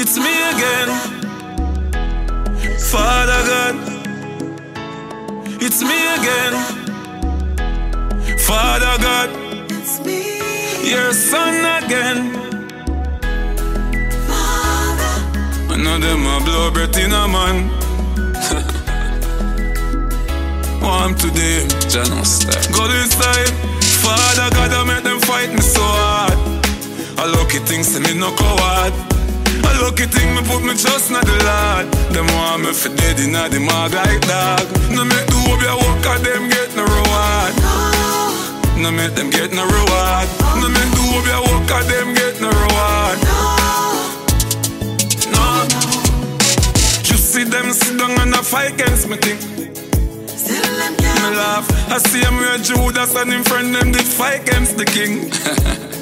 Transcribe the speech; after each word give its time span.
It's 0.00 0.16
me 0.16 0.30
again. 0.54 0.88
Father 2.78 3.42
God. 3.50 3.74
It's 5.60 5.82
me 5.82 5.98
again. 6.14 6.54
Father 8.38 8.94
God. 9.02 9.30
It's 9.68 9.98
me, 10.06 10.88
Your 10.88 11.12
son 11.12 11.82
again. 11.82 12.32
Father. 14.28 15.14
I 15.68 15.76
know 15.82 15.98
them 15.98 16.26
a 16.28 16.38
blow 16.44 16.70
breath 16.70 16.96
in 16.96 17.10
a 17.10 17.26
man. 17.26 17.68
Warm 20.80 21.16
today, 21.16 21.66
Jano 21.90 22.24
style. 22.24 22.72
Go 22.72 22.86
this 22.86 23.16
time. 23.16 23.52
Father 24.06 24.48
God, 24.54 24.72
I 24.72 24.84
make 24.86 25.02
them 25.02 25.18
fight 25.18 25.50
me 25.52 25.60
so 25.60 25.82
hard. 25.82 26.38
A 27.18 27.26
lucky 27.26 27.58
thing, 27.58 27.82
say 27.82 27.98
me 27.98 28.14
no 28.16 28.30
coward. 28.36 29.17
A 29.68 29.70
lucky 29.82 30.06
thing, 30.06 30.34
me 30.34 30.42
put 30.42 30.62
me 30.62 30.74
trust 30.76 31.10
in 31.10 31.18
the 31.20 31.36
Lord. 31.48 31.86
Them 32.14 32.26
want 32.36 32.62
me 32.64 32.72
for 32.72 32.90
dead 32.96 33.18
in 33.20 33.32
the 33.32 33.60
mag 33.60 33.92
like 33.92 34.22
dog. 34.26 34.64
No 34.94 35.04
make 35.04 35.26
the 35.26 35.38
hope 35.46 35.62
you 35.62 35.76
walk 35.82 36.06
at 36.06 36.20
them 36.24 36.48
get 36.48 36.70
no 36.76 36.84
reward. 36.84 37.52
No, 37.62 38.82
No 38.82 38.90
make 38.90 39.14
them 39.14 39.30
get 39.30 39.52
no 39.52 39.64
reward. 39.64 40.28
No 40.60 40.68
make 40.68 40.90
the 40.96 41.02
hope 41.10 41.26
you 41.26 41.40
walk 41.46 41.70
at 41.76 41.84
them 41.90 42.08
get 42.14 42.40
no 42.40 42.48
reward. 42.48 43.18
no, 43.26 43.38
No. 45.34 45.44
You 47.08 47.16
see 47.16 47.44
them 47.44 47.72
sit 47.72 47.98
down 47.98 48.12
and 48.20 48.34
a 48.34 48.42
fight 48.42 48.72
against 48.74 49.08
me 49.08 49.16
thing. 49.16 49.38
Me 50.48 51.36
laugh. 51.36 51.66
I 51.90 51.98
see 51.98 52.20
him 52.20 52.36
where 52.36 52.58
Judas 52.58 53.14
and 53.16 53.32
him 53.32 53.42
friend 53.44 53.74
them 53.74 53.92
did 53.92 54.06
fight 54.06 54.40
against 54.42 54.76
the 54.78 54.84
king. 54.84 55.30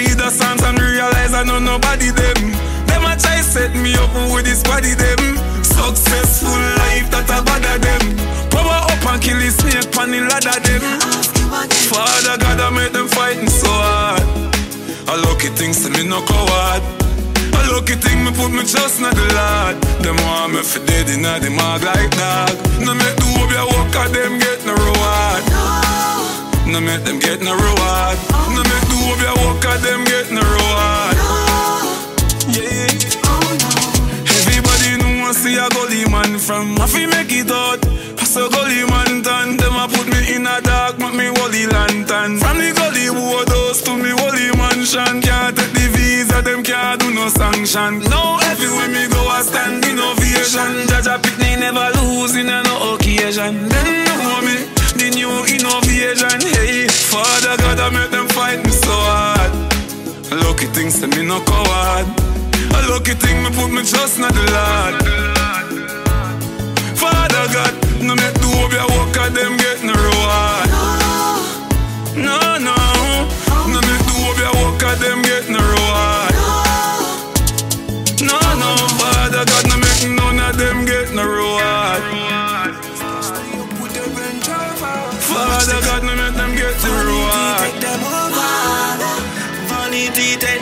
Read 0.00 0.16
the 0.16 0.32
Psalms 0.32 0.64
and 0.64 0.80
realize 0.80 1.36
I 1.36 1.44
know 1.44 1.60
nobody 1.60 2.08
them. 2.08 2.40
Them 2.88 3.04
a 3.04 3.12
try 3.20 3.44
set 3.44 3.76
me 3.76 3.92
up 4.00 4.08
with 4.32 4.48
this 4.48 4.64
body 4.64 4.96
them. 4.96 5.20
Successful 5.60 6.56
life 6.80 7.12
that 7.12 7.28
a 7.28 7.44
bother 7.44 7.76
them. 7.76 8.16
Power 8.48 8.80
up 8.88 9.04
and 9.12 9.20
kill 9.20 9.36
the 9.36 9.52
snake 9.52 9.92
pan 9.92 10.08
the 10.08 10.24
ladder 10.24 10.56
them. 10.56 10.80
Ask 11.04 11.36
you 11.36 11.52
again. 11.52 11.92
Father 11.92 12.40
God, 12.40 12.64
I 12.64 12.68
make 12.72 12.96
them 12.96 13.12
fighting 13.12 13.52
so 13.52 13.68
hard. 13.68 14.24
A 15.12 15.20
lucky 15.20 15.52
thing, 15.52 15.76
say 15.76 15.92
me 15.92 16.08
no 16.08 16.24
coward. 16.24 16.80
A 17.52 17.60
lucky 17.68 18.00
thing, 18.00 18.24
me 18.24 18.32
put 18.32 18.56
me 18.56 18.64
trust 18.64 19.04
in 19.04 19.12
the 19.12 19.26
Lord. 19.36 19.84
Them 20.00 20.16
want 20.24 20.56
me 20.56 20.64
for 20.64 20.80
dead 20.88 21.12
in 21.12 21.28
the 21.28 21.52
mag 21.52 21.84
like 21.84 22.08
dog. 22.16 22.56
No 22.80 22.96
make 22.96 23.20
the 23.20 23.28
hope 23.36 23.52
you 23.52 23.64
walk 23.68 23.92
at 24.00 24.16
them 24.16 24.40
get 24.40 24.64
no 24.64 24.72
reward. 24.72 25.44
No, 25.52 25.89
No 26.70 26.80
make 26.80 27.02
them 27.04 27.18
get 27.18 27.40
no 27.42 27.52
reward. 27.54 28.18
No 28.54 28.62
make 28.62 28.86
the 28.90 28.96
hope 29.02 29.20
you 29.20 29.34
walk 29.44 29.64
at 29.66 29.80
them 29.82 30.04
get 30.04 30.30
no 30.30 30.40
reward. 30.40 31.16
no, 31.18 31.30
Yeah. 32.54 33.26
oh 33.26 33.50
no. 33.62 33.70
Everybody 34.38 34.90
know 35.02 35.28
I 35.28 35.32
see 35.32 35.56
a 35.58 35.68
gully 35.70 36.04
man 36.08 36.38
from 36.38 36.78
I 36.80 36.86
fi 36.86 37.06
make 37.06 37.32
it 37.32 37.50
out. 37.50 37.80
Saw 38.30 38.48
gully 38.48 38.84
man 38.86 39.22
done. 39.22 39.56
Them 39.56 39.74
a 39.74 39.88
put 39.88 40.06
me 40.06 40.36
in 40.36 40.46
a 40.46 40.60
dark, 40.60 40.98
make 41.00 41.14
me 41.14 41.30
wally 41.30 41.66
lantern. 41.66 42.38
From 42.38 42.58
the 42.62 42.70
gully 42.78 43.10
boathouse 43.10 43.82
to 43.82 43.96
me 43.98 44.14
wally 44.14 44.54
mansion. 44.54 45.20
Can't 45.20 45.56
take 45.58 45.72
the 45.74 45.86
visa, 45.90 46.40
them 46.40 46.62
can't 46.62 47.00
do 47.00 47.10
no 47.12 47.28
sanction. 47.28 47.98
Now 48.06 48.38
everywhere 48.46 48.86
me 48.86 49.08
go, 49.10 49.18
I 49.26 49.42
stand 49.42 49.82
innovation. 49.84 50.86
Jaja 50.86 51.18
pick 51.20 51.36
me 51.42 51.56
never 51.58 51.90
lose 51.98 52.36
in 52.36 52.48
a 52.48 52.62
no 52.62 52.94
occasion. 52.94 53.66
Them 53.68 53.88
know 54.06 54.38
me, 54.46 54.56
the 55.10 55.16
new 55.16 55.44
innovation. 55.46 56.40
Hey, 56.40 56.86
Father 56.88 57.56
God, 57.56 57.80
I 57.80 57.90
make 57.90 58.10
them 58.10 58.28
fight 58.28 58.64
me 58.64 58.70
so 58.70 58.92
hard. 58.92 59.52
Lucky 60.30 60.66
thing, 60.66 60.90
say 60.90 61.06
me 61.06 61.26
no 61.26 61.40
coward. 61.44 62.06
A 62.74 62.78
lucky 62.88 63.14
thing, 63.14 63.42
me 63.42 63.50
put 63.50 63.70
me 63.70 63.82
trust 63.82 64.16
in 64.16 64.22
the 64.22 64.44
Lord. 64.54 64.94
Father 66.98 67.46
God, 67.52 67.74
no 68.02 68.14
make 68.14 68.34
the 68.34 68.46
hope 68.46 68.72
you 68.72 68.86
walk 68.96 69.16
at 69.16 69.34
them 69.34 69.56
get 69.56 69.82
no 69.82 69.94
reward. 69.94 70.68
No, 72.16 72.38
no, 72.58 72.76
no 73.72 73.78
make 73.80 74.04
the 74.06 74.14
hope 74.20 74.38
you 74.38 74.52
walk 74.62 74.82
at 74.82 74.98
them 75.00 75.22
get 75.22 75.48
no 75.48 75.58
reward. 75.58 76.34
No, 78.22 78.38
no, 78.62 78.70
Father 78.98 79.44
God, 79.44 79.64
no 79.68 79.76
make 79.76 80.04
none 80.18 80.38
of 80.38 80.56
them 80.58 80.84
get 80.84 81.12
no 81.14 81.24
reward. 81.24 81.49
Father 85.60 85.80
God, 85.84 86.02
no 86.04 86.16
make 86.16 86.32
them 86.40 86.56
get 86.56 86.72
no 86.80 86.88
reward. 87.04 87.60
Take 87.60 87.80
them 87.84 88.00
over. 88.00 88.48
Vanity 89.68 90.40
take 90.40 90.59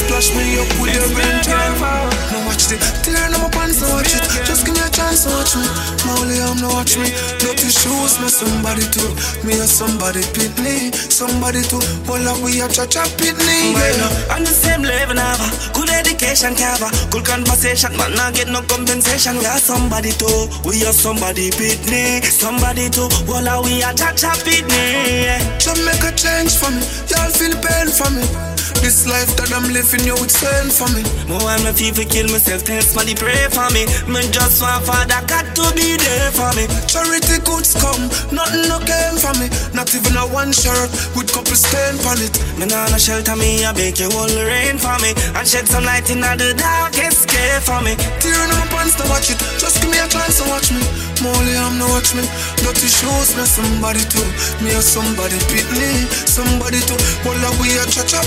splash 0.00 0.32
me 0.32 0.56
up 0.56 0.70
with 0.80 0.96
It's 0.96 0.98
your 0.98 1.08
me 1.12 1.20
Range 1.20 1.46
again. 1.46 1.72
Rover. 1.76 2.08
No 2.32 2.38
watch 2.48 2.64
the 2.72 2.76
tear 3.04 3.28
on 3.28 3.40
my 3.40 3.48
pants, 3.52 3.80
no 3.82 3.88
watch 3.94 4.12
it. 4.16 4.24
Just 4.48 4.64
give 4.64 4.74
me 4.74 4.82
a 4.82 4.90
chance 4.90 5.24
to 5.24 5.30
watch 5.36 5.52
me. 5.56 5.66
Molly, 6.08 6.36
I'm 6.40 6.56
no 6.60 6.68
watch 6.72 6.96
me. 6.96 7.12
Dirty 7.40 7.68
shoes, 7.68 8.16
me 8.20 8.28
somebody 8.32 8.86
too. 8.88 9.10
Me 9.44 9.54
or 9.60 9.68
somebody 9.68 10.24
pit 10.32 10.52
me. 10.64 10.90
Somebody 10.92 11.62
too. 11.68 11.82
Well, 12.08 12.22
like 12.24 12.40
we 12.40 12.60
a 12.64 12.68
cha 12.68 12.86
cha 12.86 13.04
pit 13.20 13.36
me. 13.44 13.76
Yeah. 13.76 14.34
On 14.34 14.42
the 14.42 14.52
same 14.52 14.82
level 14.82 15.14
now, 15.16 15.36
good 15.76 15.90
education 15.90 16.54
cover, 16.56 16.88
good 17.10 17.24
conversation, 17.26 17.92
but 17.96 18.14
not 18.16 18.34
get 18.34 18.48
no 18.48 18.62
compensation. 18.62 19.36
We 19.38 19.46
are 19.46 19.60
somebody 19.60 20.12
too, 20.16 20.48
we 20.64 20.84
are 20.86 20.96
somebody 20.96 21.50
pitney, 21.50 22.24
somebody 22.24 22.88
too. 22.88 23.08
Well, 23.28 23.62
we 23.64 23.82
are 23.82 23.92
cha 23.92 24.12
cha 24.16 24.32
pitney. 24.46 25.36
Jamaica 25.60 26.12
change 26.16 26.56
for 26.56 26.70
me. 26.70 26.82
Y'all 27.10 27.30
feel 27.30 27.54
pain 27.60 27.88
for 27.92 28.10
me. 28.10 28.59
This 28.80 29.04
life 29.06 29.36
that 29.36 29.52
I'm 29.52 29.68
living, 29.76 30.08
you 30.08 30.16
it's 30.24 30.40
pain 30.40 30.72
for 30.72 30.88
me. 30.96 31.04
More 31.28 31.44
and 31.52 31.62
my 31.62 31.72
people 31.76 32.02
kill 32.08 32.26
myself, 32.32 32.64
tell 32.64 32.80
somebody 32.80 33.12
pray 33.12 33.46
for 33.52 33.68
me. 33.76 33.84
Me 34.08 34.24
just 34.32 34.64
want 34.64 34.88
Father 34.88 35.20
God 35.28 35.46
to 35.52 35.68
be 35.76 36.00
there 36.00 36.32
for 36.32 36.48
me. 36.56 36.64
Charity 36.88 37.44
goods 37.44 37.76
come, 37.76 38.08
nothing 38.32 38.66
no 38.72 38.80
came 38.82 39.20
for 39.20 39.36
me. 39.36 39.52
Not 39.76 39.92
even 39.92 40.16
a 40.16 40.24
one 40.32 40.50
shirt 40.50 40.88
with 41.12 41.28
couple 41.28 41.54
stain 41.54 42.00
on 42.08 42.18
it. 42.24 42.34
Me 42.56 42.64
nah 42.66 42.88
no 42.88 42.96
shelter 42.96 43.36
me, 43.36 43.62
I 43.62 43.76
beg 43.76 44.00
you 44.00 44.08
all 44.16 44.32
rain 44.32 44.80
for 44.80 44.96
me, 45.04 45.12
and 45.36 45.44
shed 45.44 45.68
some 45.68 45.84
light 45.84 46.08
in 46.08 46.24
the 46.24 46.56
darkest 46.56 47.28
cave 47.28 47.62
for 47.62 47.78
me. 47.84 47.94
Tear 48.18 48.32
on 48.32 48.48
my 48.48 48.64
pants 48.72 48.96
to 48.96 49.04
watch 49.12 49.28
it. 49.28 49.38
Just 49.60 49.84
give 49.84 49.92
me 49.92 50.00
a 50.00 50.08
chance 50.08 50.40
to 50.40 50.48
watch 50.48 50.72
me. 50.72 50.80
Molly, 51.20 51.52
I'm 51.52 51.76
no 51.76 51.84
watch 51.92 52.16
me. 52.16 52.24
Dirty 52.64 52.88
shoes, 52.88 53.36
me 53.36 53.44
somebody 53.44 54.00
too. 54.08 54.24
Me 54.64 54.72
or 54.72 54.80
somebody 54.80 55.36
pit 55.52 55.68
me. 55.76 56.08
Somebody 56.24 56.80
too. 56.88 56.96
Well, 57.28 57.44
we 57.60 57.76
a 57.76 57.84
cha 57.84 58.02
cha 58.08 58.24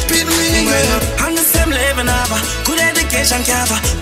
me. 0.52 0.64
On 1.24 1.32
the 1.36 1.44
same 1.44 1.72
level, 1.72 2.08
have 2.08 2.34
good 2.66 2.80
education, 2.80 3.42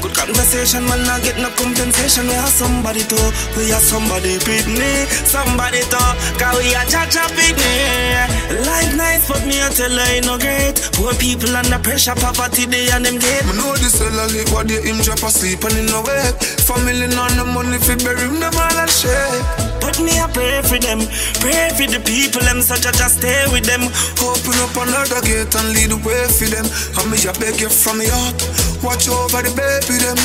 good 0.02 0.16
conversation, 0.16 0.84
man. 0.86 1.06
I 1.06 1.20
get 1.22 1.38
no 1.38 1.50
compensation. 1.54 2.28
We 2.28 2.36
are 2.36 2.48
somebody 2.48 3.04
to, 3.06 3.20
we 3.58 3.72
are 3.72 3.84
somebody 3.84 4.40
pitney, 4.42 5.06
somebody 5.28 5.82
too, 5.92 6.12
cause 6.40 6.58
we 6.58 6.74
are 6.74 6.88
cha 6.90 7.06
cha 7.06 7.28
pitney. 7.38 8.26
Life 8.66 8.96
nice, 8.96 9.28
but 9.28 9.46
me 9.46 9.62
I 9.62 9.70
tell 9.70 9.92
her 9.92 10.08
ain't 10.10 10.26
no 10.26 10.38
great. 10.38 10.76
Poor 10.94 11.14
people 11.16 11.56
under 11.56 11.80
pressure, 11.80 12.16
poverty 12.16 12.66
they 12.66 12.90
and 12.92 13.06
them 13.06 13.20
get. 13.20 13.46
Me 13.46 13.54
know 13.58 13.76
this 13.78 14.00
hell 14.00 14.14
a 14.14 14.26
live 14.32 14.52
what 14.52 14.68
they 14.68 14.82
him 14.82 14.98
drop 15.02 15.22
asleep 15.24 15.64
and 15.64 15.78
in 15.78 15.86
no 15.86 16.02
wake. 16.02 16.36
Family 16.66 17.08
none 17.08 17.38
the 17.38 17.46
money 17.46 17.78
fi 17.78 17.96
bury 18.02 18.28
him 18.28 18.40
them 18.40 18.56
all 18.56 18.80
a 18.80 18.88
shake. 18.88 19.71
But 19.82 20.00
me 20.00 20.14
I 20.22 20.30
pray 20.32 20.62
for 20.62 20.78
them, 20.78 21.00
pray 21.42 21.74
for 21.74 21.90
the 21.90 22.00
people, 22.06 22.42
them 22.42 22.62
such 22.62 22.86
a 22.86 22.92
just 22.94 23.18
stay 23.18 23.44
with 23.52 23.66
them. 23.66 23.82
Open 24.22 24.56
up 24.62 24.78
another 24.78 25.20
gate 25.26 25.54
and 25.58 25.74
lead 25.74 25.90
the 25.90 25.98
way 26.06 26.30
for 26.30 26.46
them. 26.46 26.66
And 27.02 27.08
me 27.10 27.18
a 27.26 27.34
beg 27.42 27.60
you 27.60 27.70
from 27.70 27.98
the 27.98 28.08
heart. 28.14 28.38
Watch 28.86 29.10
over 29.10 29.42
the 29.42 29.52
baby 29.58 29.98
them. 29.98 30.18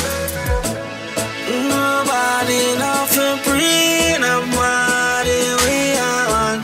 Nobody 1.67 2.77
nothing 2.77 3.37
free, 3.43 4.13
nobody 4.21 5.39
we 5.65 5.97
are 5.97 6.25
one. 6.29 6.61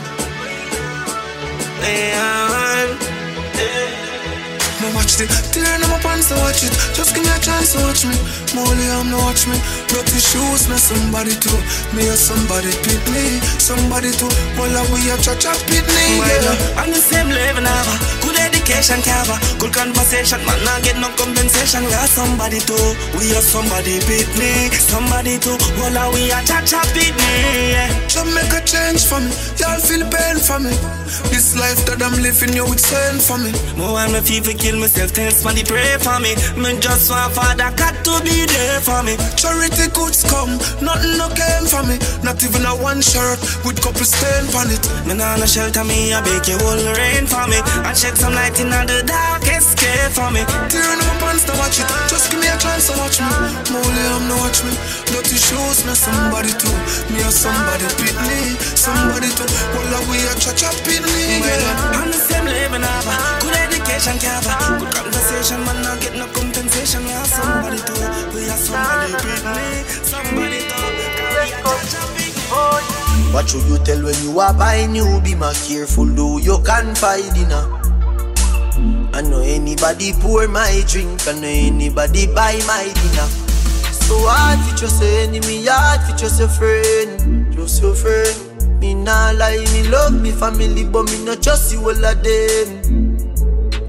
We 1.82 1.94
are 2.14 2.46
one. 2.54 2.92
Me 4.80 4.86
watch 4.94 5.16
the 5.16 5.26
tear 5.52 5.82
on 5.82 5.90
my 5.90 5.98
pants 6.14 6.30
to 6.30 6.34
watch 6.38 6.62
it. 6.62 6.70
Just 6.94 7.14
give 7.14 7.26
me 7.26 7.30
a 7.34 7.38
chance 7.42 7.74
to 7.74 7.82
watch 7.82 8.06
me. 8.06 8.14
Molly, 8.54 8.86
I'm 8.94 9.10
no 9.10 9.18
watch 9.26 9.50
me. 9.50 9.58
Dirty 9.90 10.22
shoes, 10.22 10.70
me 10.70 10.78
somebody 10.78 11.34
too. 11.34 11.58
Me 11.90 12.06
or 12.06 12.14
somebody 12.14 12.70
pit 12.86 13.02
me. 13.10 13.42
Somebody 13.58 14.14
too. 14.14 14.30
Well, 14.54 14.70
we 14.94 15.10
a 15.10 15.18
cha 15.18 15.34
cha 15.34 15.52
pit 15.66 15.82
me. 15.82 16.06
Yeah. 16.22 16.54
Uh, 16.78 16.82
On 16.86 16.88
the 16.94 17.02
same 17.02 17.28
level 17.34 17.66
now, 17.66 17.82
good 18.22 18.38
education 18.38 19.02
cover, 19.02 19.34
good 19.58 19.74
conversation, 19.74 20.38
man. 20.46 20.58
Not 20.62 20.86
get 20.86 20.96
no 21.02 21.10
compensation. 21.18 21.82
Are 21.90 22.06
somebody 22.06 22.62
too, 22.62 22.94
we 23.18 23.34
are 23.34 23.42
somebody 23.42 23.98
beat 24.06 24.30
me, 24.38 24.70
somebody 24.70 25.38
too. 25.42 25.58
Well, 25.82 25.98
uh, 25.98 26.14
we 26.14 26.30
are 26.30 26.42
cha 26.46 26.62
cha 26.62 26.80
beat 26.94 27.14
me. 27.18 27.34
Yeah. 27.74 27.90
Jamaica 28.06 28.62
change 28.62 29.02
for 29.02 29.18
me. 29.18 29.34
Y'all 29.58 29.80
feel 29.82 30.06
pain 30.06 30.38
for 30.38 30.58
me. 30.62 30.70
This 31.30 31.54
life 31.58 31.82
that 31.86 32.02
I'm 32.02 32.14
living, 32.22 32.54
yo, 32.54 32.66
it's 32.70 32.86
pain 32.90 33.18
for 33.18 33.38
me. 33.38 33.50
More 33.78 33.98
and 33.98 34.12
my 34.12 34.20
people 34.20 34.54
kill 34.54 34.78
myself, 34.78 35.12
tell 35.12 35.30
somebody 35.30 35.64
pray 35.64 35.96
for 36.04 36.20
me. 36.20 36.36
Me 36.60 36.76
just 36.78 37.08
want 37.08 37.32
Father 37.32 37.72
God 37.80 37.96
to 38.04 38.14
be 38.20 38.44
there 38.44 38.80
for 38.84 39.00
me. 39.00 39.16
Charity 39.40 39.88
goods 39.96 40.20
come, 40.28 40.60
nothing 40.84 41.16
no 41.16 41.32
came 41.32 41.64
for 41.64 41.80
me. 41.80 41.96
Not 42.20 42.36
even 42.44 42.68
a 42.68 42.76
one 42.76 43.00
shirt 43.00 43.40
with 43.64 43.80
couple 43.80 44.04
stain 44.04 44.44
on 44.52 44.68
it. 44.68 44.84
Me 45.08 45.16
nah 45.16 45.40
no 45.40 45.48
shelter 45.48 45.82
me, 45.82 46.12
I 46.12 46.20
beg 46.20 46.44
you 46.44 46.60
all 46.60 46.76
rain 47.00 47.24
for 47.24 47.48
me, 47.48 47.56
I 47.88 47.96
shed 47.96 48.20
some 48.20 48.36
light 48.36 48.60
in 48.60 48.68
the 48.68 49.00
darkest 49.08 49.80
cave 49.80 50.12
for 50.12 50.28
me. 50.28 50.44
Tearing 50.68 51.00
up 51.00 51.08
my 51.08 51.16
pants 51.24 51.48
to 51.48 51.56
watch 51.56 51.80
it. 51.80 51.88
Just 52.12 52.28
give 52.28 52.40
me 52.40 52.52
a 52.52 52.56
chance 52.60 52.92
to 52.92 52.94
watch 53.00 53.24
me. 53.24 53.32
Molly, 53.72 54.04
I'm 54.12 54.28
no 54.28 54.36
watch 54.44 54.60
me. 54.60 54.76
Dirty 55.08 55.40
shoes, 55.40 55.88
me 55.88 55.96
somebody 55.96 56.52
too. 56.60 56.76
Me 57.08 57.24
or 57.24 57.32
somebody 57.32 57.88
pick 57.96 58.16
me. 58.28 58.60
Somebody 58.76 59.32
too. 59.32 59.48
Well, 59.72 60.04
we 60.12 60.20
a 60.28 60.32
cha 60.36 60.52
cha 60.52 60.68
pick 60.84 61.00
me. 61.00 61.40
Yeah. 61.40 61.96
I'm 61.96 62.12
the 62.12 62.20
same 62.20 62.43
living 62.74 62.88
have 62.88 63.42
good 63.42 63.54
education, 63.54 64.18
good 64.78 64.94
conversation, 64.94 65.58
man. 65.64 65.82
Not 65.82 66.00
get 66.00 66.14
no 66.14 66.26
compensation. 66.26 67.02
Are 67.04 67.24
somebody 67.24 67.78
too. 67.78 67.94
We 68.34 68.48
are 68.48 68.56
somebody 68.56 69.12
me. 69.54 69.84
Somebody 70.02 70.58
pick. 70.58 72.34
What 73.32 73.48
should 73.48 73.64
you 73.64 73.78
tell 73.78 74.02
when 74.02 74.14
you 74.22 74.38
are 74.38 74.54
buying 74.54 74.92
new? 74.92 75.20
Be 75.20 75.34
more 75.34 75.52
careful, 75.66 76.06
though 76.06 76.38
you 76.38 76.58
dinner. 77.34 77.66
I 79.12 79.22
know 79.22 79.40
anybody 79.40 80.12
pour 80.12 80.46
my 80.48 80.82
drink, 80.86 81.26
I 81.26 81.32
know 81.32 81.48
anybody 81.48 82.26
buy 82.26 82.58
my 82.66 82.84
dinner. 82.94 83.28
So 83.90 84.18
hard 84.26 84.58
just 84.76 85.02
your 85.02 85.10
enemy, 85.20 85.66
hard 85.66 86.18
just 86.18 86.38
your 86.38 86.48
friend, 86.48 87.52
just 87.54 87.82
your 87.82 87.94
friend. 87.94 88.53
Me 88.84 88.92
nah 88.92 89.30
lie, 89.30 89.64
me 89.72 89.82
love 89.88 90.12
me 90.20 90.30
family, 90.30 90.84
but 90.84 91.04
me 91.10 91.24
not 91.24 91.42
trust 91.42 91.72
you 91.72 91.80
all 91.80 92.04
of 92.04 92.22
them. 92.22 93.16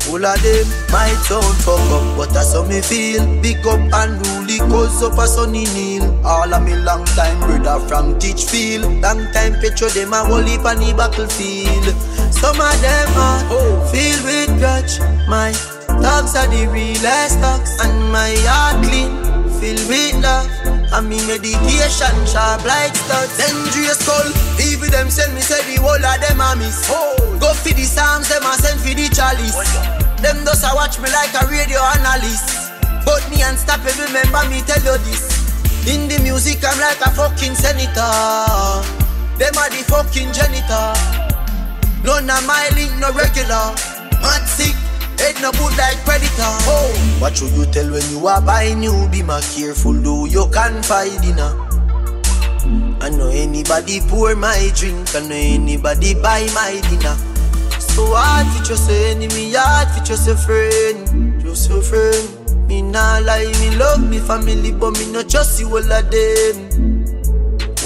All 0.07 0.25
of 0.25 0.39
them 0.41 0.67
my 0.89 1.11
sound 1.27 1.57
fuck 1.67 1.83
up, 1.91 2.15
but 2.15 2.29
that's 2.29 2.53
how 2.53 2.63
me 2.63 2.79
feel. 2.79 3.19
Big 3.41 3.59
up 3.67 3.81
and 3.91 4.15
rule 4.25 4.69
cause 4.71 5.03
up 5.03 5.17
a 5.19 5.27
sunny 5.27 5.65
kneel. 5.75 6.05
All 6.25 6.53
of 6.53 6.63
me 6.63 6.75
long 6.75 7.03
time 7.11 7.37
brother 7.41 7.85
from 7.89 8.17
Teachfield. 8.19 9.01
Long 9.03 9.19
time 9.33 9.59
picture 9.59 9.89
them 9.89 10.13
a 10.13 10.23
whole 10.23 10.47
heap 10.47 10.63
on 10.63 10.77
the 10.77 10.93
battlefield. 10.95 11.91
Some 12.31 12.55
of 12.55 12.79
them 12.79 13.09
are 13.19 13.43
oh. 13.51 13.91
filled 13.91 14.23
with 14.23 14.57
grudge. 14.59 15.01
My 15.27 15.51
dogs 15.99 16.37
are 16.37 16.47
the 16.47 16.69
realest 16.71 17.41
dogs, 17.41 17.75
and 17.83 18.13
my 18.13 18.33
heart 18.47 18.81
clean, 18.85 19.11
filled 19.59 19.89
with 19.89 20.23
love. 20.23 20.64
And 20.93 21.09
me 21.09 21.17
medication 21.25 22.15
sharp 22.29 22.63
like 22.65 22.95
studs. 22.95 23.37
Dangerous 23.37 23.99
skull 23.99 24.29
Even 24.61 24.91
them 24.91 25.09
send 25.09 25.33
me 25.33 25.41
say 25.41 25.61
the 25.65 25.81
whole 25.81 25.97
of 25.97 26.17
them 26.21 26.41
a 26.41 26.55
miss. 26.55 26.85
Oh. 26.89 27.15
Go 27.39 27.53
for 27.53 27.73
the 27.73 27.83
psalms, 27.83 28.29
them 28.29 28.45
a 28.45 28.53
send 28.57 28.79
for 28.79 28.93
the 28.93 29.09
chalice. 29.09 29.57
Them 30.21 30.43
does 30.45 30.63
a 30.63 30.71
watch 30.73 30.99
me 30.99 31.09
like 31.11 31.33
a 31.35 31.45
radio 31.47 31.81
analyst. 31.99 32.73
But 33.05 33.21
me 33.29 33.41
unstoppable, 33.41 34.09
remember 34.09 34.41
me 34.49 34.61
tell 34.65 34.81
you 34.81 34.97
this. 35.05 35.25
In 35.85 36.09
the 36.09 36.17
music 36.23 36.65
I'm 36.65 36.79
like 36.79 37.01
a 37.01 37.11
fucking 37.13 37.53
senator. 37.53 38.09
Them 39.37 39.53
are 39.57 39.69
the 39.69 39.83
fucking 39.85 40.33
janitor. 40.33 40.93
None 42.05 42.29
of 42.29 42.41
my 42.47 42.69
link 42.73 42.93
no 42.97 43.11
regular. 43.13 43.73
Mad 44.21 44.45
sick 44.47 44.73
like 45.95 46.05
predator. 46.05 46.51
Oh. 46.67 47.17
What 47.19 47.37
should 47.37 47.51
you 47.51 47.65
tell 47.65 47.89
when 47.91 48.03
you 48.11 48.27
are 48.27 48.41
buying 48.41 48.79
new? 48.79 49.07
Be 49.09 49.23
more 49.23 49.39
careful, 49.41 49.93
do 49.93 50.27
you 50.29 50.47
can 50.51 50.83
find 50.83 51.21
dinner. 51.21 51.51
I 53.01 53.09
know 53.09 53.29
anybody 53.29 53.99
pour 54.01 54.35
my 54.35 54.71
drink, 54.75 55.15
I 55.15 55.21
know 55.21 55.35
anybody 55.35 56.15
buy 56.15 56.47
my 56.53 56.81
dinner. 56.89 57.15
So 57.79 58.13
hard 58.13 58.47
for 58.57 58.63
just 58.63 58.89
your 58.89 58.99
enemy, 59.07 59.53
hard 59.55 59.87
for 59.89 60.03
just 60.03 60.27
your 60.27 60.37
friend, 60.37 61.41
just 61.41 61.69
your 61.69 61.81
friend. 61.81 62.67
Me 62.67 62.81
nah 62.81 63.19
lie, 63.19 63.51
me 63.61 63.75
love 63.77 64.07
me 64.09 64.19
family, 64.19 64.71
but 64.71 64.97
me 64.97 65.11
not 65.11 65.29
trust 65.29 65.59
you 65.59 65.67
all 65.69 65.91
of 65.91 66.11
them. 66.11 66.94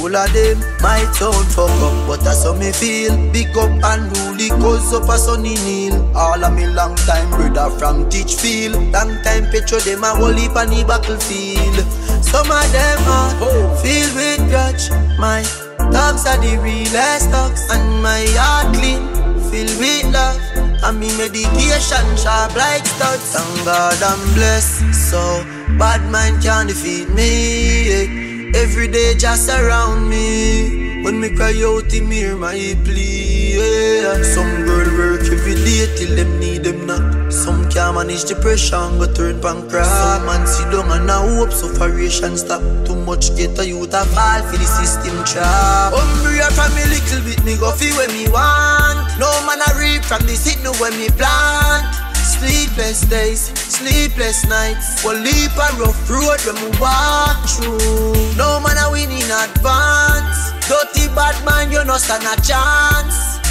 All 0.10 0.16
of 0.16 0.34
them 0.34 0.58
might 0.82 1.14
sound 1.14 1.46
fuck 1.54 1.70
up, 1.70 2.08
but 2.08 2.22
that's 2.22 2.44
how 2.44 2.56
me 2.56 2.72
feel. 2.72 3.14
Big 3.32 3.56
up 3.56 3.70
and 3.70 4.10
rule 4.18 4.60
cause 4.60 4.92
up 4.92 5.08
a 5.08 5.16
sunny 5.20 5.54
kneel. 5.62 6.02
All 6.18 6.44
of 6.44 6.52
me 6.56 6.66
long 6.66 6.96
time 6.96 7.30
brother 7.30 7.70
from 7.78 8.10
Teachfield. 8.10 8.74
Long 8.92 9.22
time 9.22 9.46
picture 9.52 9.80
them 9.80 10.04
a 10.04 10.08
whole 10.08 10.34
heap 10.34 10.56
on 10.56 10.70
the 10.74 10.84
battlefield. 10.84 11.86
Some 12.26 12.50
of 12.50 12.72
them 12.74 13.00
are 13.06 13.78
filled 13.86 14.16
with 14.16 14.50
grudge. 14.50 14.90
My 15.20 15.46
dogs 15.94 16.26
are 16.26 16.42
the 16.42 16.58
realest 16.58 17.30
dogs, 17.30 17.70
and 17.70 18.02
my 18.02 18.26
heart 18.34 18.74
clean, 18.74 19.06
filled 19.52 19.78
with 19.78 20.12
love. 20.12 20.42
And 20.82 21.00
me 21.00 21.16
medication 21.18 22.18
sharp 22.18 22.56
like 22.56 22.84
studs. 22.84 23.38
Thank 23.38 23.64
God 23.64 24.02
I'm 24.02 24.34
blessed, 24.34 24.92
so 24.92 25.22
bad 25.78 26.02
mind 26.10 26.42
can't 26.42 26.68
defeat 26.68 27.10
me. 27.10 28.29
Every 28.56 28.88
day 28.88 29.14
just 29.16 29.50
around 29.50 30.10
me. 30.10 31.04
When 31.04 31.20
me 31.20 31.30
cry 31.30 31.54
out, 31.64 31.92
him 31.92 32.12
hear 32.12 32.36
my 32.36 32.76
plea. 32.84 33.56
Yeah. 33.56 34.24
Some 34.24 34.66
girl 34.66 34.90
work 34.98 35.22
every 35.22 35.56
day 35.56 35.88
till 35.96 36.16
them 36.16 36.40
need 36.40 36.64
them 36.64 36.86
not. 36.86 37.32
Some 37.32 37.70
can't 37.70 37.96
manage 37.96 38.26
depression, 38.26 38.98
but 38.98 39.16
turn 39.16 39.40
punk 39.40 39.70
crack. 39.70 39.86
Some 39.86 40.26
man 40.26 40.48
sit 40.48 40.72
down 40.72 40.92
and 40.92 41.08
now 41.08 41.28
hope 41.36 41.54
sufferation 41.54 42.38
stop. 42.38 42.62
Too 42.86 42.96
much 42.96 43.36
get 43.38 43.58
a 43.60 43.66
youth 43.66 43.94
a 43.94 44.04
fall 44.06 44.42
for 44.50 44.58
the 44.58 44.66
system 44.66 45.24
trap. 45.24 45.94
Hungry 45.94 46.42
from 46.58 46.74
me 46.76 46.84
little 46.90 47.22
bit, 47.24 47.44
me 47.46 47.56
go 47.56 47.72
feel 47.72 47.96
when 47.96 48.12
me 48.12 48.28
want. 48.28 49.08
No 49.20 49.30
man 49.46 49.62
a 49.62 49.70
reap 49.80 50.04
from 50.04 50.26
the 50.26 50.36
no 50.64 50.74
when 50.82 50.98
me 50.98 51.10
plant. 51.10 52.09
Sleepless 52.40 53.02
days, 53.12 53.52
sleepless 53.60 54.48
nights. 54.48 55.04
One 55.04 55.24
leap 55.24 55.52
a 55.60 55.76
rough 55.76 56.10
road 56.10 56.40
when 56.48 56.56
we 56.64 56.72
walk 56.80 57.44
through. 57.44 58.16
No 58.40 58.64
man 58.64 58.80
a 58.80 58.88
win 58.90 59.12
in 59.12 59.28
advance. 59.28 60.56
Dirty 60.64 61.12
bad 61.12 61.36
man, 61.44 61.70
you 61.70 61.84
no 61.84 61.98
stand 61.98 62.24
a 62.24 62.40
chance. 62.40 63.44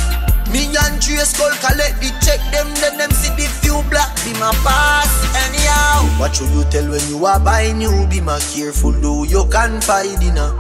Me 0.49 0.73
and 0.73 0.97
Dre 1.05 1.21
Skull 1.21 1.53
collect 1.61 2.01
the 2.01 2.09
check 2.25 2.41
them, 2.51 2.65
then 2.81 2.97
them 2.97 3.11
see 3.11 3.29
the 3.37 3.45
few 3.61 3.77
black 3.91 4.09
be 4.25 4.33
my 4.41 4.57
pass. 4.65 5.13
Anyhow, 5.37 6.09
what 6.19 6.35
should 6.35 6.49
you 6.49 6.65
tell 6.73 6.89
when 6.89 7.07
you 7.11 7.27
are 7.27 7.39
buying 7.39 7.77
new? 7.77 8.07
Be 8.09 8.23
more 8.23 8.41
careful, 8.41 8.93
though 8.93 9.25
you 9.25 9.45
can 9.53 9.83
find 9.83 10.19
dinner. 10.19 10.57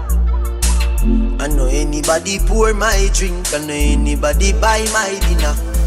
I 1.40 1.48
know 1.48 1.64
anybody 1.72 2.40
pour 2.40 2.74
my 2.74 3.08
drink, 3.14 3.54
I 3.54 3.64
know 3.64 3.72
anybody 3.72 4.52
buy 4.52 4.84
my 4.92 5.16
dinner. 5.24 5.77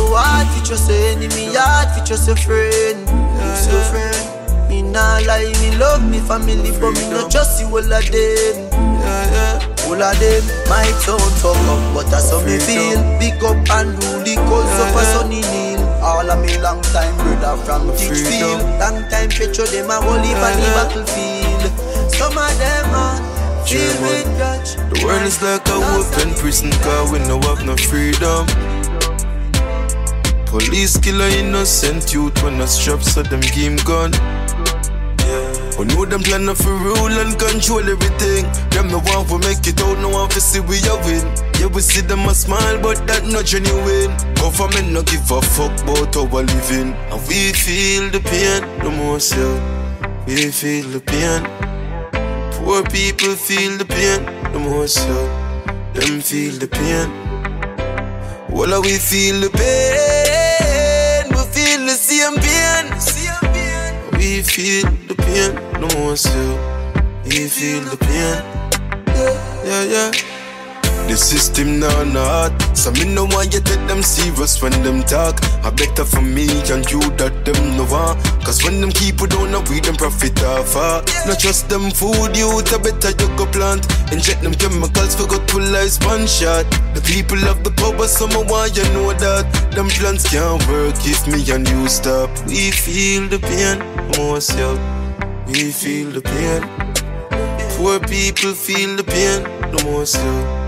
So 0.00 0.16
hard 0.16 0.48
for 0.48 0.64
just 0.64 0.88
your 0.88 0.96
enemy, 1.12 1.52
hard 1.52 1.92
for 1.92 2.00
just 2.08 2.26
your 2.26 2.34
friend, 2.40 3.04
just 3.04 3.68
your 3.68 3.84
friend. 3.92 4.16
Me 4.70 4.80
nah 4.80 5.20
lie, 5.28 5.52
me 5.60 5.76
love 5.76 6.00
me 6.08 6.20
family, 6.24 6.72
but 6.80 6.96
me 6.96 7.04
not 7.12 7.30
trust 7.30 7.60
you 7.60 7.68
all 7.68 7.84
of 7.84 8.06
them. 8.08 8.56
All 9.84 10.00
of 10.00 10.16
them 10.16 10.44
might 10.72 10.96
sound 11.04 11.20
fuck 11.44 11.52
up, 11.68 11.82
but 11.92 12.08
that's 12.08 12.32
how 12.32 12.40
me 12.48 12.56
feel. 12.64 12.96
Big 13.20 13.44
up 13.44 13.60
and 13.76 13.92
rule 13.92 14.24
the 14.24 14.40
cause 14.48 14.72
of 14.80 14.96
a 14.96 15.04
sunny 15.12 15.44
kneel. 15.52 15.84
All 16.00 16.24
of 16.24 16.40
me 16.40 16.56
long 16.64 16.80
time 16.96 17.12
brother 17.20 17.60
from 17.68 17.92
Teachfield. 17.92 18.64
Long 18.80 19.04
time 19.12 19.28
picture 19.28 19.68
them 19.68 19.92
a 19.92 20.00
whole 20.00 20.16
heap 20.16 20.40
on 20.40 20.56
the 20.56 20.68
battlefield. 20.80 21.68
Some 22.16 22.40
of 22.40 22.52
them 22.56 22.88
are 22.96 23.20
filled 23.68 24.00
with 24.00 24.24
grudge. 24.40 24.80
The 24.80 25.04
world 25.04 25.28
is 25.28 25.42
like 25.44 25.68
a 25.68 25.76
open 25.92 26.32
prison 26.40 26.72
car, 26.80 27.12
we 27.12 27.18
no 27.28 27.36
have 27.44 27.66
no 27.68 27.76
freedom. 27.76 28.48
Police 30.50 30.98
kill 30.98 31.20
a 31.20 31.28
innocent 31.38 32.12
youth 32.12 32.42
when 32.42 32.60
a 32.60 32.66
strap 32.66 33.02
so 33.02 33.22
them 33.22 33.40
game 33.54 33.76
gun. 33.86 34.12
Yeah. 34.12 35.70
Oh 35.78 35.84
know 35.84 36.04
them 36.04 36.22
plan 36.22 36.52
for 36.56 36.74
rule 36.74 37.14
and 37.22 37.38
control 37.38 37.86
everything. 37.88 38.50
Them 38.70 38.88
no 38.90 38.98
want 38.98 39.28
to 39.28 39.38
make 39.46 39.64
it 39.70 39.80
out, 39.80 39.96
no 40.00 40.08
want 40.08 40.32
to 40.32 40.40
see 40.40 40.58
we 40.58 40.82
a 40.90 40.96
win. 41.06 41.22
Yeah, 41.60 41.68
we 41.68 41.80
see 41.80 42.00
them 42.00 42.26
a 42.26 42.34
smile, 42.34 42.82
but 42.82 43.06
that 43.06 43.24
not 43.24 43.44
genuine. 43.44 44.10
Government 44.42 44.90
no 44.90 45.02
give 45.02 45.30
a 45.30 45.40
fuck 45.40 45.70
about 45.82 46.16
our 46.16 46.42
living. 46.42 46.94
And 47.14 47.20
we 47.28 47.52
feel 47.52 48.10
the 48.10 48.18
pain 48.18 48.60
the 48.82 48.90
most, 48.90 49.36
yeah. 49.36 49.54
We 50.26 50.50
feel 50.50 50.88
the 50.88 51.00
pain. 51.00 51.46
Poor 52.58 52.82
people 52.90 53.36
feel 53.36 53.78
the 53.78 53.84
pain 53.84 54.26
the 54.52 54.58
most, 54.58 54.98
yeah. 54.98 55.92
Them 55.94 56.20
feel 56.20 56.58
the 56.58 56.66
pain. 56.66 57.08
Well, 58.50 58.82
we 58.82 58.98
feel 58.98 59.40
the 59.40 59.48
pain, 59.48 59.94
We 64.30 64.42
feel 64.42 64.86
the 65.08 65.16
pain, 65.16 65.54
no 65.80 65.88
more 65.98 66.16
so. 66.16 66.30
We 67.24 67.48
feel 67.48 67.82
the 67.82 67.96
pain. 67.96 68.38
Yeah, 69.10 69.64
yeah, 69.66 69.82
yeah. 69.82 70.10
The 71.08 71.16
system 71.16 71.80
now 71.80 72.04
not 72.04 72.54
So 72.76 72.92
me 72.92 73.12
no 73.12 73.24
want 73.24 73.52
you 73.52 73.60
take 73.60 73.84
them 73.88 74.00
serious 74.00 74.62
when 74.62 74.70
them 74.84 75.02
talk 75.02 75.42
I 75.64 75.70
better 75.70 76.04
for 76.04 76.22
me 76.22 76.46
and 76.70 76.86
you 76.86 77.00
that 77.18 77.44
them 77.44 77.76
no 77.76 77.82
want 77.90 78.22
Cause 78.44 78.64
when 78.64 78.80
them 78.80 78.90
keep 78.90 79.20
it 79.20 79.30
down, 79.30 79.52
we 79.70 79.80
them 79.80 79.96
profit 79.96 80.42
off 80.42 80.76
uh. 80.76 81.02
Not 81.26 81.38
just 81.38 81.68
them 81.68 81.90
food, 81.90 82.36
you 82.36 82.48
a 82.60 82.78
better 82.78 83.10
you 83.10 83.28
go 83.36 83.46
plant. 83.46 83.86
Inject 84.12 84.42
them 84.42 84.54
chemicals 84.54 85.14
for 85.14 85.26
good 85.26 85.46
to 85.48 85.58
life 85.58 85.98
one 86.04 86.26
shot. 86.26 86.64
The 86.94 87.02
people 87.04 87.38
have 87.38 87.62
the 87.62 87.70
power, 87.70 88.06
some 88.08 88.32
want 88.48 88.76
you 88.76 88.84
know 88.94 89.12
that? 89.12 89.44
Them 89.74 89.88
plans 89.88 90.26
can't 90.28 90.60
work 90.68 90.96
if 91.04 91.26
me 91.28 91.40
and 91.52 91.68
you 91.68 91.88
stop. 91.88 92.30
We 92.46 92.70
feel 92.70 93.28
the 93.28 93.38
pain, 93.38 93.78
most 94.16 94.56
yo 94.58 94.74
We 95.46 95.70
feel 95.70 96.10
the 96.10 96.22
pain. 96.22 96.62
Poor 97.76 98.00
people 98.00 98.52
feel 98.54 98.96
the 98.96 99.04
pain, 99.04 99.42
the 99.70 99.82
most 99.84 100.16
yo 100.16 100.60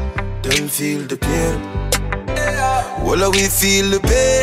them 0.43 0.69
feel 0.69 1.07
the 1.07 1.17
pain. 1.17 1.83
Well, 3.05 3.31
we 3.31 3.47
feel 3.49 3.91
the 3.91 4.00
pain, 4.00 4.43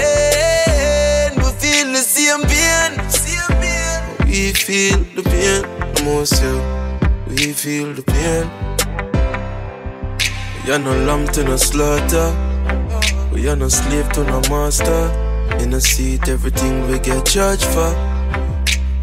We 4.29 4.53
feel 4.53 4.99
the 5.15 5.23
pain 5.23 5.65
yeah. 6.05 7.25
We 7.27 7.51
feel 7.51 7.93
the 7.95 8.03
pain. 8.03 8.45
We 10.63 10.71
are 10.71 10.77
no 10.77 10.91
lamb 11.03 11.25
to 11.29 11.43
no 11.43 11.55
slaughter. 11.55 12.29
We 13.33 13.49
are 13.49 13.55
no 13.55 13.69
slave 13.69 14.07
to 14.13 14.23
no 14.25 14.39
master. 14.41 15.09
In 15.63 15.73
a 15.73 15.81
seat, 15.81 16.29
everything 16.29 16.87
we 16.87 16.99
get 16.99 17.25
charged 17.25 17.65
for. 17.73 17.89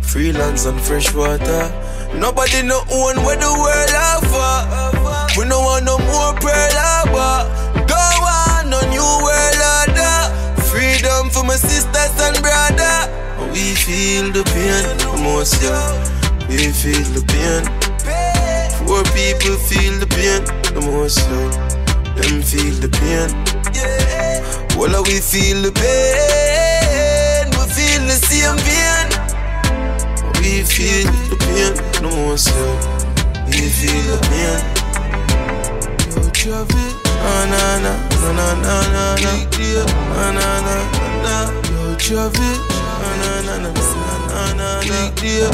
Freelance 0.00 0.64
and 0.64 0.80
fresh 0.80 1.12
water. 1.12 1.72
Nobody 2.14 2.62
no 2.62 2.84
own 2.92 3.16
where 3.24 3.36
the 3.36 3.50
world 3.50 3.94
offer. 3.98 5.40
We 5.40 5.44
no 5.46 5.58
want 5.58 5.86
no 5.86 5.98
more 5.98 6.34
pearl 6.38 6.76
harbor. 6.78 7.50
Don't 7.90 8.18
want 8.22 8.70
new 8.94 9.10
world 9.26 9.60
order. 9.74 10.62
Freedom 10.70 11.30
for 11.30 11.42
my 11.42 11.56
sisters 11.56 12.14
and 12.20 12.40
brother. 12.40 13.25
We 13.56 13.74
feel 13.74 14.30
the 14.32 14.44
pain 14.52 14.84
the 15.00 15.16
most, 15.24 15.62
yeah. 15.62 15.80
We 16.46 16.68
feel 16.76 17.00
the 17.16 17.24
pain. 17.24 17.64
Poor 18.84 19.02
people 19.16 19.56
feel 19.56 19.96
the 19.98 20.06
pain 20.06 20.44
the 20.76 20.80
most, 20.84 21.24
yeah. 21.24 21.48
Them 22.20 22.42
feel 22.42 22.74
the 22.84 22.90
pain. 23.00 23.32
Well, 24.76 25.02
we 25.04 25.20
feel 25.24 25.62
the 25.62 25.72
pain. 25.72 27.48
We 27.56 27.64
feel 27.72 28.02
the 28.04 28.18
same 28.28 28.58
pain. 28.68 29.08
We 30.36 30.60
feel 30.62 31.08
the 31.32 31.36
pain 31.40 31.72
the 31.96 32.08
most, 32.12 32.48
yeah. 32.52 32.76
We 33.48 33.70
feel 33.72 34.04
the 34.12 34.18
pain. 34.28 34.60
Yo, 36.12 36.20
Javi, 36.36 36.86
na 37.24 37.46
na 37.48 37.64
na 37.80 37.92
na 38.20 38.32
na 38.32 38.54
na 38.60 39.06
na 39.16 39.32
na 39.56 39.82
na 40.12 40.32
na 40.32 40.60
na 40.60 40.76
na 41.24 41.46
na 43.26 43.40
na 43.42 43.56
na 43.58 43.70
na 44.28 44.42
na 44.54 44.70
na. 44.88 45.00
Yo, 45.22 45.50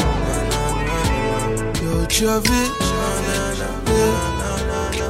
Na 2.80 3.08
na 3.26 3.40
na 3.58 3.68
na 4.68 4.90
na. 4.98 5.08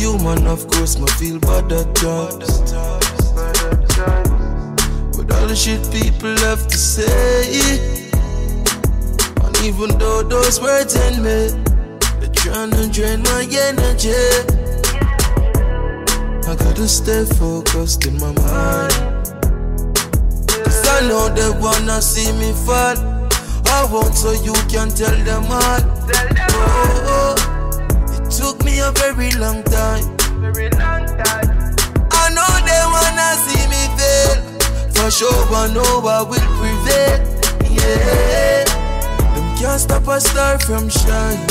Human, 0.00 0.46
of 0.46 0.66
course, 0.68 0.98
my 0.98 1.06
feel 1.18 1.38
bad 1.40 1.70
at 1.72 1.94
times. 1.94 2.60
But 5.16 5.30
all 5.32 5.46
the 5.46 5.54
shit 5.56 5.82
people 5.92 6.34
have 6.38 6.66
to 6.68 6.76
say. 6.76 8.09
Even 9.62 9.96
though 9.98 10.22
those 10.22 10.60
words 10.60 10.94
in 10.96 11.22
me, 11.22 11.48
they're 12.18 12.32
trying 12.32 12.70
to 12.70 12.88
drain 12.90 13.22
my 13.22 13.46
energy. 13.50 14.16
I 16.48 16.56
gotta 16.56 16.88
stay 16.88 17.24
focused 17.36 18.06
in 18.06 18.18
my 18.18 18.32
mind. 18.32 18.92
Cause 20.48 20.86
I 20.88 21.06
know 21.08 21.28
they 21.28 21.50
wanna 21.60 22.00
see 22.00 22.32
me 22.32 22.52
fall. 22.64 22.96
I 23.66 23.86
want 23.92 24.14
so 24.16 24.32
you 24.32 24.54
can 24.68 24.88
tell 24.88 25.16
them 25.24 25.44
all. 25.44 25.80
Oh, 27.12 27.34
it 28.08 28.30
took 28.30 28.64
me 28.64 28.80
a 28.80 28.90
very 28.92 29.30
long 29.32 29.62
time. 29.64 30.04
I 32.12 32.24
know 32.34 32.50
they 32.66 32.82
wanna 32.96 33.28
see 33.44 33.64
me 33.68 33.82
fail. 33.96 34.36
For 34.94 35.10
sure, 35.10 35.44
I 35.54 35.72
know 35.72 36.02
I 36.08 36.22
will 36.22 36.48
prevail. 36.58 37.18
Yeah, 37.70 38.59
can't 39.60 39.78
stop 39.78 40.08
a 40.08 40.18
star 40.18 40.58
from 40.58 40.88
shining. 40.88 41.48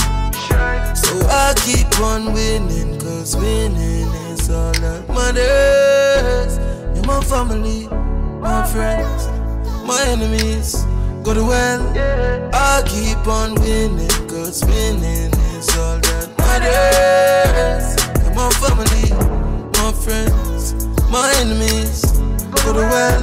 So 0.95 1.13
I 1.29 1.53
keep 1.63 1.99
on 2.01 2.33
winning, 2.33 2.99
cause 2.99 3.35
winning 3.37 4.09
is 4.33 4.49
all 4.49 4.71
that 4.81 5.07
matters. 5.07 6.57
You're 6.95 7.05
my 7.05 7.21
family, 7.21 7.87
my 8.41 8.65
friends, 8.65 9.27
my 9.85 10.01
enemies. 10.07 10.85
Go 11.23 11.35
to 11.35 11.43
well, 11.43 11.81
I 12.51 12.81
keep 12.87 13.27
on 13.27 13.53
winning, 13.61 14.27
cause 14.27 14.65
winning 14.65 15.31
is 15.53 15.69
all 15.77 15.99
that 15.99 16.29
matters. 16.39 17.93
You're 18.23 18.33
my 18.33 18.49
family, 18.57 19.05
my 19.77 19.91
friends, 19.93 20.73
my 21.11 21.31
enemies. 21.41 22.01
Go 22.63 22.73
to 22.73 22.85
well, 22.89 23.21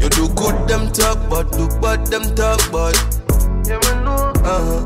you 0.00 0.08
do 0.08 0.26
good, 0.34 0.68
them 0.68 0.90
talk, 0.90 1.18
but 1.30 1.52
do 1.52 1.68
bad, 1.80 2.04
them 2.08 2.34
talk, 2.34 2.60
but. 2.72 3.19
Uh-huh. 3.72 4.84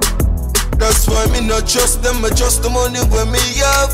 That's 0.76 1.08
why 1.08 1.24
me 1.32 1.46
not 1.46 1.66
trust 1.66 2.02
them, 2.02 2.24
I 2.24 2.28
trust 2.28 2.62
the 2.62 2.68
money 2.68 3.00
when 3.08 3.32
me 3.32 3.40
have. 3.64 3.92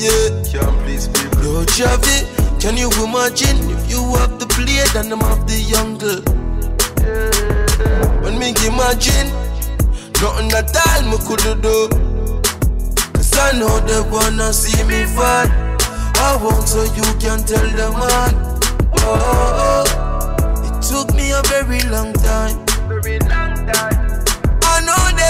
Yeah, 0.00 0.32
can't 0.48 0.72
please 0.84 1.08
people. 1.08 1.42
Yo, 1.44 1.64
Javi, 1.76 2.24
can 2.60 2.76
you 2.78 2.88
imagine 3.04 3.58
if 3.68 3.90
you 3.90 4.00
have 4.16 4.40
the 4.40 4.46
blade 4.56 4.94
and 4.96 5.12
I'm 5.12 5.20
have 5.20 5.44
the 5.46 5.60
uncle? 5.76 6.24
When 8.22 8.38
me 8.38 8.54
imagine, 8.64 9.28
nothing 10.22 10.52
at 10.56 10.72
all 10.80 11.02
me 11.10 11.18
could 11.28 11.44
do. 11.60 11.88
Cause 13.12 13.36
I 13.36 13.52
know 13.58 13.80
they 13.80 14.00
wanna 14.08 14.52
see 14.52 14.82
me 14.84 15.04
fall. 15.12 15.46
I 16.24 16.38
want 16.40 16.68
so 16.68 16.84
you 16.94 17.04
can 17.20 17.44
tell 17.44 17.68
them 17.76 17.94
all. 18.00 18.32
Oh, 19.04 19.84
it 20.64 20.80
took 20.80 21.14
me 21.14 21.32
a 21.32 21.42
very 21.52 21.80
long 21.90 22.14
time. 22.14 22.64
I 22.88 22.88
know 22.88 23.00
they 23.66 24.01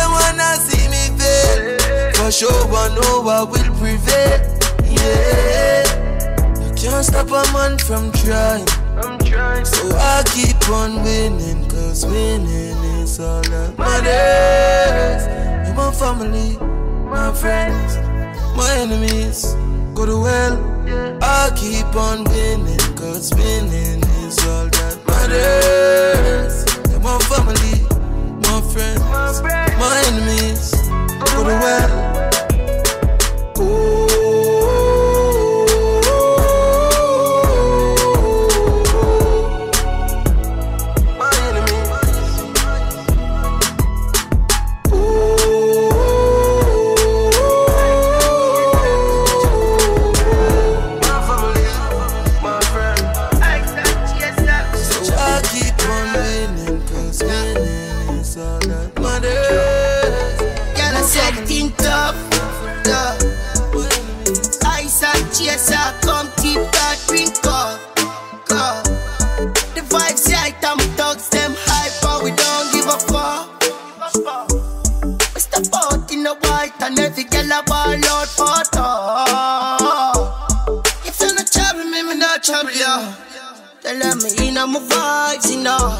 wanna 0.06 0.56
see 0.56 0.88
me 0.88 1.10
fail. 1.18 2.12
For 2.14 2.30
sure, 2.30 2.50
I 2.50 2.88
know 2.94 3.28
I 3.28 3.42
will 3.42 3.72
prevail. 3.78 4.40
Yeah, 4.84 5.82
you 6.62 6.70
can't 6.74 7.04
stop 7.04 7.28
a 7.28 7.42
man 7.52 7.78
from 7.78 8.12
trying. 8.12 8.66
So 9.64 9.88
I 9.96 10.22
keep 10.34 10.68
on 10.68 11.02
winning, 11.02 11.68
cause 11.68 12.04
winning 12.04 12.76
is 13.00 13.18
all 13.18 13.42
that 13.42 13.76
matters. 13.78 15.26
You're 15.66 15.76
my 15.76 15.90
family, 15.92 16.58
my 17.08 17.32
friends, 17.32 17.96
my 18.56 18.70
enemies. 18.76 19.56
Go 19.94 20.06
to 20.06 20.18
well, 20.20 20.54
I 21.22 21.50
keep 21.56 21.94
on 21.96 22.24
winning, 22.24 22.78
cause 22.96 23.32
winning 23.34 24.02
is 24.24 24.38
all 24.46 24.68
that 24.68 24.98
matters. 25.06 26.64
You're 26.90 27.00
my 27.00 27.18
family, 27.30 27.86
friends, 28.72 29.00
my 29.78 30.02
enemies. 30.06 30.70
Go 31.34 31.44
to 31.44 31.54
well. 31.60 31.90
My 33.56 34.11
in 84.62 84.70
my 84.70 84.80
vibes, 84.80 85.50
you 85.50 85.62
know. 85.62 85.98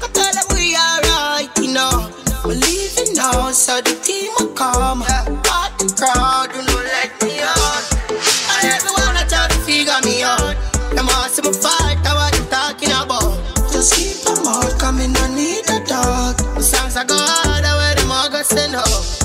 Go 0.00 0.06
tell 0.12 0.32
them 0.32 0.46
we 0.54 0.76
alright, 0.76 1.50
you 1.58 1.72
know. 1.72 2.08
We 2.44 2.54
leaving 2.54 3.14
now, 3.14 3.50
so 3.50 3.80
the 3.80 3.94
team 4.02 4.32
will 4.38 4.54
come. 4.54 5.00
But 5.00 5.70
the 5.78 5.92
crowd, 5.96 6.52
do 6.52 6.60
not 6.62 6.84
let 6.84 7.10
me 7.22 7.40
out. 7.40 7.84
And 8.08 8.64
everyone 8.72 9.16
I 9.16 9.24
try 9.28 9.48
to 9.48 9.58
figure 9.66 10.00
me 10.04 10.22
out. 10.22 10.56
Them 10.94 11.08
all 11.08 11.28
see 11.28 11.42
me 11.42 11.52
fight, 11.52 11.98
I 12.06 12.14
what 12.16 12.32
you 12.36 12.44
talking 12.48 12.92
about. 12.92 13.36
Just 13.72 13.94
keep 13.94 14.24
them 14.24 14.46
out, 14.46 14.72
coming, 14.78 15.12
I 15.16 15.28
need 15.34 15.68
a 15.68 15.84
dog. 15.84 16.36
The 16.56 16.62
songs 16.62 16.96
are 16.96 17.04
go 17.04 17.16
harder 17.16 17.76
where 17.76 17.94
them 17.94 18.10
all 18.10 18.30
go 18.30 18.42
send 18.42 18.74
up. 18.74 19.21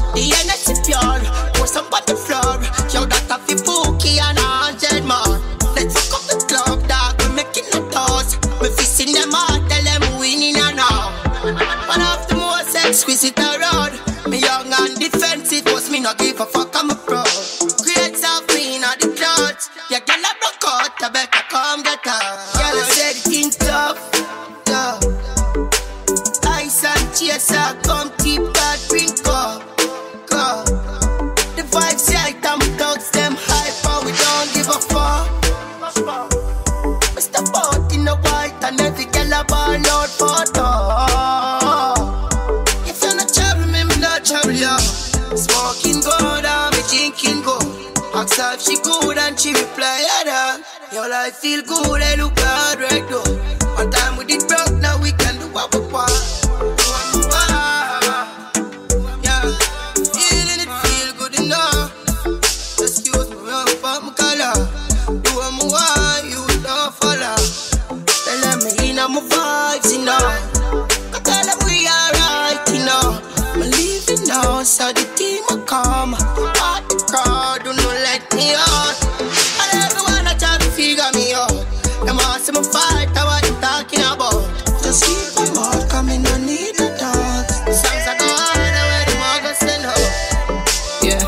Yeah. 91.08 91.24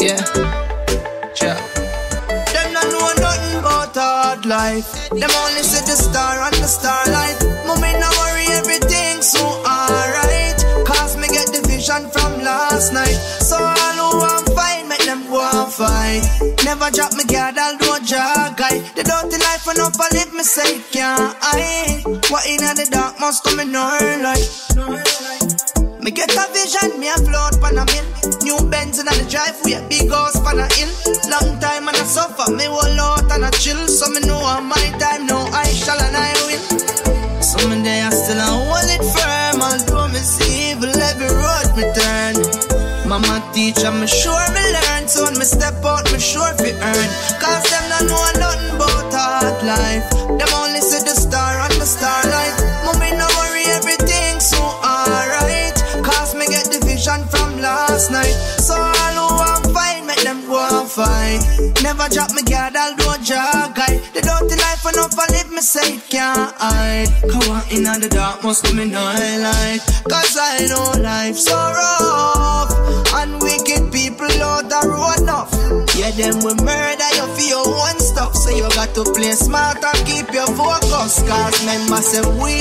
Yeah. 0.00 0.24
Yeah. 1.42 1.60
Them 2.48 2.72
don't 2.72 2.88
know 2.88 3.12
nothing 3.20 3.58
about 3.58 3.94
hard 3.94 4.46
life. 4.46 5.10
Them 5.10 5.28
only 5.44 5.60
see 5.60 5.84
the 5.84 5.92
star 5.92 6.40
and 6.40 6.54
the 6.56 6.68
starlight. 6.68 7.36
Mommy, 7.66 7.92
no 8.00 8.08
worry, 8.16 8.46
everything's 8.56 9.28
so 9.28 9.44
alright. 9.44 10.56
Cause 10.88 11.18
me 11.18 11.28
get 11.28 11.52
the 11.52 11.60
vision 11.68 12.08
from 12.08 12.40
last 12.40 12.94
night. 12.94 13.20
So 13.44 13.56
all 13.60 13.96
who 14.00 14.18
want 14.24 14.48
fight, 14.56 14.88
make 14.88 15.04
them 15.04 15.28
go 15.28 15.44
and 15.44 15.70
fight. 15.70 16.24
Never 16.64 16.88
drop 16.90 17.12
me 17.12 17.24
guard, 17.24 17.58
I'll 17.58 17.76
do 17.76 17.89
jog 18.10 18.58
guy. 18.58 18.82
The 18.98 19.06
dirty 19.06 19.38
life 19.38 19.62
when 19.70 19.78
up, 19.78 19.94
I 19.94 20.10
live 20.10 20.34
me 20.34 20.42
say 20.42 20.82
can't 20.90 21.30
hide. 21.38 22.02
What 22.26 22.42
in 22.50 22.58
the 22.58 22.86
dark 22.90 23.20
must 23.22 23.46
come 23.46 23.62
in 23.62 23.70
light. 23.70 24.50
Me 26.02 26.10
get 26.10 26.34
a 26.34 26.44
vision, 26.50 26.98
me 26.98 27.06
a 27.06 27.14
float 27.22 27.62
pan 27.62 27.78
a 27.78 27.86
mill. 27.86 28.06
New 28.42 28.58
Benz 28.66 28.98
in 28.98 29.06
the 29.06 29.14
drive, 29.30 29.54
we 29.62 29.78
a 29.78 29.80
big 29.86 30.10
house 30.10 30.34
pan 30.42 30.58
a 30.58 30.66
hill. 30.74 30.90
Long 31.30 31.54
time 31.62 31.86
and 31.86 31.94
I 31.96 32.02
suffer, 32.02 32.50
me 32.50 32.66
hold 32.66 32.98
out 32.98 33.30
and 33.30 33.46
I 33.46 33.50
chill. 33.62 33.78
So 33.86 34.10
me 34.10 34.18
know 34.26 34.42
on 34.42 34.66
my 34.66 34.86
time, 34.98 35.26
no 35.30 35.38
I 35.54 35.70
shall 35.70 36.00
and 36.02 36.16
I 36.16 36.34
will. 36.50 36.66
Some 37.38 37.82
day 37.86 38.02
I 38.02 38.10
still 38.10 38.42
a 38.42 38.69
Mama 43.10 43.42
teach 43.52 43.82
me 43.82 44.06
sure 44.06 44.48
me 44.54 44.62
learn, 44.70 45.08
so 45.08 45.24
when 45.24 45.36
me 45.36 45.44
step 45.44 45.84
out, 45.84 46.06
me 46.12 46.20
sure 46.20 46.54
fi 46.62 46.70
earn. 46.70 47.08
Cause 47.42 47.66
them 47.66 47.84
not 47.90 48.06
know 48.06 48.22
nothing 48.38 48.76
about 48.76 49.10
hard 49.10 49.58
life. 49.66 50.06
Them 50.38 50.50
only 50.62 50.78
see 50.78 51.02
the 51.02 51.18
star 51.18 51.58
and 51.58 51.74
the 51.74 51.86
starlight. 51.86 52.54
Mommy, 52.86 53.10
no 53.18 53.26
worry, 53.34 53.66
everything's 53.74 54.46
so 54.46 54.62
alright. 54.62 55.74
Cause 56.06 56.36
me 56.36 56.46
get 56.46 56.70
the 56.70 56.78
vision 56.86 57.26
from 57.26 57.58
last 57.58 58.12
night. 58.12 58.38
So 58.62 58.78
all 58.78 59.38
want 59.42 59.66
fight, 59.74 60.06
make 60.06 60.22
them 60.22 60.46
go 60.46 60.62
and 60.62 60.88
fight. 60.88 61.42
Never 61.82 62.06
drop 62.14 62.30
me 62.30 62.42
guard, 62.42 62.76
I'll 62.76 62.94
do 62.94 63.10
a 63.10 63.18
jog 63.26 63.74
me 65.60 65.64
say 65.64 66.00
can't 66.08 66.54
hide. 66.56 67.08
Come 67.30 67.52
on 67.52 67.62
in 67.70 67.84
the 67.84 68.08
dark, 68.08 68.42
must 68.42 68.64
come 68.64 68.78
in 68.78 68.90
no 68.90 69.00
highlight. 69.00 69.80
Cause 70.08 70.36
I 70.40 70.66
know 70.70 71.02
life's 71.02 71.44
so 71.44 71.54
rough. 71.54 72.72
And 73.20 73.40
wicked 73.42 73.92
people 73.92 74.32
out 74.40 74.68
the 74.72 74.80
road 74.88 75.20
enough. 75.20 75.52
Yeah, 75.96 76.12
them 76.16 76.40
will 76.44 76.56
murder 76.64 77.10
you 77.16 77.26
for 77.36 77.44
your 77.44 77.66
own 77.68 77.98
stuff. 78.00 78.34
So 78.36 78.50
you 78.50 78.68
got 78.72 78.94
to 78.94 79.04
play 79.12 79.32
smart 79.32 79.84
and 79.84 80.00
keep 80.08 80.32
your 80.32 80.48
focus. 80.56 81.20
Cause 81.28 81.64
men 81.66 81.90
must 81.90 82.08
say 82.12 82.24
we. 82.40 82.56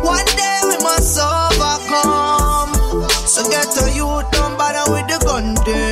One 0.00 0.28
day 0.40 0.58
we 0.64 0.76
must 0.80 1.20
overcome. 1.20 2.72
So 3.28 3.44
get 3.50 3.68
to 3.76 3.84
youth, 3.92 4.30
don't 4.32 4.56
bother 4.56 4.88
with 4.92 5.06
the 5.08 5.18
gun 5.24 5.56
thing. 5.68 5.91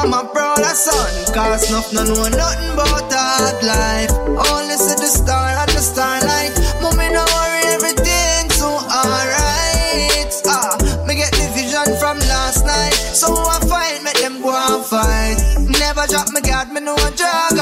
My 0.00 0.06
mama 0.06 0.30
proud 0.32 0.60
of 0.60 0.64
son, 0.64 1.34
cause 1.34 1.68
enough 1.68 1.92
no 1.92 2.02
know 2.04 2.24
nothing 2.32 2.72
about 2.72 3.12
hard 3.12 3.60
life. 3.60 4.10
Only 4.48 4.76
see 4.80 4.96
the 4.96 5.04
star 5.04 5.52
and 5.52 5.68
the 5.76 5.82
starlight. 5.84 6.56
Mommy, 6.80 7.12
no 7.12 7.20
worry, 7.20 7.76
everything's 7.76 8.56
so 8.56 8.80
alright. 8.80 10.32
Ah, 10.48 11.04
me 11.04 11.16
get 11.16 11.32
the 11.36 11.52
vision 11.52 11.84
from 12.00 12.16
last 12.32 12.64
night. 12.64 12.96
So 13.12 13.28
I 13.44 13.60
fight, 13.68 14.00
make 14.02 14.16
them 14.24 14.40
go 14.40 14.56
and 14.56 14.80
fight. 14.88 15.36
Never 15.68 16.06
drop 16.08 16.32
me 16.32 16.40
guard, 16.40 16.72
me 16.72 16.80
no 16.80 16.96
a 16.96 17.10
drag 17.12 17.59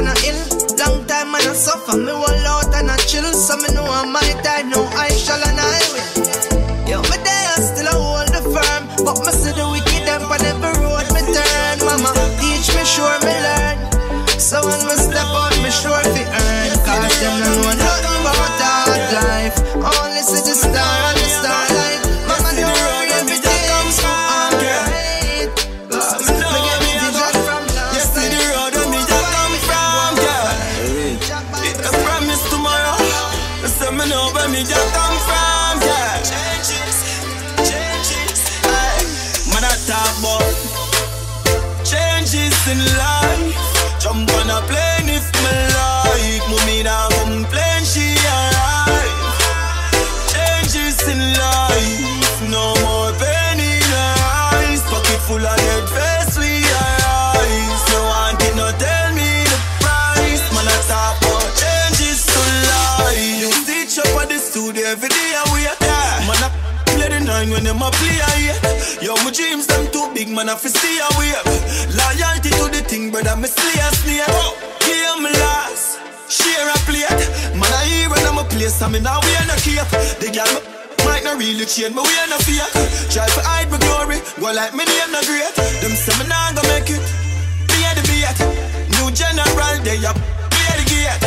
Long 0.00 1.04
time 1.04 1.30
man 1.30 1.44
I 1.44 1.52
suffer, 1.52 1.96
me 1.96 2.10
hold 2.10 2.46
out 2.48 2.74
and 2.74 2.90
I 2.90 2.96
chill. 3.04 3.24
So 3.34 3.56
me 3.58 3.68
know 3.74 3.84
on 3.84 4.10
my 4.12 4.20
time, 4.42 4.70
no 4.70 4.89
man, 70.34 70.48
I 70.48 70.54
fi 70.54 70.68
stay 70.68 70.98
away. 71.12 71.34
Loyalty 71.94 72.50
to 72.54 72.66
the 72.70 72.82
thing, 72.86 73.10
brother, 73.10 73.36
me 73.36 73.48
slay 73.48 73.78
a 73.78 73.88
snake. 73.98 74.26
Game 74.84 75.26
last, 75.26 75.98
share 76.30 76.66
a 76.66 76.76
plate. 76.86 77.08
Man, 77.54 77.70
I 77.70 77.82
hear 77.86 78.08
when 78.10 78.22
I'm 78.26 78.38
a 78.38 78.44
place, 78.44 78.80
I 78.82 78.88
mean, 78.88 79.02
now 79.02 79.18
we 79.22 79.30
are 79.38 79.46
no 79.46 79.56
cape. 79.58 79.86
The 80.22 80.28
girl 80.30 80.54
might 81.06 81.24
not 81.24 81.38
really 81.38 81.66
change, 81.66 81.94
but 81.94 82.06
we 82.06 82.14
are 82.20 82.30
no 82.30 82.38
fake. 82.42 82.62
Try 83.10 83.26
to 83.26 83.40
hide 83.42 83.70
my 83.70 83.78
glory, 83.82 84.18
go 84.38 84.52
like 84.52 84.74
me 84.74 84.84
name 84.86 85.10
no 85.10 85.20
great. 85.26 85.54
Them 85.82 85.94
say 85.94 86.14
me 86.20 86.26
nah 86.30 86.54
go 86.54 86.62
make 86.70 86.90
it, 86.90 87.02
be 87.66 87.78
the 87.96 88.02
beat. 88.06 88.38
New 88.98 89.10
general, 89.10 89.74
they 89.82 89.98
up, 90.06 90.18
play 90.52 90.74
the 90.78 90.86
gate. 90.86 91.20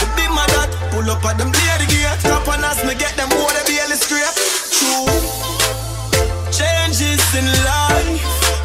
The 0.00 0.06
big 0.16 0.30
that 0.30 0.70
pull 0.90 1.06
up 1.06 1.24
at 1.24 1.38
them, 1.38 1.52
play 1.52 1.76
the 1.78 1.86
gate. 1.86 2.18
Top 2.26 2.48
on 2.48 2.64
us, 2.64 2.82
me 2.82 2.94
get 2.98 3.14
them 3.14 3.30
water, 3.36 3.62
barely 3.66 3.96
scrape. 3.96 4.34
True. 4.74 5.40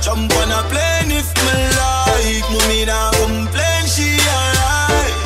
Jump 0.06 0.32
on 0.38 0.52
a 0.52 0.62
plane 0.70 1.10
if 1.18 1.34
me 1.34 1.58
like. 1.82 2.46
Mommy 2.54 2.86
now 2.86 3.10
complain, 3.18 3.88
she 3.90 4.14
alive. 4.22 5.18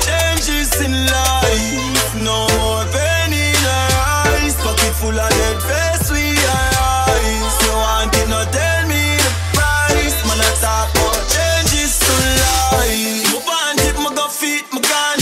Changes 0.00 0.80
in 0.80 0.96
life, 1.04 2.14
no 2.24 2.48
more 2.56 2.88
pain 2.88 3.36
in 3.36 3.52
her 3.52 3.88
eyes. 4.32 4.56
Pocket 4.64 4.96
full 4.96 5.12
of 5.12 5.28
dead 5.28 5.60
face, 5.60 6.08
we 6.10 6.24
arise. 6.40 7.56
You 7.68 7.76
want 7.76 8.16
it, 8.16 8.28
no 8.32 8.40
tell 8.48 8.88
me 8.88 9.20
the 9.20 9.32
price. 9.52 10.16
Man, 10.24 10.40
I 10.40 10.48
talk 10.56 10.88
about 10.96 11.20
changes 11.28 12.00
to 12.00 12.16
life. 12.16 13.28
Move 13.28 13.44
on 13.44 13.76
hit, 13.76 13.96
my 14.00 14.08
go 14.16 14.26
feet, 14.32 14.64
my 14.72 14.80
gun. 14.80 15.20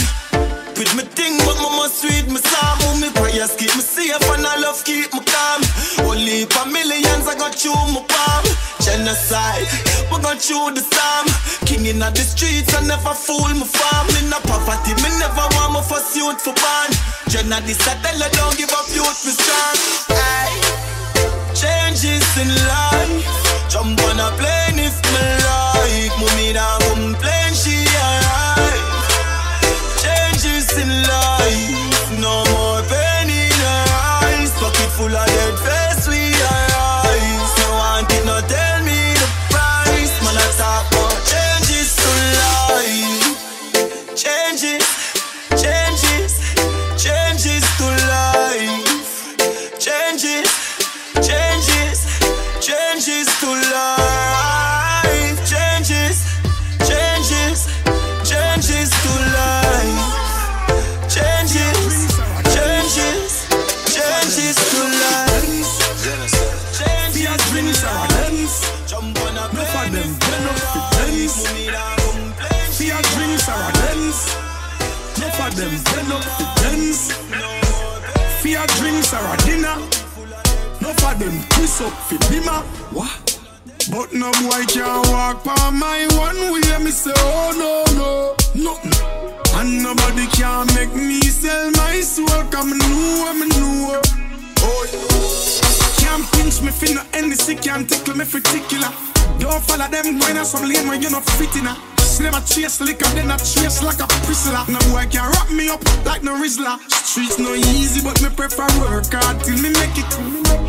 With 0.79 0.95
me 0.95 1.03
thing, 1.11 1.43
but 1.43 1.59
my 1.59 1.75
must 1.75 1.99
sweet, 1.99 2.31
me 2.31 2.39
psalm. 2.39 2.79
Oh, 2.87 2.95
me 3.03 3.11
prayers 3.19 3.51
keep 3.59 3.75
me 3.75 3.83
safe, 3.83 4.15
and 4.31 4.47
I 4.47 4.55
love 4.63 4.81
keep 4.85 5.11
me 5.11 5.19
calm. 5.27 5.59
Only 6.07 6.45
for 6.47 6.63
millions, 6.71 7.27
I 7.27 7.35
got 7.35 7.59
you, 7.65 7.75
my 7.91 7.99
Genocide, 9.05 9.69
we 10.09 10.17
got 10.17 10.41
through 10.41 10.73
the 10.73 10.81
storm. 10.81 11.29
King 11.69 11.85
in 11.85 11.99
the 11.99 12.25
streets, 12.25 12.73
I 12.73 12.81
never 12.89 13.13
fool 13.13 13.53
my 13.53 13.61
farm. 13.61 14.09
In 14.17 14.33
a 14.33 14.41
poverty, 14.49 14.97
me 14.97 15.13
never 15.21 15.45
want 15.53 15.77
my 15.77 15.81
first 15.85 16.17
youth 16.17 16.41
for. 16.41 16.55
Jenna, 17.29 17.61
this 17.61 17.85
I 17.85 18.01
tell 18.01 18.17
her, 18.17 18.29
don't 18.33 18.57
give 18.57 18.73
up 18.73 18.89
youth 18.89 19.05
for 19.05 19.29
strong. 19.29 19.77
Aye. 20.09 20.57
Changes 21.53 22.25
in 22.41 22.49
life. 22.49 23.69
Jump 23.69 24.01
on 24.09 24.17
a 24.17 24.33
plane 24.41 24.81
if 24.81 24.97
me 25.13 25.21
like. 25.45 26.17
Mummy 26.17 26.53
down 26.53 26.81
complain, 26.81 27.34
twist 81.75 81.81
up 81.81 81.93
for 82.07 82.17
dimmer. 82.31 82.61
What? 82.91 83.39
But 83.91 84.13
no 84.13 84.31
boy 84.31 84.65
can 84.67 85.01
walk 85.11 85.43
by 85.43 85.69
my 85.71 86.07
one 86.17 86.53
way. 86.53 86.83
Me 86.83 86.91
say, 86.91 87.13
oh 87.15 87.51
no, 87.55 87.83
no, 87.97 88.35
nothing. 88.63 88.91
And 89.55 89.83
nobody 89.83 90.27
can 90.27 90.67
make 90.75 90.93
me 90.93 91.21
sell 91.21 91.71
my 91.71 92.01
soul. 92.01 92.43
Come 92.51 92.77
know, 92.77 93.33
me 93.33 93.47
know. 93.47 94.01
Oh, 94.59 94.87
yeah. 94.91 96.03
Can't 96.03 96.31
pinch 96.33 96.61
me 96.61 96.71
fin 96.71 96.95
no 96.95 97.01
NC, 97.11 97.61
can't 97.63 97.89
tickle 97.89 98.17
me 98.17 98.25
particular. 98.25 98.89
Don't 99.39 99.63
follow 99.63 99.87
them 99.87 100.19
going 100.19 100.37
on 100.37 100.45
some 100.45 100.67
lane 100.67 100.87
where 100.87 100.99
you're 100.99 101.11
not 101.11 101.23
fit 101.23 101.55
in 101.55 101.94
a. 102.15 102.25
Slim 102.25 102.33
a 102.33 102.41
chase 102.45 102.81
liquor, 102.81 103.09
then 103.15 103.31
I 103.31 103.37
chase 103.37 103.83
like 103.83 103.99
a 103.99 104.07
prisoner. 104.25 104.63
No 104.69 104.79
boy 104.91 105.05
can 105.09 105.29
wrap 105.31 105.49
me 105.51 105.69
up 105.69 105.83
like 106.05 106.23
no 106.23 106.35
Rizzler. 106.35 106.79
Streets 106.89 107.39
no 107.39 107.53
easy, 107.53 108.01
but 108.01 108.21
me 108.21 108.29
prefer 108.29 108.67
work 108.79 109.05
hard 109.11 109.39
till 109.43 109.59
me 109.61 109.69
make 109.69 109.97
it. 109.97 110.07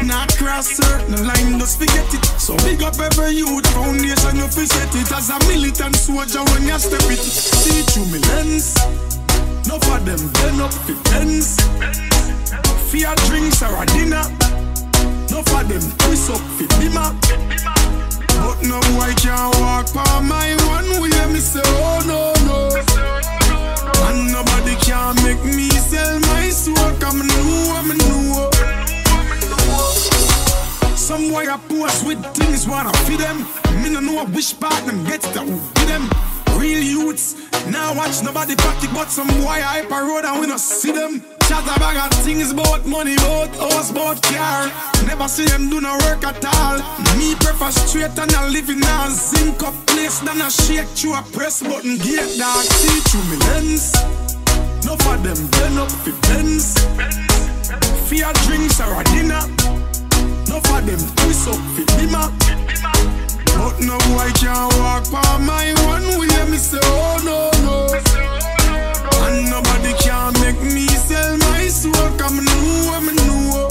Not 0.05 0.35
cross 0.37 0.67
certain 0.67 1.27
line, 1.27 1.59
just 1.59 1.79
forget 1.79 2.07
it. 2.15 2.25
So 2.39 2.57
big 2.65 2.83
up 2.83 2.99
every 2.99 3.37
youth 3.37 3.67
foundation, 3.75 4.37
you 4.37 4.49
fi 4.49 4.65
set 4.65 4.95
it 4.95 5.13
as 5.13 5.31
a 5.31 5.39
militant 5.47 5.97
soldier 5.97 6.43
when 6.53 6.67
you 6.67 6.79
step 6.79 7.07
it. 7.11 7.23
See 7.23 7.83
through 7.83 8.07
me 8.11 8.19
lens. 8.35 8.75
No 9.67 9.79
for 9.79 9.99
them, 10.03 10.21
then 10.43 10.61
up 10.61 10.75
the 10.87 10.95
tens. 11.11 11.57
Fear 12.91 13.15
drinks 13.27 13.63
or 13.63 13.75
a 13.83 13.87
dinner. 13.87 14.25
No 15.31 15.43
for 15.43 15.63
them 15.65 15.83
twist 15.99 16.31
up 16.31 16.41
fit 16.59 16.71
dimmer. 16.81 17.76
But 18.59 18.69
no 18.69 18.81
boy 18.81 19.13
can 19.17 19.51
walk 19.61 19.93
by 19.93 20.21
my 20.21 20.57
one 20.67 20.89
way. 21.01 21.33
Me 21.33 21.41
say 21.41 21.61
oh 21.65 22.01
no 22.07 22.33
no. 22.47 22.69
And 24.09 24.33
nobody 24.33 24.75
can 24.77 25.15
make 25.25 25.43
me 25.45 25.69
sell 25.71 26.19
my 26.21 26.49
soul. 26.51 26.75
Come 26.99 27.19
new, 27.19 27.83
me 27.85 27.97
know. 27.99 28.51
Some 30.95 31.31
boy 31.31 31.47
I 31.51 31.59
post 31.69 32.07
with 32.07 32.25
things 32.35 32.67
wanna 32.67 32.93
feed 33.05 33.21
them. 33.21 33.47
Me 33.83 33.91
no 33.91 34.01
know 34.01 34.25
which 34.27 34.59
part 34.59 34.85
them 34.87 35.05
get 35.05 35.23
that 35.23 35.47
who 35.47 35.57
feed 35.57 35.89
them. 35.89 36.09
Real 36.59 36.83
youths 36.83 37.37
now 37.69 37.95
watch 37.95 38.23
nobody 38.23 38.57
pocket, 38.57 38.91
but 38.95 39.11
some 39.11 39.29
boy 39.29 39.61
hype 39.61 39.91
a 39.91 40.03
road 40.03 40.25
and 40.25 40.41
we 40.41 40.47
no 40.47 40.57
see 40.57 40.93
them. 40.93 41.36
Chat 41.49 41.63
a 41.63 41.79
bag 41.79 41.97
of 41.97 42.19
things 42.25 42.51
about 42.51 42.85
money, 42.87 43.15
about 43.15 43.55
house, 43.55 43.91
about 43.91 44.21
car. 44.21 44.67
Never 45.07 45.29
see 45.29 45.45
them 45.47 45.71
do 45.71 45.81
no 45.81 45.93
work 46.07 46.25
at 46.25 46.45
all. 46.45 46.79
Me 47.17 47.37
prefer 47.37 47.71
straight 47.71 48.19
and 48.19 48.33
a 48.33 48.51
living 48.51 48.83
a 48.83 49.11
zinc 49.11 49.63
up 49.63 49.75
place 49.87 50.19
than 50.21 50.41
a 50.41 50.51
shake 50.51 50.89
through 50.99 51.15
a 51.15 51.23
press 51.31 51.63
button 51.63 51.99
gate 51.99 52.37
dark. 52.37 52.67
See 52.67 52.99
through 53.07 53.27
me 53.31 53.37
lens. 53.47 53.95
No 54.85 54.97
for 55.07 55.17
them, 55.23 55.39
then 55.55 55.79
up 55.79 55.91
for 56.03 56.11
pens. 56.27 56.75
Fear 58.11 58.33
drinks 58.47 58.81
or 58.81 59.01
a 59.01 59.05
dinner. 59.15 59.43
No 60.51 60.59
for 60.67 60.81
them 60.83 60.99
twist 61.15 61.47
up 61.47 61.63
for 61.75 61.87
dimmer. 61.95 62.27
But 63.55 63.79
no 63.87 63.97
boy 64.11 64.31
can 64.35 64.67
walk 64.83 65.07
by 65.15 65.39
my 65.47 65.73
one 65.87 66.19
way. 66.19 66.51
Me 66.51 66.59
say 66.59 66.79
oh 66.83 67.23
no 67.23 67.51
no. 67.63 68.26
And 69.57 69.65
nobody 69.65 69.95
can 70.05 70.33
make 70.45 70.61
me 70.61 70.87
sell 70.87 71.37
my 71.39 71.69
soul. 71.69 71.93
Come 72.19 72.45
know 72.45 73.01
me 73.01 73.13
know. 73.17 73.69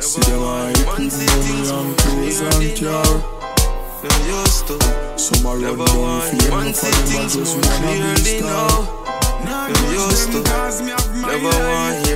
See 0.00 0.20
them 0.22 0.42
I 0.42 0.72
see 1.10 1.26
things 1.44 1.70
more 1.72 1.94
clearly 1.96 2.80
now. 2.80 3.02
Them 4.00 4.16
used 4.26 4.66
to 4.68 4.76
Some 5.18 5.46
are 5.46 5.58
never 5.58 5.84
want. 5.84 6.74
see 6.74 6.90
things 7.12 7.36
more 7.36 7.60
clearly 7.76 8.40
now. 8.40 8.88
Them 9.68 9.84
used 9.92 10.32
to 10.32 10.40
never 11.20 11.52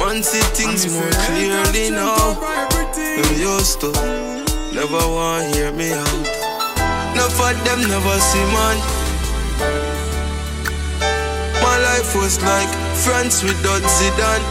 want. 0.01 0.25
See 0.25 0.41
things 0.57 0.91
more 0.91 1.11
clearly 1.27 1.91
now. 1.91 2.33
Them 2.95 3.33
used 3.37 3.81
to 3.81 3.93
never 4.73 5.05
want 5.09 5.55
hear 5.55 5.73
me 5.73 5.93
out. 5.93 6.47
Enough 7.13 7.41
of 7.41 7.65
them 7.65 7.81
never 7.89 8.21
see 8.21 8.45
man. 8.53 8.96
My 11.77 11.83
life 12.01 12.17
was 12.17 12.41
like 12.41 12.73
France 13.05 13.45
without 13.45 13.85
Zidane. 13.85 14.45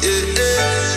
Yeah, 0.00 0.32
yeah. 0.32 0.88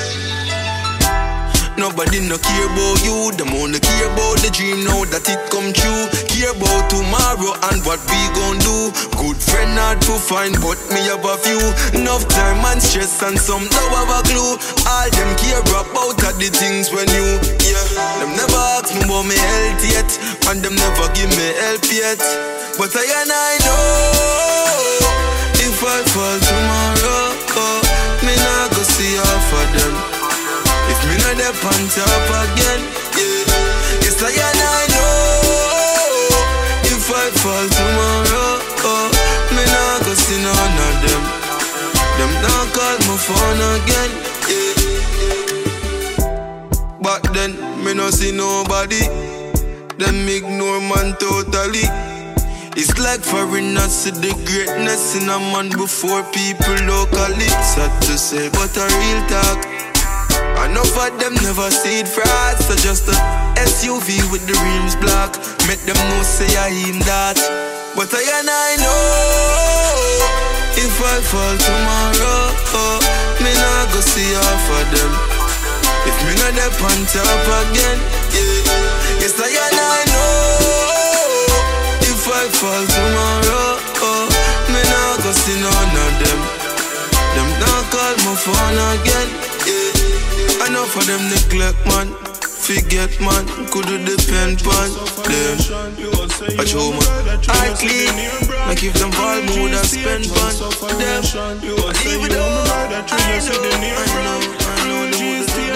Nobody 1.76 2.24
no 2.24 2.38
care 2.40 2.72
about 2.72 3.04
you, 3.04 3.36
them 3.36 3.52
only 3.52 3.84
care 3.84 4.08
about 4.08 4.40
the 4.40 4.48
dream 4.56 4.88
now 4.88 5.04
that 5.12 5.28
it 5.28 5.44
come 5.52 5.76
true. 5.76 6.08
Care 6.32 6.56
about 6.56 6.88
tomorrow 6.88 7.52
and 7.68 7.84
what 7.84 8.00
we 8.08 8.16
gon' 8.32 8.64
do. 8.64 8.96
Good 9.20 9.44
friend 9.44 9.76
hard 9.76 10.00
to 10.08 10.16
find, 10.16 10.56
but 10.64 10.80
me 10.88 11.04
have 11.12 11.28
a 11.28 11.36
few. 11.44 11.60
Enough 11.92 12.32
time 12.32 12.64
and 12.72 12.80
stress 12.80 13.20
and 13.28 13.36
some 13.36 13.68
now 13.68 13.88
have 14.00 14.24
a 14.24 14.24
clue. 14.24 14.56
All 14.88 15.08
them 15.12 15.36
care 15.36 15.60
about 15.60 16.16
are 16.24 16.38
the 16.40 16.48
things 16.48 16.96
when 16.96 17.12
you, 17.12 17.28
yeah. 17.60 18.24
Them 18.24 18.40
never 18.40 18.64
ask 18.80 18.96
me 18.96 19.04
about 19.04 19.28
me 19.28 19.36
health 19.36 19.84
yet, 19.84 20.08
and 20.48 20.64
them 20.64 20.80
never 20.80 21.12
give 21.12 21.28
me 21.36 21.60
help 21.60 21.84
yet. 21.92 22.24
But 22.78 22.96
I 22.96 23.04
and 23.04 23.32
I 23.32 23.58
know 23.62 25.02
if 25.62 25.78
I 25.84 26.02
fall 26.14 26.38
tomorrow, 26.42 27.30
oh, 27.62 27.80
me 28.26 28.34
not 28.34 28.72
go 28.74 28.82
see 28.82 29.16
half 29.22 29.54
of 29.54 29.68
them. 29.78 29.94
If 30.90 31.00
me 31.06 31.16
not 31.22 31.36
there 31.38 31.54
on 31.54 31.84
top 31.94 32.30
again, 32.42 32.82
yeah. 33.18 34.02
Yes, 34.02 34.18
I 34.24 34.34
and 34.34 34.62
I 34.62 34.82
know. 34.94 36.42
If 36.90 37.06
I 37.06 37.30
fall 37.38 37.68
tomorrow, 37.70 38.58
oh, 38.88 39.08
me 39.54 39.64
not 39.68 40.02
go 40.06 40.14
see 40.18 40.42
none 40.42 40.80
of 40.90 40.96
them. 41.06 41.24
Them 42.18 42.34
not 42.42 42.66
call 42.74 42.98
my 43.06 43.16
phone 43.22 43.62
again, 43.78 44.12
yeah. 44.50 44.74
But 47.02 47.22
then 47.34 47.52
me 47.84 47.94
no 47.94 48.10
see 48.10 48.32
nobody. 48.32 49.06
Them 49.98 50.28
ignore 50.28 50.82
man 50.82 51.14
totally. 51.20 52.11
It's 52.74 52.98
like 52.98 53.20
foreigners 53.20 53.92
see 53.92 54.12
the 54.12 54.32
greatness 54.48 55.16
in 55.20 55.28
a 55.28 55.40
man 55.52 55.70
before 55.76 56.24
people 56.32 56.76
locally. 56.88 57.52
Sad 57.68 57.92
to 58.08 58.18
say, 58.18 58.48
but 58.50 58.72
a 58.80 58.88
real 58.88 59.22
talk. 59.28 59.60
Enough 60.64 60.96
of 60.96 61.20
them 61.20 61.34
never 61.42 61.70
see 61.72 62.00
it 62.00 62.08
fraud 62.08 62.56
So 62.62 62.76
just 62.86 63.10
a 63.10 63.18
SUV 63.58 64.22
with 64.32 64.46
the 64.46 64.54
rims 64.54 64.96
black 64.96 65.34
Make 65.66 65.82
them 65.90 65.98
know 65.98 66.22
say 66.22 66.46
I 66.54 66.70
him 66.70 67.02
that 67.10 67.34
But 67.98 68.14
I 68.14 68.22
and 68.22 68.46
I 68.46 68.78
know 68.78 70.22
If 70.78 70.96
I 71.02 71.18
fall 71.26 71.58
tomorrow 71.58 72.54
oh, 72.78 73.02
Me 73.42 73.52
not 73.58 73.90
go 73.90 74.00
see 74.06 74.38
half 74.38 74.70
of 74.70 74.86
them 74.94 75.12
If 76.06 76.18
me 76.30 76.34
not 76.38 76.54
there 76.54 76.70
on 76.78 77.00
top 77.10 77.48
again 77.66 77.98
yeah. 78.30 79.18
Yes 79.18 79.42
I 79.42 79.50
and 79.50 79.80
I 79.82 80.06
know 80.06 80.11
fall 82.62 82.86
tomorrow 82.94 83.82
oh, 84.06 84.30
Me 84.70 84.82
not 84.94 85.18
go 85.26 85.32
see 85.34 85.58
none 85.66 85.98
of 86.06 86.14
them 86.22 86.40
Them 87.34 87.50
not 87.58 87.84
call 87.90 88.16
my 88.26 88.36
phone 88.38 88.80
again. 88.94 89.30
Yeah. 89.66 90.68
Enough 90.68 90.96
of 90.96 91.06
them 91.08 91.24
neglect, 91.30 91.80
man. 91.88 92.14
Forget, 92.44 93.12
man. 93.20 93.46
Coulda 93.72 93.98
depend 94.04 94.62
on 94.68 94.90
them. 95.26 95.58
I 96.60 96.66
show 96.66 96.92
man. 96.92 97.40
I 97.50 97.74
clean. 97.82 98.16
Like 98.68 98.84
if 98.84 98.94
them 98.94 99.12
fall, 99.12 99.42
me 99.42 99.60
woulda 99.60 99.82
spend 99.86 100.30
on 100.30 100.98
them. 101.00 101.24
It 102.26 102.36
all. 102.36 102.68
I 103.12 103.40
know. 103.40 103.96
I 103.98 104.24
know. 104.24 104.61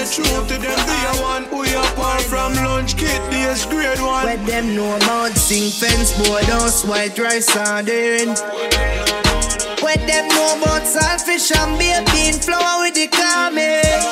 Truth 0.05 0.47
to 0.49 0.53
them, 0.59 0.61
they 0.61 1.05
are 1.07 1.21
one 1.23 1.49
we 1.49 1.73
apart 1.73 2.21
from 2.21 2.53
lunch 2.53 2.95
kit, 2.95 3.19
this 3.31 3.65
grade 3.65 3.99
one. 3.99 4.23
Where 4.23 4.37
them 4.37 4.75
know 4.75 4.95
about 4.97 5.31
sing 5.31 5.71
fence, 5.71 6.11
house, 6.45 6.85
white 6.85 7.17
rice, 7.17 7.47
sardine. 7.47 8.35
Where 9.81 9.97
them 9.97 10.27
know 10.29 10.57
about 10.61 10.83
saltfish 10.83 11.51
and 11.57 11.79
beer 11.79 12.03
bean 12.13 12.33
flour 12.33 12.81
with 12.83 12.93
the 12.93 13.07
comment. 13.07 14.05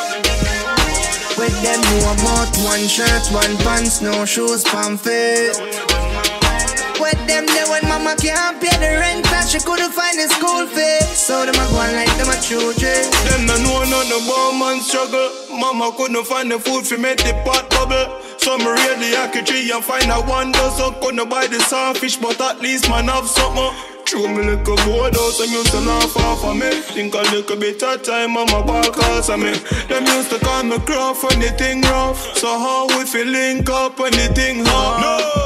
Where 1.37 1.49
them 1.61 1.81
know 1.81 2.13
about 2.13 2.57
one 2.65 2.87
shirt, 2.87 3.27
one 3.31 3.55
pants, 3.57 4.01
no 4.01 4.25
shoes, 4.25 4.63
pamphlet. 4.63 5.55
Where 7.03 7.19
them 7.27 7.45
there 7.51 7.67
when 7.67 7.83
mama 7.83 8.15
can't 8.15 8.63
pay 8.63 8.71
the 8.79 8.95
rent 8.95 9.27
and 9.27 9.43
she 9.49 9.59
couldn't 9.59 9.91
find 9.91 10.15
the 10.15 10.31
school 10.31 10.63
fee. 10.71 11.03
So 11.11 11.43
them 11.43 11.51
a 11.59 11.65
go 11.67 11.83
on 11.83 11.91
like 11.99 12.15
them 12.15 12.31
a 12.31 12.39
children. 12.39 13.03
Them 13.27 13.43
no 13.43 13.59
know 13.59 13.83
nothing 13.91 14.23
about 14.23 14.55
man 14.55 14.79
struggle. 14.79 15.27
Mama 15.51 15.91
couldn't 15.97 16.23
find 16.23 16.49
the 16.49 16.57
food 16.57 16.87
for 16.87 16.97
make 16.97 17.19
the 17.19 17.35
pot 17.43 17.67
bubble. 17.75 18.07
So 18.39 18.57
me 18.57 18.71
raid 18.71 19.03
the 19.03 19.19
Yaki 19.19 19.43
tree 19.43 19.69
and 19.75 19.83
find 19.83 20.07
a 20.15 20.23
one 20.23 20.53
dozen. 20.53 20.95
Couldn't 21.03 21.27
buy 21.27 21.47
the 21.47 21.59
saltfish, 21.67 22.21
but 22.21 22.39
at 22.39 22.61
least 22.61 22.87
man 22.87 23.11
have 23.11 23.27
something. 23.27 23.75
True 24.05 24.29
me 24.29 24.55
little 24.55 24.77
board 24.87 25.13
house 25.13 25.41
and 25.41 25.51
used 25.51 25.71
to 25.71 25.81
laugh 25.81 26.15
off 26.17 26.43
of 26.43 26.55
me 26.55 26.71
Think 26.91 27.15
a 27.15 27.23
little 27.31 27.55
bit 27.55 27.81
of 27.83 28.03
time 28.03 28.35
on 28.35 28.47
my 28.47 28.61
ball 28.61 28.83
cause 28.91 29.29
of 29.29 29.39
me 29.39 29.53
Them 29.87 30.05
used 30.05 30.29
to 30.29 30.39
call 30.39 30.61
me 30.63 30.77
craft 30.79 31.23
when 31.23 31.39
the 31.39 31.49
thing 31.57 31.81
rough 31.83 32.19
So 32.37 32.47
how 32.47 32.87
we 32.87 33.05
feel 33.05 33.27
link 33.27 33.69
up 33.69 33.97
when 33.99 34.11
the 34.11 34.27
thing 34.35 34.65
hard? 34.65 35.01
No! 35.01 35.42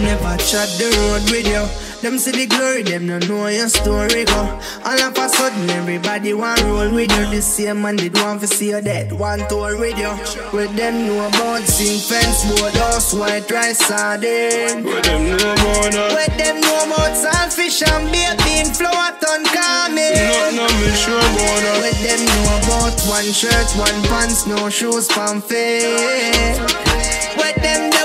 Them 0.00 0.18
never 0.18 0.36
chat 0.38 0.68
the 0.80 0.88
road 0.96 1.30
with 1.30 1.44
you. 1.44 1.60
Them 2.00 2.16
see 2.16 2.32
the 2.32 2.46
glory, 2.46 2.82
them 2.82 3.06
don't 3.06 3.28
know 3.28 3.48
your 3.48 3.68
story 3.68 4.24
go. 4.24 4.58
All 4.82 4.98
of 4.98 5.18
a 5.18 5.28
sudden, 5.28 5.68
everybody 5.68 6.32
want 6.32 6.62
roll 6.62 6.88
with 6.88 7.12
you. 7.12 7.26
The 7.28 7.42
same 7.42 7.82
man 7.82 7.96
did 7.96 8.14
want 8.14 8.40
to 8.40 8.46
see 8.46 8.70
you 8.70 8.80
dead, 8.80 9.12
one 9.12 9.46
tour 9.50 9.76
with 9.78 9.98
you. 9.98 10.08
Where 10.56 10.68
them 10.68 11.06
know 11.06 11.28
about 11.28 11.64
sing 11.68 12.00
fence, 12.00 12.48
board 12.48 12.72
house, 12.72 13.12
white 13.12 13.50
rice, 13.50 13.76
sardine. 13.76 14.84
Where 14.84 15.02
them 15.02 15.36
know 15.36 15.52
about 15.52 15.92
uh. 15.92 16.08
that? 16.08 16.12
Where 16.16 16.32
them 16.38 16.60
know 16.62 16.80
about 16.80 17.12
saltfish 17.20 17.84
and 17.84 18.08
beer 18.10 18.32
bean, 18.40 18.72
flour, 18.72 19.12
ton, 19.20 19.44
carmine. 19.52 20.16
Nothing 20.16 20.64
I'm 20.64 20.80
me 20.80 20.96
sure 20.96 21.20
about 21.20 21.60
uh. 21.60 21.76
that 21.76 21.84
Where 21.84 22.00
them 22.00 22.24
know 22.24 22.56
about 22.64 22.96
one 23.04 23.28
shirt, 23.36 23.68
one 23.76 24.00
pants, 24.08 24.46
no 24.46 24.70
shoes, 24.70 25.08
pamphlet. 25.08 26.89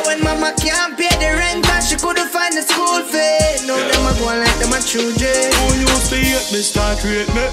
Where 0.06 0.16
them 0.18 0.24
there 0.24 0.38
when 0.38 0.40
mama 0.40 0.56
can't 0.58 0.98
pay 0.98 1.10
the 1.18 1.36
rent 1.38 1.68
and 1.68 1.84
she 1.84 1.96
couldn't 1.96 2.30
find 2.30 2.56
the 2.56 2.62
school 2.62 3.02
fee. 3.04 3.66
Now 3.68 3.78
them 3.78 4.06
a 4.06 4.20
go 4.20 4.30
on 4.30 4.40
like 4.40 4.58
them 4.60 4.74
a 4.74 4.82
children. 4.82 5.52
Who 5.54 5.80
used 5.80 6.10
to 6.10 6.16
hate 6.16 6.52
me 6.54 6.62
start 6.62 7.04
rate 7.04 7.30
me. 7.34 7.48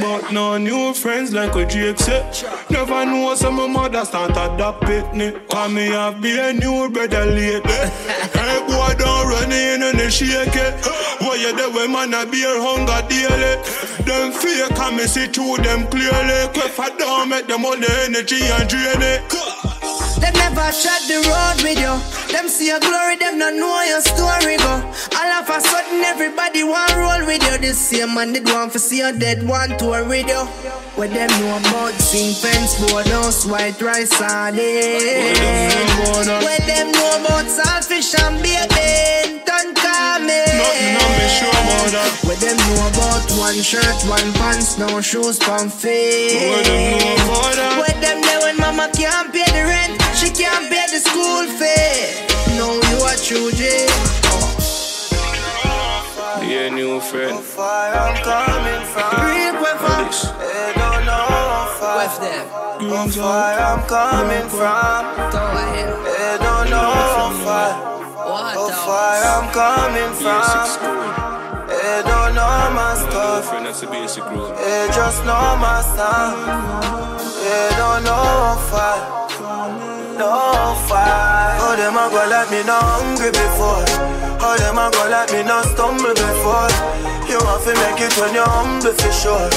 But 0.00 0.32
no 0.32 0.58
new 0.58 0.92
friends 0.92 1.32
like 1.32 1.54
a 1.54 1.64
Jake 1.64 2.00
said 2.00 2.26
Never 2.68 3.06
know 3.06 3.20
what 3.20 3.38
some 3.38 3.54
my 3.54 3.68
mother 3.68 4.04
start 4.04 4.32
adopt 4.32 4.82
picnic. 4.82 5.48
Cause 5.48 5.70
me 5.70 5.86
have 5.86 6.20
be 6.20 6.36
a 6.36 6.52
new 6.52 6.90
brother 6.90 7.26
lately. 7.26 7.62
Hey 8.34 8.58
boy 8.66 8.94
don't 8.98 9.28
run 9.28 9.52
in 9.52 9.82
and 9.82 10.12
shake 10.12 10.56
it. 10.56 10.74
Why 11.20 11.36
you 11.36 11.56
there 11.56 11.70
when 11.70 11.92
man 11.92 12.12
a 12.14 12.26
beer 12.26 12.60
hunger 12.60 13.06
daily? 13.08 13.62
Them 14.04 14.32
fake 14.32 14.78
and 14.78 14.96
me 14.96 15.06
see 15.06 15.26
through 15.28 15.58
them 15.58 15.86
clearly. 15.86 16.52
Clef 16.54 16.80
I 16.80 16.88
don't 16.98 17.28
make 17.28 17.46
them 17.46 17.64
all 17.64 17.76
the 17.76 18.04
energy 18.08 18.42
and 18.42 18.68
drain 18.68 19.00
it 19.00 19.22
never 20.34 20.70
shut 20.72 21.02
the 21.06 21.18
road 21.30 21.58
with 21.62 21.78
you. 21.78 21.94
Them 22.32 22.48
see 22.48 22.68
your 22.68 22.80
glory, 22.80 23.16
them 23.16 23.38
not 23.38 23.54
know 23.54 23.82
your 23.82 24.00
story 24.00 24.56
go. 24.58 24.74
All 25.18 25.30
of 25.38 25.48
a 25.48 25.60
sudden, 25.60 26.02
everybody 26.04 26.64
want 26.64 26.94
roll 26.96 27.26
with 27.26 27.42
you. 27.42 27.58
The 27.58 27.72
same 27.74 28.14
man 28.14 28.32
did 28.32 28.46
want 28.46 28.72
to 28.72 28.78
see 28.78 28.98
your 28.98 29.12
dead 29.12 29.46
one 29.46 29.76
tour 29.78 30.04
with 30.06 30.28
you. 30.28 30.44
What 30.96 31.10
them 31.10 31.30
know 31.40 31.58
about 31.58 31.94
sing 31.94 32.34
fence, 32.34 32.78
board 32.80 33.06
house, 33.06 33.46
white 33.46 33.80
rice, 33.80 34.10
sardine. 34.10 35.34
What 36.42 36.62
them 36.66 36.92
know 36.92 37.10
about 37.20 37.46
saltfish 37.46 38.14
and 38.14 38.42
beer 38.42 38.66
bean, 38.74 39.44
ton 39.44 39.64
Nothing 39.64 39.74
carmine. 39.74 41.00
I'm 41.00 41.12
me 41.18 41.26
sure 41.30 41.48
about 41.48 41.90
that 41.94 42.12
What 42.24 42.38
them 42.40 42.56
know 42.56 42.88
about 42.90 43.24
one 43.38 43.60
shirt, 43.62 43.98
one 44.08 44.32
pants, 44.34 44.78
no 44.78 45.00
shoes, 45.00 45.38
pump 45.38 45.72
feet. 45.72 46.50
What 46.50 46.64
them 46.64 46.98
know 46.98 47.14
about 47.24 47.54
that 47.54 47.78
What 47.78 47.96
them 48.00 48.20
there 48.20 48.40
when 48.40 48.56
mama 48.58 48.90
can't 48.92 49.23
can't 50.34 50.68
pay 50.68 50.86
the 50.90 50.98
school 50.98 51.46
fee. 51.58 52.56
No, 52.58 52.74
you 52.90 52.98
are 53.06 53.16
true 53.16 53.50
J. 53.52 53.86
Yeah, 56.44 56.68
new 56.68 57.00
friend 57.00 57.40
Fire 57.40 57.94
I'm 57.94 58.16
coming 58.22 58.84
from. 58.92 59.10
Real 59.30 59.54
weapon. 59.62 60.10
They 60.42 60.72
don't 60.74 61.06
know 61.06 61.70
far. 61.78 61.96
With 62.02 62.18
them. 62.20 62.46
How 62.90 63.06
far 63.08 63.54
I'm 63.70 63.82
coming 63.86 64.48
from. 64.50 65.00
Go. 65.30 65.42
They 66.04 66.36
don't 66.42 66.68
know 66.70 67.30
far. 67.44 67.70
What 68.28 68.54
How 68.54 68.68
far 68.86 69.16
I'm 69.34 69.46
coming 69.54 70.12
from. 70.18 71.14
They 71.68 72.02
don't 72.10 72.34
know 72.34 72.70
my 72.74 72.94
stuff. 72.98 73.48
Friend, 73.48 73.66
that's 73.66 73.82
a 73.82 73.86
basic 73.86 74.24
rule 74.30 74.48
They 74.48 74.88
just 74.94 75.24
know 75.24 75.56
my 75.56 75.80
sound. 75.96 76.82
They 77.42 77.68
don't 77.76 78.04
know 78.04 78.12
how 78.12 78.56
far. 78.70 79.23
No 80.14 80.78
fire. 80.86 81.58
Oh, 81.58 81.74
them 81.74 81.98
a 81.98 82.06
go 82.06 82.22
like 82.30 82.46
me 82.46 82.62
not 82.62 82.86
hungry 82.86 83.34
before. 83.34 83.82
Oh, 84.38 84.54
them 84.62 84.78
a 84.78 84.86
go 84.94 85.10
like 85.10 85.26
me 85.34 85.42
not 85.42 85.66
stumble 85.74 86.14
before. 86.14 86.70
You 87.26 87.42
want 87.42 87.66
to 87.66 87.74
make 87.74 87.98
it 87.98 88.14
when 88.22 88.30
you're 88.30 88.46
humble 88.46 88.94
for 88.94 89.10
sure. 89.10 89.50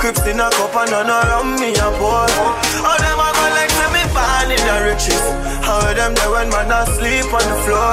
Crips 0.00 0.24
in 0.24 0.40
a 0.40 0.48
cup 0.48 0.72
and 0.80 0.96
none 0.96 1.12
around 1.12 1.60
me 1.60 1.76
a 1.76 1.88
pour. 2.00 2.24
Oh, 2.24 2.96
them 2.96 3.20
a 3.20 3.28
go 3.36 3.44
like 3.52 3.68
to 3.68 3.86
me 3.92 4.00
born 4.16 4.48
in 4.48 4.62
the 4.64 4.76
riches. 4.88 5.24
How 5.60 5.84
them 5.92 6.16
there 6.16 6.32
when 6.32 6.48
man 6.56 6.72
sleep 6.96 7.28
on 7.28 7.44
the 7.44 7.58
floor. 7.68 7.92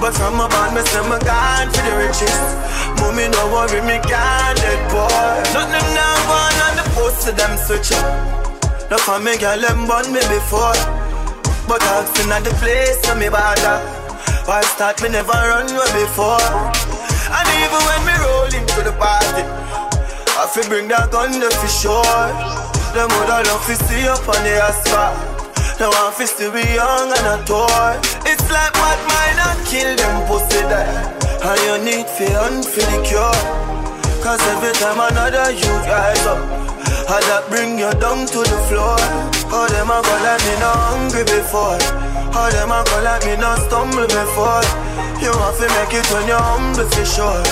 But 0.00 0.16
from 0.16 0.40
a 0.40 0.48
band, 0.48 0.72
me 0.72 0.80
say 0.88 1.04
me 1.04 1.20
gone 1.20 1.68
for 1.68 1.84
the 1.84 1.92
riches. 2.00 2.40
Mommy 3.04 3.28
no 3.28 3.52
worry, 3.52 3.84
me 3.84 4.00
can't 4.08 4.56
dead 4.56 4.80
boy. 4.88 5.44
Nothing 5.52 5.88
now 5.92 6.16
gone 6.24 6.58
on 6.64 6.74
the 6.80 6.86
post 6.96 7.28
to 7.28 7.36
them 7.36 7.52
switch 7.60 7.92
up. 7.92 8.48
No 8.88 8.96
for 8.96 9.20
me 9.20 9.36
girl 9.36 9.60
them 9.60 9.84
born 9.84 10.08
me 10.08 10.24
before 10.32 11.09
But 11.70 11.86
asking 11.86 12.34
at 12.34 12.42
the 12.42 12.50
place 12.58 12.98
so 13.06 13.14
me 13.14 13.30
bother. 13.30 13.78
Why 14.42 14.58
start 14.74 14.98
me 15.06 15.08
never 15.14 15.30
run 15.30 15.70
away 15.70 16.02
before. 16.02 16.42
And 17.30 17.46
even 17.62 17.78
when 17.86 18.00
me 18.10 18.14
roll 18.26 18.50
into 18.50 18.82
the 18.82 18.90
party 18.98 19.46
I 20.34 20.50
fi 20.50 20.66
bring 20.66 20.90
that 20.90 21.14
gun 21.14 21.38
there 21.38 21.54
for 21.62 21.70
sure. 21.70 22.26
Them 22.90 23.06
woulda 23.14 23.46
love 23.46 23.62
to 23.70 23.78
see 23.86 24.02
up 24.10 24.26
on 24.26 24.42
the 24.42 24.58
asphalt. 24.58 25.14
Now 25.78 25.94
I 25.94 26.10
fi 26.10 26.26
still 26.26 26.50
be 26.50 26.66
young 26.74 27.14
and 27.14 27.38
a 27.38 27.46
toy. 27.46 27.94
It's 28.26 28.50
like 28.50 28.74
what 28.74 28.98
mine 29.06 29.38
and 29.38 29.62
kill 29.70 29.94
them 29.94 30.26
pussy 30.26 30.66
there. 30.66 30.90
And 31.38 31.60
you 31.70 31.74
need 31.86 32.10
fi 32.18 32.26
hunt 32.34 32.66
for 32.66 32.82
the 32.82 32.98
cure. 33.06 33.38
Cause 34.26 34.42
every 34.58 34.74
time 34.74 34.98
another 34.98 35.54
you 35.54 35.70
rise 35.86 36.26
up 36.26 36.69
I 37.10 37.18
that 37.26 37.50
bring 37.50 37.74
you 37.74 37.90
down 37.98 38.22
to 38.22 38.38
the 38.38 38.58
floor? 38.70 38.94
How 39.50 39.66
them 39.66 39.90
a 39.90 39.98
go 39.98 40.14
like 40.22 40.38
me 40.46 40.54
not 40.62 40.78
hungry 40.94 41.26
before? 41.26 41.74
How 42.30 42.46
them 42.54 42.70
a 42.70 42.86
go 42.86 43.02
like 43.02 43.26
me 43.26 43.34
not 43.34 43.58
stumble 43.66 44.06
before? 44.06 44.62
You 45.18 45.34
want 45.34 45.58
to 45.58 45.66
make 45.74 45.90
it 45.90 46.06
when 46.14 46.30
you're 46.30 46.38
humble 46.38 46.86
for 46.86 47.02
sure. 47.02 47.42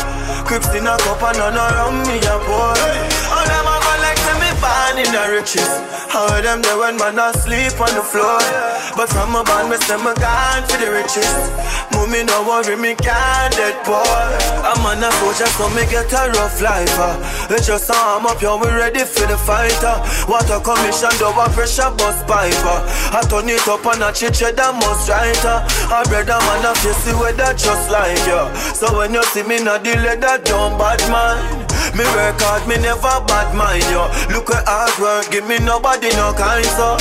Crips 0.46 0.70
in 0.78 0.86
a 0.86 0.94
cup 1.02 1.18
and 1.26 1.42
none 1.42 1.58
around 1.58 2.06
me 2.06 2.22
a 2.22 2.38
pour 2.46 2.78
How 3.34 3.42
them 3.50 3.66
a 3.66 3.77
born 4.68 4.96
in 5.00 5.08
the 5.12 5.24
riches 5.32 5.72
How 6.12 6.28
them 6.40 6.60
there 6.62 6.78
when 6.78 6.96
man 6.96 7.18
asleep 7.18 7.76
on 7.80 7.92
the 7.94 8.04
floor. 8.04 8.40
But 8.96 9.08
from 9.12 9.36
a 9.36 9.42
band 9.44 9.70
me 9.70 9.76
say 9.76 9.96
me 9.96 10.12
gone 10.16 10.64
for 10.68 10.78
the 10.80 10.88
riches. 10.90 11.34
Mommy 11.92 12.24
no 12.24 12.42
worry 12.48 12.76
me 12.76 12.94
can't 12.94 13.52
dead 13.54 13.76
boy 13.84 14.02
I'm 14.64 14.84
on 14.84 15.04
a 15.04 15.10
soldier 15.20 15.50
so 15.56 15.68
me 15.76 15.84
get 15.92 16.12
a 16.12 16.32
rough 16.36 16.60
life 16.60 16.96
uh. 16.98 17.50
It's 17.50 17.66
just 17.66 17.90
arm 17.90 18.26
up 18.26 18.40
yo 18.40 18.56
we 18.56 18.68
ready 18.68 19.04
for 19.04 19.26
the 19.26 19.38
fighter 19.38 19.96
uh. 19.98 20.26
Water 20.28 20.60
commission 20.60 21.12
do 21.18 21.28
a 21.28 21.46
pressure 21.52 21.92
bus 21.96 22.18
piper 22.24 22.78
uh. 22.78 23.16
I 23.16 23.20
turn 23.28 23.48
it 23.48 23.66
up 23.68 23.84
and 23.86 24.02
a 24.02 24.10
chiche 24.12 24.48
that 24.56 24.72
must 24.80 25.08
writer 25.08 25.62
uh. 25.62 26.02
A 26.02 26.08
brother 26.08 26.40
man 26.46 26.64
a 26.64 26.72
face 26.80 27.04
the 27.04 27.12
weather 27.18 27.52
just 27.54 27.90
like 27.90 28.18
you 28.26 28.42
So 28.74 28.96
when 28.96 29.14
you 29.14 29.22
see 29.34 29.42
me 29.42 29.62
not 29.62 29.84
delay 29.84 30.16
that 30.16 30.44
don't 30.44 30.76
bad 30.78 31.00
man 31.12 31.67
me 31.94 32.04
work 32.16 32.40
hard, 32.40 32.66
me 32.68 32.76
never 32.78 33.18
bad 33.26 33.54
mind 33.54 33.84
yo. 33.90 34.06
Look 34.34 34.50
at 34.50 34.66
hard 34.66 34.94
work, 35.00 35.30
give 35.30 35.46
me 35.46 35.58
nobody 35.58 36.10
no 36.16 36.32
kind 36.34 36.66
so. 36.76 36.96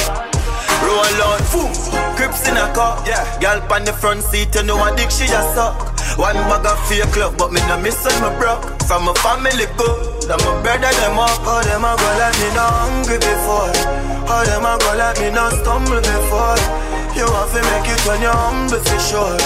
Roll 0.83 1.21
out, 1.25 1.41
boom, 1.51 1.73
crips 2.15 2.47
in 2.47 2.55
a 2.55 2.69
car, 2.73 3.01
yeah. 3.05 3.25
Girl 3.41 3.59
on 3.73 3.83
the 3.83 3.93
front 3.93 4.23
seat, 4.23 4.53
you 4.55 4.63
know 4.63 4.77
a 4.83 4.95
dick 4.95 5.09
she 5.09 5.25
just 5.25 5.55
suck. 5.55 5.97
One 6.17 6.37
bag 6.49 6.65
of 6.65 6.79
fake 6.89 7.05
club, 7.13 7.37
but 7.37 7.51
me 7.51 7.61
no 7.69 7.77
miss 7.77 8.01
me 8.05 8.29
broke. 8.41 8.61
Cause 8.81 8.89
I'm 8.89 9.07
a 9.07 9.13
family 9.21 9.69
good. 9.77 10.31
I'm 10.31 10.41
a 10.41 10.51
brother, 10.65 10.89
them 10.97 11.19
up. 11.19 11.37
How 11.45 11.61
them 11.61 11.85
a 11.85 11.93
go 11.93 12.09
like 12.17 12.37
me 12.41 12.49
not 12.57 12.73
hungry 12.73 13.21
before? 13.21 13.69
How 14.25 14.41
them 14.47 14.65
a 14.65 14.77
go 14.81 14.97
like 14.97 15.19
me 15.19 15.29
not 15.29 15.53
stumble 15.61 16.01
before? 16.01 16.57
You 17.13 17.25
have 17.25 17.53
to 17.53 17.61
make 17.61 17.89
it 17.89 18.01
when 18.05 18.21
you're 18.21 18.33
humble 18.33 18.81
for 18.81 18.99
sure. 19.01 19.37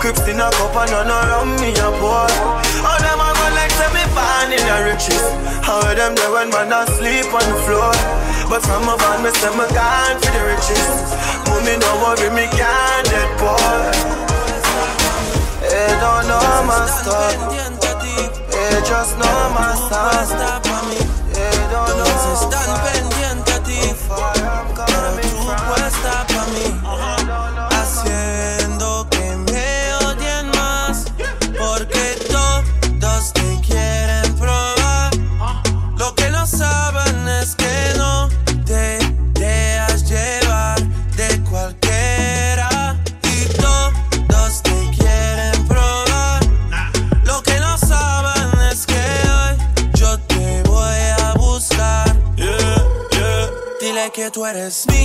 Crips 0.00 0.24
in 0.28 0.40
a 0.40 0.48
cup 0.48 0.76
and 0.76 0.90
none 0.92 1.12
around 1.12 1.60
me 1.60 1.72
a 1.76 1.88
boy. 2.00 2.28
How 2.84 2.96
them 3.00 3.20
a 3.20 3.33
like 3.64 3.72
say 3.72 3.88
me 3.96 4.04
born 4.12 4.52
in 4.52 4.60
the 4.60 4.76
riches? 4.84 5.24
How 5.64 5.80
them 5.96 6.14
there 6.14 6.32
when 6.32 6.50
man 6.50 6.72
asleep 6.72 7.32
on 7.32 7.46
the 7.48 7.58
floor? 7.64 7.92
But 8.52 8.60
from 8.60 8.84
a 8.92 8.96
van 9.00 9.24
me 9.24 9.30
say 9.40 9.52
me 9.56 9.64
gone 9.72 10.16
for 10.20 10.32
the 10.36 10.42
riches. 10.52 10.88
Mommy 11.48 11.74
don't 11.80 11.98
worry 12.04 12.28
me 12.36 12.44
can't 12.52 13.04
dead 13.08 13.30
boy. 13.40 13.88
They 15.64 15.92
don't 16.04 16.24
know 16.28 16.48
my 16.68 16.84
stuff. 16.98 17.36
They 18.52 18.80
just 18.84 19.16
know 19.18 19.38
my 19.56 19.72
style. 19.86 21.03
Dile 54.54 54.70
que 54.70 55.03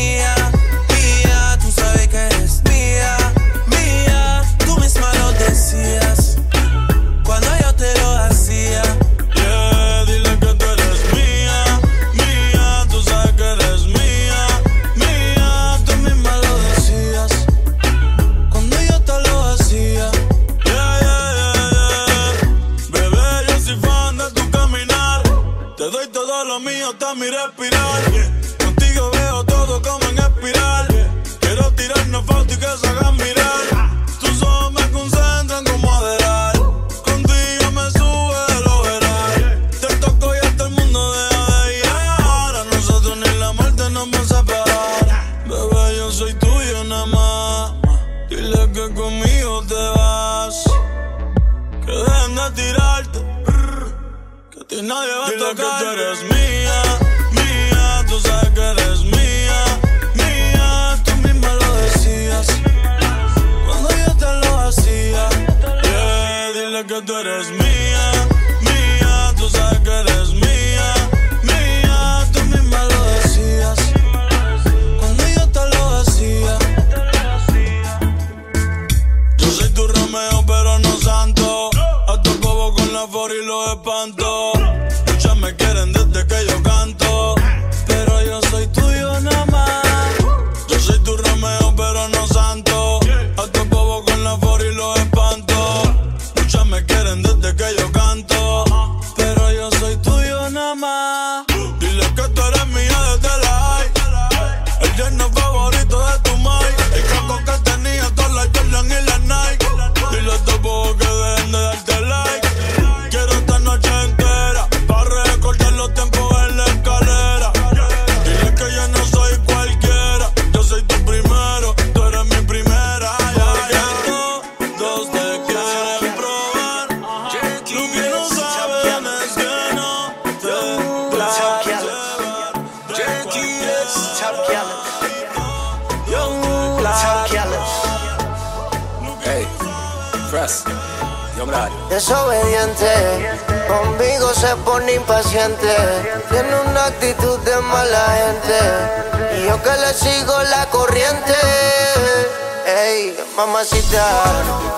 que 66.89 67.01
tú 67.03 67.15
eres 67.17 67.51
mía. 67.51 68.08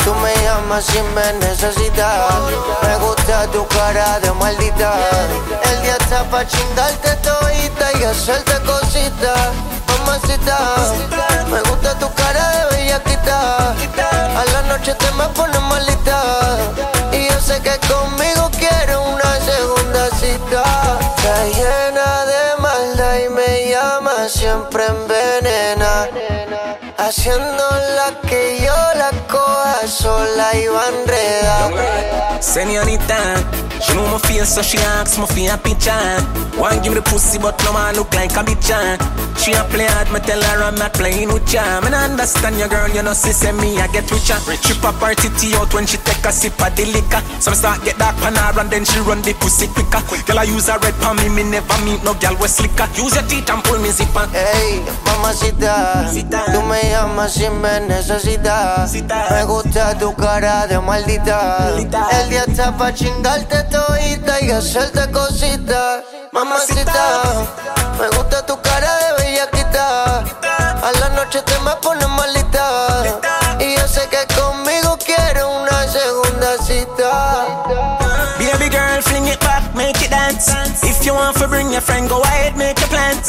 Tú 0.03 0.13
me 0.15 0.33
llamas 0.43 0.85
si 0.85 1.01
me 1.01 1.33
necesitas. 1.33 2.25
Me 2.83 2.97
gusta 2.97 3.47
tu 3.47 3.65
cara 3.67 4.19
de 4.19 4.31
maldita. 4.33 4.93
El 5.63 5.81
día 5.81 5.97
está 5.99 6.23
pa' 6.29 6.45
chingarte 6.45 7.15
todita 7.17 7.91
y 7.99 8.03
hacerte 8.03 8.53
cositas. 8.63 9.49
Mamacita, 9.87 10.57
me 11.49 11.61
gusta 11.61 11.97
tu 11.99 12.11
cara 12.13 12.49
de 12.51 12.75
bellaquita. 12.75 13.69
A 13.71 14.45
la 14.53 14.61
noche 14.63 14.93
te 14.95 15.11
me 15.11 15.25
pones 15.29 15.61
malita. 15.61 16.57
Y 17.11 17.29
yo 17.29 17.39
sé 17.39 17.61
que 17.61 17.77
conmigo 17.87 18.49
quieres 18.57 18.97
una 18.97 19.31
segunda 19.45 20.09
cita. 20.19 20.63
Está 21.15 21.45
llena 21.45 22.20
siempre 24.31 24.85
envenena. 24.85 26.07
Haciendo 26.97 27.63
la 27.97 28.27
que 28.27 28.59
yo 28.59 28.75
la 28.95 29.11
coja 29.27 29.87
sola 29.87 30.55
y 30.55 30.67
va 30.67 30.83
enredada. 30.87 32.41
Senorita, 32.41 33.17
she 33.81 33.93
know 33.93 34.05
my 34.11 34.19
face, 34.19 34.55
so 34.55 34.61
she 34.61 34.77
asks 34.77 35.17
me 35.17 35.25
for 35.25 35.53
a 35.53 35.57
picture. 35.57 35.91
Want 36.57 36.83
give 36.83 36.93
me 36.93 36.99
the 36.99 37.01
pussy, 37.01 37.39
but 37.39 37.57
no 37.65 37.73
man 37.73 37.95
look 37.95 38.13
like 38.13 38.31
a 38.31 38.43
bitch. 38.43 38.71
She 39.41 39.53
a 39.53 39.63
play 39.65 39.89
hard, 39.89 40.11
me 40.13 40.19
tell 40.19 40.37
her 40.37 40.61
I'm 40.61 40.75
not 40.75 40.93
playing 40.93 41.33
with 41.33 41.51
ya. 41.51 41.81
Me 41.81 41.89
nah 41.89 42.05
understand 42.05 42.59
your 42.59 42.69
girl, 42.69 42.87
you 42.89 43.01
know, 43.01 43.13
she 43.13 43.33
say 43.33 43.51
me 43.51 43.79
I 43.81 43.87
get 43.87 44.05
richer. 44.11 44.37
She 44.61 44.77
pop 44.77 45.01
her 45.01 45.15
titty 45.15 45.55
out 45.55 45.73
when 45.73 45.87
she 45.87 45.97
take 45.97 46.21
a 46.21 46.31
sip 46.31 46.61
of 46.61 46.75
the 46.75 46.85
liquor. 46.85 47.21
So 47.41 47.49
me 47.49 47.57
start 47.57 47.81
get 47.83 47.97
dark 47.97 48.21
on 48.21 48.35
her 48.35 48.59
and 48.61 48.69
then 48.69 48.85
she 48.85 48.99
run 49.01 49.21
the 49.25 49.33
pussy 49.33 49.65
quicker. 49.65 49.97
Girl, 50.29 50.37
I 50.37 50.43
use 50.43 50.69
a 50.69 50.77
red 50.77 50.93
palm, 51.01 51.17
me, 51.17 51.29
me 51.29 51.41
never 51.41 51.73
meet 51.81 52.03
no 52.03 52.13
girl 52.21 52.37
with 52.37 52.51
slicker. 52.53 52.85
Use 52.93 53.17
your 53.17 53.25
teeth 53.25 53.49
and 53.49 53.63
pull 53.63 53.79
me 53.81 53.89
zipper. 53.89 54.29
Ey, 54.29 54.77
mamacita, 55.09 56.05
tú 56.53 56.61
me 56.69 56.77
llamas 56.93 57.33
si 57.33 57.49
me 57.49 57.81
necesitas. 57.81 58.93
Me 58.93 59.43
gusta 59.49 59.97
tu 59.97 60.13
cara 60.13 60.67
de 60.67 60.77
maldita. 60.77 61.73
El 62.21 62.29
día 62.29 62.45
está 62.45 62.77
pa' 62.77 62.93
chingarte 62.93 63.70
todita 63.71 64.41
y 64.41 64.51
hacerte 64.51 65.09
cositas. 65.11 66.03
Mamacita, 66.31 67.21
me 67.99 68.07
gusta 68.15 68.45
tu 68.45 68.61
cara 68.61 68.95
de 68.97 69.23
bellaquita. 69.23 70.19
A 70.19 70.91
la 70.99 71.09
noche 71.09 71.41
te 71.41 71.57
me 71.59 71.71
pones 71.81 72.07
malita. 72.09 73.03
Y 73.59 73.75
yo 73.75 73.87
sé 73.87 74.07
que 74.09 74.27
conmigo 74.35 74.97
quieres 74.97 75.43
una 75.43 75.87
segunda 75.87 76.57
cita. 76.63 77.45
Baby 78.37 78.69
girl, 78.69 79.01
dance. 80.11 80.83
If 80.83 81.05
you 81.05 81.13
want 81.13 81.37
to 81.37 81.47
bring 81.47 81.71
your 81.71 81.81
friend, 81.81 82.07
go 82.07 82.21
ahead, 82.21 82.55
make 82.55 82.77
your 82.79 82.89
plans. 82.89 83.27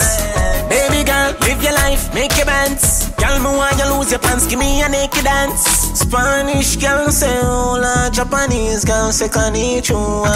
Baby 0.68 1.05
girl, 1.05 1.34
live 1.40 1.62
your 1.62 1.72
life, 1.72 2.12
make 2.12 2.36
your 2.36 2.47
bands. 2.47 3.02
Girl, 3.23 3.39
me 3.39 3.57
want 3.57 3.79
you 3.79 3.87
lose 3.87 4.11
your 4.11 4.18
pants, 4.18 4.47
give 4.49 4.59
me 4.59 4.83
a 4.83 4.89
naked 4.89 5.23
dance. 5.23 5.62
Spanish 5.95 6.75
girl 6.77 7.09
say 7.11 7.31
oh, 7.45 7.79
hola, 7.79 8.11
Japanese 8.12 8.85
girl 8.85 9.12
say 9.12 9.29
konnichiwa. 9.29 10.33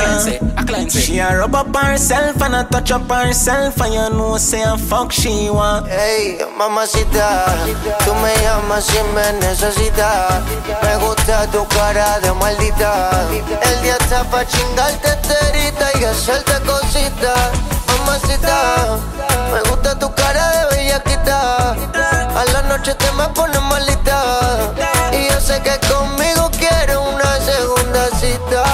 She 0.90 1.18
a 1.18 1.36
rub 1.36 1.56
up 1.56 1.74
herself 1.74 2.40
and 2.42 2.54
a 2.54 2.64
touch 2.64 2.92
up 2.92 3.10
herself, 3.10 3.80
and 3.80 3.92
you 3.92 4.16
know 4.16 4.36
say 4.36 4.62
a 4.62 4.78
fuck 4.78 5.10
she 5.10 5.50
want. 5.50 5.88
Hey, 5.88 6.38
mamacita, 6.56 7.56
tú 8.04 8.14
me 8.22 8.32
llamas 8.42 8.84
si 8.84 9.02
me 9.14 9.32
necesitas. 9.40 10.44
Me 10.82 10.96
gusta 11.02 11.50
tu 11.50 11.66
cara 11.74 12.20
de 12.20 12.32
maldita. 12.34 13.10
El 13.62 13.82
día 13.82 13.96
está 13.96 14.22
pa' 14.30 14.46
chingarte 14.46 15.10
terita 15.26 15.90
y 15.98 16.04
hacerte 16.04 16.52
cositas. 16.64 17.75
Me 19.52 19.60
gusta 19.70 19.98
tu 19.98 20.12
cara 20.14 20.50
de 20.50 20.76
bellaquita. 20.76 21.70
A 21.70 22.44
la 22.52 22.62
noche 22.62 22.94
te 22.94 23.10
me 23.12 23.26
pones 23.28 23.60
malita. 23.62 24.74
Y 25.12 25.28
yo 25.30 25.40
sé 25.40 25.62
que 25.62 25.78
conmigo 25.88 26.50
quieres 26.58 26.96
una 26.96 27.38
segunda 27.40 28.08
cita. 28.20 28.64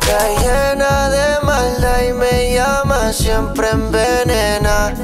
Está 0.00 0.28
llena 0.40 1.10
de 1.10 1.40
maldad 1.42 2.02
y 2.08 2.12
me 2.12 2.54
llama 2.54 3.12
siempre 3.12 3.70
envenena. 3.70 4.94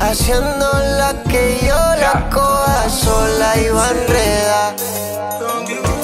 Haciendo 0.00 0.72
la 0.98 1.14
que 1.28 1.60
yo 1.62 1.76
la 1.96 2.28
coja 2.30 2.88
sola 2.88 3.56
y 3.56 3.68
va 3.68 3.86
a 3.86 3.90
enredar. 3.90 4.76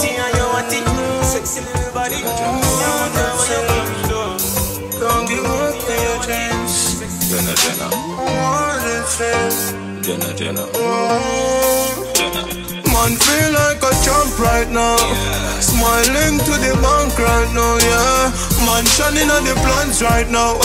Tia, 0.01 0.31
you 0.37 0.47
want 0.53 0.73
it? 0.73 0.85
Sexy 1.25 1.61
little 1.61 1.91
body. 1.93 2.23
Jenna, 7.35 7.51
Jenna. 7.59 7.91
Jenna, 10.07 10.31
Jenna. 10.39 10.65
Man 12.95 13.13
feel 13.19 13.51
like 13.59 13.83
a 13.83 13.91
champ 14.07 14.39
right 14.39 14.71
now. 14.71 14.95
Smiling 15.59 16.39
to 16.39 16.55
the 16.63 16.79
bank 16.79 17.19
right 17.19 17.51
now, 17.51 17.75
yeah. 17.83 18.31
Man 18.63 18.87
shining 18.87 19.27
on 19.35 19.43
the 19.43 19.55
plans 19.67 20.01
right 20.01 20.31
now. 20.31 20.63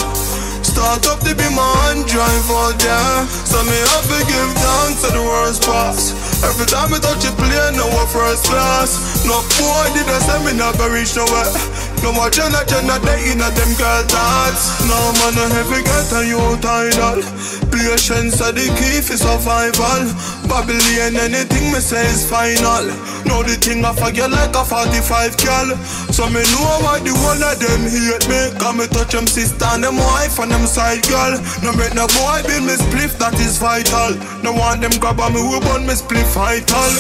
Start 0.62 1.10
up 1.10 1.20
to 1.26 1.34
be 1.34 1.50
my 1.58 1.66
hand 1.90 2.06
drive 2.06 2.50
out 2.54 2.78
there. 2.78 3.26
So 3.50 3.66
me 3.66 3.74
have 3.74 4.06
to 4.06 4.20
give 4.30 4.54
thanks 4.62 5.02
to 5.02 5.10
the 5.10 5.24
worst 5.26 5.66
pass. 5.66 6.14
Every 6.46 6.68
time 6.70 6.94
I 6.94 7.00
touch 7.02 7.26
a 7.26 7.34
plane, 7.34 7.82
no 7.82 7.90
one 7.90 8.06
first 8.14 8.46
class. 8.46 9.26
No 9.26 9.42
boy 9.58 9.90
did 9.98 10.06
I 10.06 10.22
send 10.22 10.46
me 10.46 10.54
gonna 10.54 10.94
reach 10.94 11.18
nowhere. 11.18 11.89
No 12.04 12.14
more 12.14 12.30
Jenna 12.30 12.64
Jenna 12.66 12.98
they 13.00 13.32
in 13.32 13.42
a 13.42 13.50
them 13.52 13.72
girl 13.78 14.04
thoughts. 14.08 14.82
No 14.88 14.98
man 15.20 15.36
a 15.38 15.46
heavy 15.54 15.84
get 15.84 16.10
a 16.16 16.26
youth 16.26 16.66
idol. 16.66 17.22
Patience 17.70 18.42
are 18.42 18.52
the 18.52 18.66
key 18.80 19.02
for 19.04 19.20
survival. 19.20 20.08
Babylon 20.50 21.20
anything 21.20 21.72
me 21.72 21.80
say 21.80 22.06
is 22.08 22.24
final. 22.28 22.88
Know 23.28 23.44
the 23.44 23.60
thing 23.60 23.86
I 23.86 23.94
forget 23.94 24.32
like 24.32 24.56
a 24.56 24.64
45 24.66 25.38
girl. 25.38 25.76
So 26.10 26.26
me 26.32 26.42
know 26.56 26.82
why 26.82 27.00
the 27.04 27.14
one 27.22 27.44
of 27.44 27.60
them 27.60 27.84
hate 27.86 28.26
me. 28.26 28.58
Cause 28.58 28.76
me 28.76 28.86
touch 28.88 29.14
them 29.14 29.28
sister 29.28 29.70
and 29.70 29.84
them 29.84 29.98
wife 29.98 30.40
and 30.40 30.52
them 30.52 30.66
side 30.66 31.04
girl. 31.06 31.38
No 31.62 31.76
make 31.76 31.94
no 31.94 32.08
boy 32.16 32.42
build 32.48 32.66
me 32.66 32.76
spliff 32.80 33.20
that 33.20 33.36
is 33.38 33.60
vital. 33.60 34.16
No 34.42 34.56
want 34.56 34.82
them 34.82 34.96
grab 34.98 35.20
on 35.20 35.34
me 35.34 35.42
who 35.44 35.60
burn 35.62 35.86
me 35.86 35.94
spliff 35.94 36.32
vital. 36.34 36.92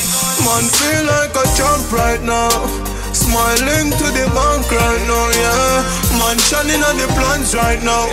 Man 0.45 0.66
feel 0.70 1.04
like 1.08 1.34
a 1.34 1.45
champ 1.58 1.88
right 1.91 2.22
now. 2.22 2.88
Smiling 3.14 3.89
to 3.89 4.07
the 4.14 4.26
bank 4.34 4.70
right 4.70 5.03
now, 5.10 5.28
yeah. 5.34 6.20
Man 6.20 6.38
shining 6.38 6.82
on 6.84 6.97
the 6.97 7.07
plans 7.18 7.55
right 7.55 7.82
now. 7.82 8.05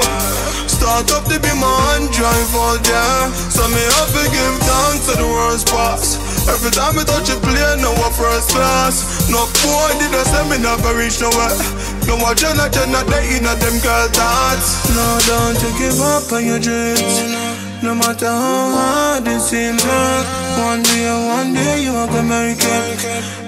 Start 0.67 1.11
up 1.13 1.25
to 1.29 1.41
be 1.41 1.53
my 1.59 1.69
hand 1.93 2.13
drive 2.13 2.55
out 2.55 2.81
there. 2.85 3.23
So 3.51 3.67
me 3.69 3.83
have 3.97 4.13
to 4.13 4.25
give 4.29 4.57
thanks 4.65 5.07
to 5.09 5.17
the 5.19 5.27
worst 5.27 5.69
pass. 5.69 6.17
Every 6.49 6.71
time 6.71 6.99
I 6.99 7.05
touch 7.05 7.29
a 7.29 7.37
plane, 7.43 7.83
no 7.83 7.93
one 7.99 8.13
first 8.13 8.51
class. 8.51 9.29
No 9.29 9.45
boy 9.67 9.91
did 9.99 10.15
I 10.15 10.23
say 10.23 10.45
me 10.49 10.63
gonna 10.63 10.95
reach 10.95 11.21
nowhere. 11.21 11.59
No 12.07 12.17
more 12.19 12.35
Jenna 12.35 12.71
Jenna 12.71 13.03
they 13.11 13.37
in 13.37 13.45
them 13.45 13.77
girl 13.83 14.09
thoughts. 14.15 14.87
No, 14.95 15.07
don't 15.27 15.59
you 15.61 15.73
give 15.79 16.01
up 16.01 16.31
on 16.31 16.47
your 16.47 16.61
dreams. 16.61 17.66
No 17.83 17.95
matter 17.95 18.27
how 18.27 18.75
hard 18.75 19.29
it 19.29 19.41
seems 19.41 19.85
One 19.85 20.83
day, 20.83 21.11
one 21.29 21.55
day 21.55 21.85
you 21.85 21.93
are 21.93 22.07
gonna 22.07 22.57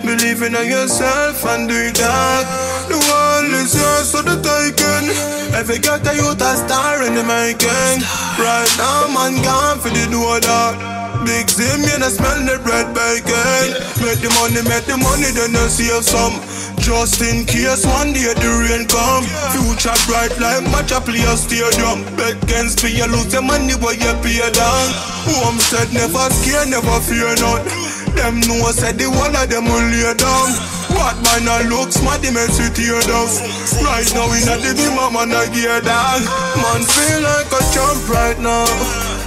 Believe 0.05 0.43
in 0.43 0.53
yourself 0.53 1.45
and 1.47 1.69
do 1.69 1.75
it 1.75 2.68
The 2.89 2.97
world 2.97 3.53
is 3.53 3.77
yours 3.77 4.09
for 4.09 4.25
the 4.25 4.41
taking. 4.41 5.13
Every 5.53 5.79
get 5.79 6.07
a 6.09 6.17
youth 6.17 6.41
a 6.41 6.57
star 6.57 7.05
in 7.05 7.13
the 7.13 7.25
making. 7.25 8.01
Right 8.41 8.73
now 8.81 9.13
man 9.13 9.37
gone 9.45 9.77
for 9.77 9.93
the 9.93 10.09
door 10.09 10.41
dog. 10.41 10.81
Big 11.27 11.51
Zim, 11.51 11.85
you 11.85 11.99
know, 11.99 12.09
smell 12.09 12.39
the 12.47 12.63
bread 12.63 12.95
bacon 12.95 13.75
Make 14.01 14.23
the 14.23 14.31
money, 14.39 14.63
make 14.65 14.87
the 14.87 14.97
money, 14.97 15.29
then 15.35 15.53
you 15.53 15.69
save 15.69 16.01
some. 16.01 16.41
Just 16.79 17.21
in 17.21 17.45
case 17.45 17.85
one 17.85 18.17
day 18.17 18.33
the 18.33 18.51
rain 18.65 18.89
come. 18.89 19.29
Future 19.53 19.99
bright 20.09 20.33
like 20.41 20.65
match 20.73 20.95
a 20.95 21.01
play 21.05 21.21
a 21.29 21.37
stadium. 21.37 22.09
Bet 22.17 22.41
against 22.41 22.81
me 22.81 22.97
you 22.97 23.05
lose 23.05 23.29
the 23.29 23.43
money 23.43 23.77
but 23.77 24.01
you 24.01 24.15
pay 24.25 24.41
down. 24.57 24.89
Home 25.29 25.61
said 25.61 25.93
never 25.93 26.25
scare, 26.41 26.65
never 26.65 26.97
fear 27.05 27.37
none 27.37 27.67
Them 28.15 28.41
know 28.47 28.69
I 28.69 28.73
said 28.73 28.97
the 28.97 29.11
one 29.11 29.35
of 29.37 29.49
them 29.49 29.65
will 29.65 29.89
lay 29.89 30.15
down. 30.15 30.49
What 30.95 31.17
man 31.25 31.49
a 31.49 31.69
look 31.69 31.93
smart, 31.93 32.23
they 32.23 32.33
make 32.33 32.53
you 32.57 32.69
tear 32.73 33.01
down. 33.05 33.29
Right 33.85 34.09
now 34.15 34.31
in 34.33 34.49
a 34.49 34.57
the 34.61 34.73
beam, 34.77 34.97
man 35.13 35.33
a 35.33 35.43
gear 35.53 35.81
down. 35.81 36.21
Man 36.61 36.83
feel 36.85 37.21
like 37.25 37.51
a 37.53 37.61
champ 37.73 38.01
right 38.09 38.39
now. 38.41 38.67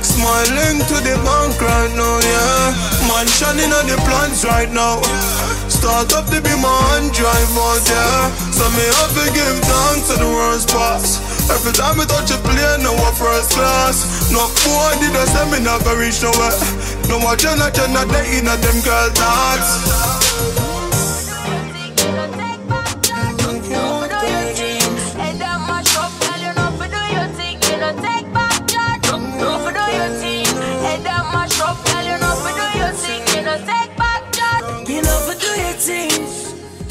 Smiling 0.02 0.82
to 0.90 0.98
the 1.02 1.16
bank 1.26 1.58
right 1.62 1.94
now, 1.98 2.20
yeah. 2.22 3.08
Man 3.08 3.28
shining 3.28 3.72
on 3.72 3.86
the 3.88 3.98
plans 4.06 4.46
right 4.46 4.70
now. 4.72 5.02
Start 5.82 6.14
up 6.14 6.30
to 6.30 6.38
be 6.42 6.54
my 6.62 7.10
drive 7.10 7.58
out 7.58 7.82
there 7.90 8.30
So 8.54 8.70
me 8.78 8.86
have 8.86 9.14
to 9.18 9.26
give 9.34 9.58
thanks 9.66 10.14
to 10.14 10.20
the 10.20 10.30
world's 10.30 10.66
pass 10.68 11.41
Every 11.52 11.74
time 11.74 12.00
I 12.00 12.06
touch 12.06 12.32
a 12.32 12.38
plane, 12.38 12.84
no 12.84 12.94
one 12.94 13.14
first 13.14 13.52
class. 13.52 14.32
No 14.32 14.48
boy 14.64 14.96
did 15.04 15.16
I 15.16 15.26
say 15.28 15.46
me 15.52 15.60
gonna 15.64 16.00
reach 16.00 16.24
nowhere 16.24 16.56
No 17.10 17.20
more 17.20 17.36
Jenna 17.36 17.70
Jenna 17.72 18.06
they 18.08 18.40
in 18.40 18.48
a 18.48 18.56
them 18.58 18.80
girl. 18.82 19.12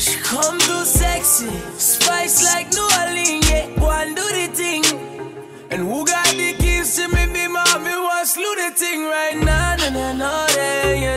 She 0.01 0.17
come 0.21 0.59
too 0.61 0.85
sexy, 0.85 1.51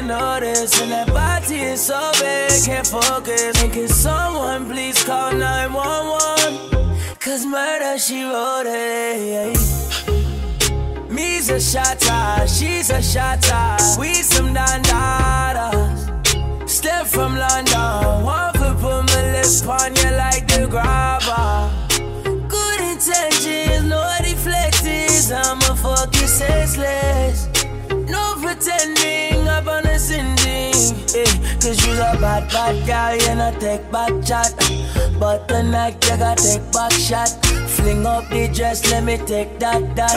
this, 0.08 0.82
and 0.82 0.92
that 0.92 1.08
body 1.08 1.62
is 1.62 1.82
so 1.82 2.12
big, 2.20 2.64
can't 2.66 2.88
focus. 2.88 3.62
And 3.62 3.72
can 3.72 3.88
someone 3.88 4.66
please 4.70 5.04
call 5.04 5.32
911? 5.32 7.18
Cause 7.20 7.46
murder 7.46 7.98
she 7.98 8.24
wrote 8.24 8.66
it. 8.66 9.58
Me's 11.10 11.50
a 11.50 11.60
shotter, 11.60 12.48
she's 12.48 12.90
a 12.90 13.02
shotter. 13.02 13.78
We 14.00 14.14
some 14.16 14.54
dandadas. 14.54 16.10
Step 16.70 17.06
from 17.06 17.38
London, 17.38 18.24
one 18.24 18.54
foot 18.54 18.78
put 18.80 19.04
my 19.08 19.32
lips 19.32 19.66
on 19.66 19.96
you 19.96 20.12
like 20.18 20.48
the 20.48 20.68
grabber. 20.70 21.70
Good 22.48 22.80
intentions, 22.82 23.86
no 23.88 24.02
deflectors. 24.20 25.32
I'm 25.32 25.60
a 25.60 25.76
fucking 25.76 26.28
senseless. 26.28 27.53
No 28.54 28.60
pretending 28.60 29.48
up 29.48 29.68
on 29.68 29.86
a 29.88 29.98
sending. 29.98 30.74
Eh, 31.16 31.26
Cause 31.56 31.86
you's 31.86 31.98
a 31.98 32.16
bad, 32.22 32.48
bad 32.52 32.86
girl, 32.86 33.30
you 33.30 33.36
not 33.36 33.60
take 33.60 33.92
back 33.92 34.12
chat. 34.24 34.54
But 35.20 35.48
tonight 35.48 35.96
you 36.06 36.18
gotta 36.18 36.36
take 36.42 36.72
back 36.72 36.92
shot. 36.92 37.30
Fling 37.68 38.06
up 38.06 38.30
the 38.30 38.50
dress, 38.54 38.90
let 38.92 39.04
me 39.04 39.18
take 39.18 39.58
that, 39.60 39.96
that. 39.96 40.14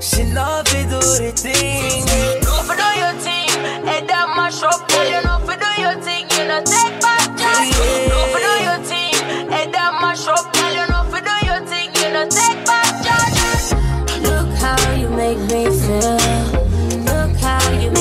She 0.00 0.24
know 0.24 0.62
fi 0.64 0.82
do 0.84 1.00
the 1.00 1.32
thing. 1.36 2.06
No 2.42 2.62
for 2.64 2.74
do 2.74 2.88
your 2.98 3.12
thing, 3.20 3.50
head 3.84 4.08
that 4.08 4.32
mash 4.34 4.62
up, 4.62 4.88
girl. 4.88 5.04
You 5.04 5.20
know 5.22 5.38
for 5.44 5.56
do 5.56 5.82
your 5.82 6.00
thing, 6.00 6.24
you 6.30 6.48
know 6.48 6.62
take 6.64 7.00
back 7.02 7.36
chat. 7.36 7.68
No 8.08 8.18
for 8.32 8.40
do 8.40 8.52
your 8.64 8.80
thing, 8.88 9.12
head 9.52 9.72
that 9.74 9.98
mash 10.00 10.26
up, 10.26 10.52
girl. 10.54 10.72
You 10.72 10.86
know 10.88 11.04
for 11.10 11.20
do 11.20 11.36
your 11.44 11.60
thing, 11.66 11.92
you 12.00 12.12
know 12.14 12.26
take 12.28 12.64
back 12.64 13.04
chat. 13.04 14.22
Look 14.22 14.48
how 14.56 14.92
you 14.94 15.10
make 15.10 15.38
me 15.52 15.66
feel. 15.68 16.21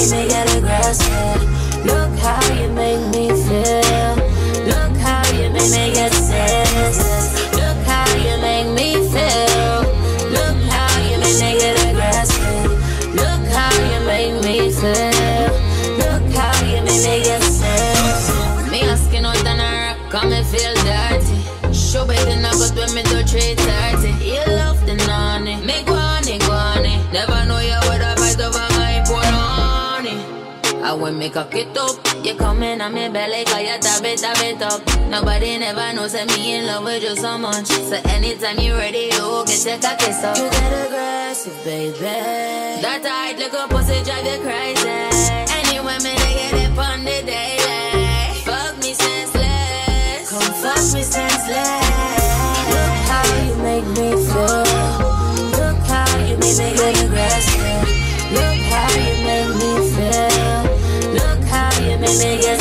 Baby, 0.09 0.29
get 0.29 0.57
aggressive. 0.57 1.85
Look 1.85 2.17
how 2.17 2.41
you 2.55 2.69
make 2.73 3.05
me 3.13 3.27
feel. 3.29 4.15
Look 4.65 4.97
how 4.97 5.21
you 5.29 5.47
make 5.51 5.69
me 5.69 5.93
get 5.93 6.11
senses. 6.11 7.53
Look 7.53 7.77
how 7.85 8.09
you 8.15 8.35
make 8.41 8.67
me 8.73 8.93
feel. 9.13 9.85
Look 10.33 10.57
how 10.73 10.89
you 11.05 11.19
make 11.19 11.37
me 11.37 11.59
get 11.61 11.77
aggressive. 11.85 13.13
Look 13.13 13.45
how 13.53 13.71
you 13.77 13.99
make 14.07 14.43
me 14.43 14.71
feel. 14.71 15.53
Look 16.01 16.33
how 16.33 16.65
you 16.65 16.81
make 16.81 17.03
me 17.05 17.21
get 17.21 17.43
senses. 17.43 18.71
Me 18.71 18.81
asking 18.81 19.23
out 19.23 19.45
on 19.45 19.59
her, 19.59 20.09
come 20.09 20.33
and 20.33 20.45
feel 20.47 20.73
dirty. 20.81 21.73
Show 21.73 22.07
better 22.07 22.41
not 22.41 22.55
good 22.55 22.75
when 22.75 22.95
me 22.95 23.03
do 23.03 23.21
treat 23.23 23.59
her. 23.59 23.80
I 30.91 30.93
will 30.93 31.13
make 31.13 31.37
a 31.37 31.45
kit 31.45 31.77
up. 31.77 31.95
You 32.21 32.35
come 32.35 32.63
in 32.63 32.81
on 32.81 32.93
me 32.93 33.07
belly, 33.07 33.45
cause 33.45 33.61
you 33.61 33.79
tap 33.79 34.03
it, 34.03 34.19
tap 34.19 34.35
it 34.43 34.61
up. 34.61 34.83
Nobody 35.07 35.57
never 35.57 35.93
knows 35.93 36.11
that 36.11 36.27
me 36.27 36.57
in 36.57 36.67
love 36.67 36.83
with 36.83 37.01
you 37.01 37.15
so 37.15 37.37
much. 37.37 37.67
So 37.67 37.95
anytime 38.11 38.59
you 38.59 38.75
ready, 38.75 39.07
you 39.07 39.43
can 39.47 39.55
take 39.55 39.87
a 39.87 39.95
kiss 39.95 40.21
up. 40.21 40.35
You 40.35 40.49
get 40.51 40.87
aggressive, 40.87 41.55
baby. 41.63 41.95
That 42.83 42.99
tight 43.07 43.39
little 43.39 43.69
pussy 43.69 44.03
drive 44.03 44.27
you 44.27 44.43
crazy. 44.43 44.83
Any 45.55 45.79
women, 45.79 46.11
they 46.11 46.33
get 46.35 46.59
it 46.59 46.77
on 46.77 47.05
the 47.07 47.23
daily. 47.23 48.43
Fuck 48.43 48.75
me 48.83 48.91
senseless. 48.91 50.27
Come 50.27 50.51
fuck 50.59 50.83
me 50.91 51.03
senseless. 51.07 52.27
Look 52.67 52.95
how 53.07 53.23
you 53.47 53.55
make 53.63 53.87
me 53.95 54.11
feel. 54.27 54.67
Look 55.55 55.79
how 55.87 56.11
you 56.27 56.35
make 56.35 56.59
me 56.59 56.75
get 56.75 57.05
aggressive. 57.05 57.70
How 62.23 62.60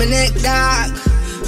my 0.00 0.08
neck, 0.08 0.32
dog. 0.40 0.96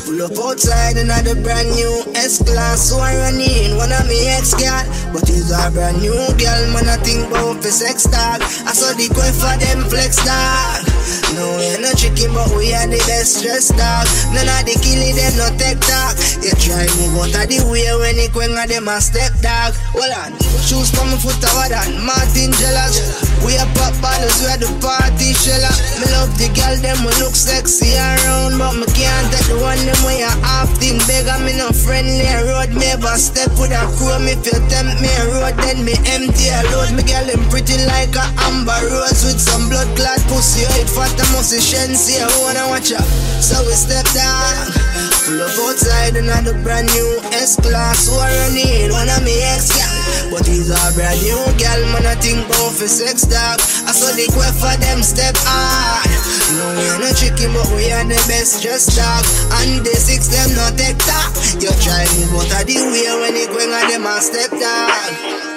Pull 0.04 0.20
up 0.20 0.36
outside 0.36 1.00
another 1.00 1.32
brand 1.40 1.72
new 1.72 2.04
S-Class. 2.12 2.92
So 2.92 3.00
I 3.00 3.16
run 3.16 3.40
in 3.40 3.80
one 3.80 3.92
of 3.92 4.04
me 4.04 4.28
ex-gal. 4.28 4.84
But 5.08 5.24
he's 5.24 5.48
a 5.48 5.72
brand 5.72 6.04
new 6.04 6.12
girl 6.36 6.62
Man 6.72 6.88
I 6.88 7.00
think 7.00 7.28
about 7.28 7.60
the 7.60 7.68
sex 7.68 8.04
dog 8.08 8.40
I 8.64 8.72
saw 8.72 8.96
the 8.96 9.08
quest 9.12 9.36
for 9.44 9.52
them 9.60 9.84
flex 9.92 10.16
dog 10.24 10.88
No, 11.36 11.44
we're 11.60 11.80
not 11.84 12.00
chicken 12.00 12.32
but 12.32 12.48
we 12.56 12.72
are 12.72 12.88
the 12.88 12.96
best 13.04 13.44
dressed 13.44 13.76
dog. 13.76 14.08
None 14.32 14.48
of 14.48 14.64
the 14.64 14.72
killing 14.80 15.12
them 15.12 15.36
no 15.36 15.52
tech 15.60 15.76
talk. 15.84 16.16
You 16.40 16.56
try 16.56 16.88
move 16.96 17.28
out 17.28 17.44
of 17.44 17.48
the 17.48 17.60
way 17.68 17.84
when 18.00 18.16
when 18.32 18.56
of 18.56 18.68
them 18.72 18.88
a 18.88 19.00
step 19.04 19.36
dog. 19.44 19.76
Hold 19.92 20.16
on, 20.16 20.32
shoes 20.64 20.88
for 20.88 21.04
my 21.04 21.20
foot 21.20 21.44
over 21.44 21.68
than 21.68 22.00
Martin 22.08 22.52
jealous 22.56 23.31
We 23.42 23.58
a 23.58 23.66
pop 23.74 23.90
bottles, 23.98 24.38
we 24.38 24.54
are 24.54 24.60
the 24.62 24.70
party 24.78 25.34
sheller 25.34 25.74
Me 25.98 26.06
love 26.14 26.30
the 26.38 26.46
girl, 26.54 26.78
them 26.78 27.02
we 27.02 27.10
look 27.18 27.34
sexy 27.34 27.98
around 27.98 28.54
But 28.54 28.78
me 28.78 28.86
can't 28.94 29.26
take 29.34 29.50
the 29.50 29.58
one 29.58 29.82
them 29.82 29.98
way 30.06 30.22
I 30.22 30.30
often 30.62 31.02
beg 31.10 31.26
I'm 31.26 31.42
in 31.50 31.58
a 31.58 31.74
friendly 31.74 32.22
road 32.46 32.70
Me 32.70 32.94
ever 32.94 33.18
step 33.18 33.50
with 33.58 33.74
a 33.74 33.82
chrome. 33.98 34.30
If 34.30 34.46
you 34.46 34.54
tempt 34.70 35.02
me 35.02 35.10
a 35.10 35.22
road 35.34 35.58
then 35.58 35.82
me 35.82 35.98
empty 36.06 36.54
a 36.54 36.62
load. 36.70 36.94
Me 36.94 37.02
girl 37.02 37.26
them 37.26 37.42
pretty 37.50 37.82
like 37.90 38.14
a 38.14 38.24
amber 38.46 38.78
rose 38.86 39.26
With 39.26 39.42
some 39.42 39.66
blood 39.66 39.90
clot. 39.98 40.22
Pussy 40.30 40.62
It 40.78 40.86
fat 40.86 41.10
I 41.10 41.26
must 41.34 41.50
see 41.50 41.58
Shensi 41.58 42.22
I 42.22 42.30
wanna 42.38 42.70
watch 42.70 42.94
her 42.94 43.02
So 43.42 43.58
we 43.66 43.74
step 43.74 44.06
down 44.14 44.91
Up 45.22 45.54
outside 45.70 46.16
another 46.16 46.52
brand 46.66 46.90
new 46.90 47.20
S-Class. 47.30 48.10
Who 48.10 48.18
are 48.18 48.26
running? 48.26 48.90
One 48.90 49.06
of 49.06 49.22
me 49.22 49.38
ex 49.54 49.70
gal 49.70 50.34
But 50.34 50.46
he's 50.50 50.66
a 50.66 50.74
brand 50.98 51.22
new 51.22 51.38
gal 51.62 51.78
Man 51.94 52.02
I 52.10 52.18
think 52.18 52.42
about 52.42 52.74
for 52.74 52.90
sex 52.90 53.22
dog. 53.22 53.62
I 53.86 53.94
saw 53.94 54.10
the 54.18 54.26
quest 54.34 54.58
for 54.58 54.74
them 54.82 54.98
step 55.06 55.38
hard 55.38 56.10
No 56.58 56.74
we 56.74 56.84
are 56.90 56.98
not 57.06 57.14
chicken 57.14 57.54
but 57.54 57.70
we 57.70 57.94
are 57.94 58.02
the 58.02 58.18
best 58.26 58.66
dressed 58.66 58.98
dog 58.98 59.22
And 59.62 59.86
the 59.86 59.94
six 59.94 60.26
them 60.26 60.58
not 60.58 60.74
take 60.74 60.98
talk. 60.98 61.30
You 61.62 61.70
try 61.78 62.02
move 62.18 62.42
out 62.42 62.58
of 62.58 62.66
the 62.66 62.82
way 62.90 63.06
when 63.22 63.38
it 63.38 63.46
going 63.46 63.70
on 63.70 63.86
them 63.94 64.02
a 64.02 64.18
step 64.18 64.50
dog 64.50 65.51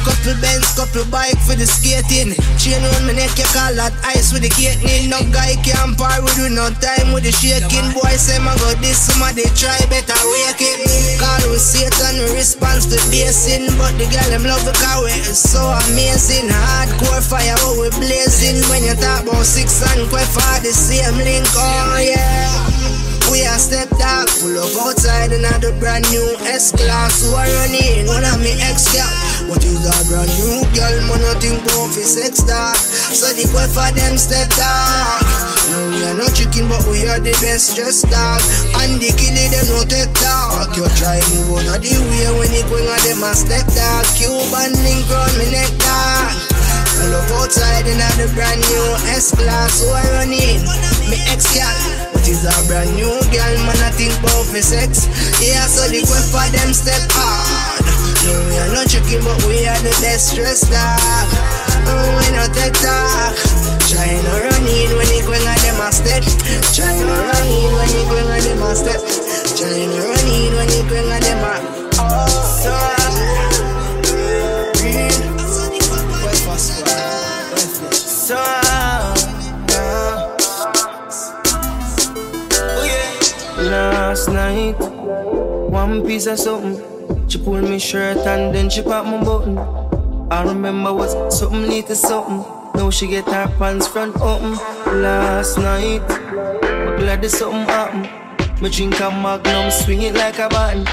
Couple 0.00 0.32
Benz, 0.40 0.64
couple 0.72 1.04
bike 1.12 1.36
for 1.44 1.52
the 1.52 1.68
skating. 1.68 2.32
Chain 2.56 2.80
on 2.80 3.04
my 3.04 3.12
neck, 3.12 3.36
you 3.36 3.44
call 3.52 3.68
that 3.76 3.92
ice 4.00 4.32
with 4.32 4.40
the 4.40 4.48
catering. 4.48 5.12
No 5.12 5.20
guy 5.28 5.60
can 5.60 5.92
par 5.92 6.24
with 6.24 6.32
you, 6.40 6.48
no 6.48 6.72
time 6.80 7.12
with 7.12 7.28
the 7.28 7.32
shaking. 7.32 7.92
Boy, 7.92 8.16
say 8.16 8.40
my 8.40 8.56
God, 8.56 8.80
this 8.80 8.96
somebody 8.96 9.44
try 9.52 9.76
better 9.92 10.16
wake 10.16 10.64
it. 10.64 10.88
Call 11.20 11.52
with 11.52 11.60
Satan, 11.60 12.16
we 12.16 12.32
response 12.32 12.88
to 12.88 12.96
basing. 13.12 13.68
But 13.76 13.92
the 14.00 14.08
girl, 14.08 14.28
them 14.32 14.48
love 14.48 14.64
the 14.64 14.72
car, 14.80 15.04
it's 15.04 15.36
so 15.36 15.60
amazing. 15.92 16.48
Hardcore 16.48 17.20
fire, 17.20 17.56
what 17.68 17.76
we 17.76 17.88
blazing. 18.00 18.56
When 18.72 18.80
you 18.80 18.96
talk 18.96 19.28
about 19.28 19.44
six 19.44 19.84
and 19.84 20.08
quite 20.08 20.28
far, 20.32 20.64
the 20.64 20.72
same 20.72 21.16
link, 21.20 21.44
oh 21.52 22.00
yeah. 22.00 22.48
We 23.28 23.46
are 23.46 23.60
stepped 23.60 24.00
out, 24.02 24.26
pull 24.40 24.58
up 24.58 24.74
outside 24.80 25.30
another 25.30 25.70
brand 25.78 26.02
new 26.10 26.34
S-Class 26.50 27.22
Who 27.22 27.36
are 27.36 27.46
running, 27.46 28.08
one 28.08 28.24
of 28.24 28.42
me 28.42 28.58
ex-gal 28.58 29.29
But 29.50 29.66
is 29.66 29.82
a 29.82 29.90
brand 30.06 30.30
new 30.38 30.62
girl, 30.78 30.96
man, 31.10 31.26
nothing 31.26 31.58
about 31.58 31.90
fi 31.90 32.06
sex 32.06 32.38
dog 32.46 32.78
So 33.10 33.34
the 33.34 33.50
boy 33.50 33.66
for 33.74 33.90
them 33.98 34.14
step 34.14 34.46
out 34.62 35.26
No, 35.74 35.90
we 35.90 36.06
are 36.06 36.14
not 36.14 36.38
chicken, 36.38 36.70
but 36.70 36.86
we 36.86 37.02
are 37.10 37.18
the 37.18 37.34
best 37.42 37.74
dressed 37.74 38.06
dog 38.06 38.38
And 38.78 39.02
the 39.02 39.10
killie, 39.10 39.50
them 39.50 39.66
no 39.74 39.82
take 39.90 40.14
talk. 40.22 40.70
You 40.78 40.86
try 40.94 41.18
move 41.34 41.66
out 41.66 41.66
of 41.66 41.82
the 41.82 41.98
way 41.98 42.30
when 42.38 42.54
you 42.54 42.62
going 42.70 42.86
on 42.86 43.02
them 43.02 43.26
a 43.26 43.34
step 43.34 43.66
dog 43.74 44.06
Cuban 44.14 44.70
link 44.86 45.02
round 45.10 45.34
me 45.34 45.50
neck 45.50 45.74
dog. 45.82 46.30
Pull 47.02 47.10
up 47.10 47.26
outside 47.42 47.90
another 47.90 48.30
brand 48.38 48.62
new 48.70 48.86
S-Class 49.18 49.82
Who 49.82 49.90
are 49.90 50.10
running, 50.14 50.62
me 51.10 51.18
ex-gal 51.26 52.09
it's 52.30 52.46
a 52.46 52.54
brand 52.70 52.94
new 52.94 53.10
girl, 53.34 53.54
man, 53.66 53.80
I 53.82 53.90
think 53.90 54.14
about 54.22 54.46
for 54.46 54.62
sex. 54.62 55.10
Yeah, 55.42 55.66
so 55.66 55.90
the 55.90 56.06
quest 56.06 56.30
for 56.30 56.46
them 56.54 56.70
step 56.70 57.02
hard. 57.10 57.82
No, 58.22 58.32
we 58.46 58.54
are 58.54 58.70
not 58.70 58.86
chicken, 58.86 59.26
but 59.26 59.42
we 59.50 59.66
are 59.66 59.80
the 59.82 59.90
best 59.98 60.38
dressed 60.38 60.70
dog. 60.70 61.26
Oh, 61.90 62.06
we 62.22 62.30
not 62.38 62.54
take 62.54 62.78
talk. 62.78 63.34
Try 63.90 64.14
no 64.22 64.46
run 64.46 64.62
in 64.62 64.94
when 64.94 65.10
you 65.10 65.26
going 65.26 65.42
on 65.42 65.58
them 65.66 65.82
a 65.82 65.90
step. 65.90 66.22
Piece 86.20 86.26
of 86.26 86.38
something. 86.38 87.28
She 87.30 87.38
pulled 87.38 87.64
me 87.64 87.78
shirt 87.78 88.18
and 88.26 88.54
then 88.54 88.68
she 88.68 88.82
popped 88.82 89.08
my 89.08 89.24
button. 89.24 89.56
I 90.30 90.42
remember 90.44 90.92
was 90.92 91.12
something 91.34 91.62
little 91.62 91.94
something. 91.94 92.44
Now 92.74 92.90
she 92.90 93.06
get 93.06 93.24
her 93.24 93.48
pants 93.56 93.86
front 93.86 94.14
open. 94.20 94.52
Last 95.00 95.56
night, 95.56 96.06
but 96.06 96.98
glad 96.98 97.22
there's 97.22 97.38
something 97.38 97.64
happen. 97.64 98.02
Me 98.60 98.68
drink 98.68 99.00
a 99.00 99.10
magnum, 99.10 99.70
swing 99.70 100.02
it 100.02 100.14
like 100.14 100.38
a 100.38 100.48
button. 100.50 100.84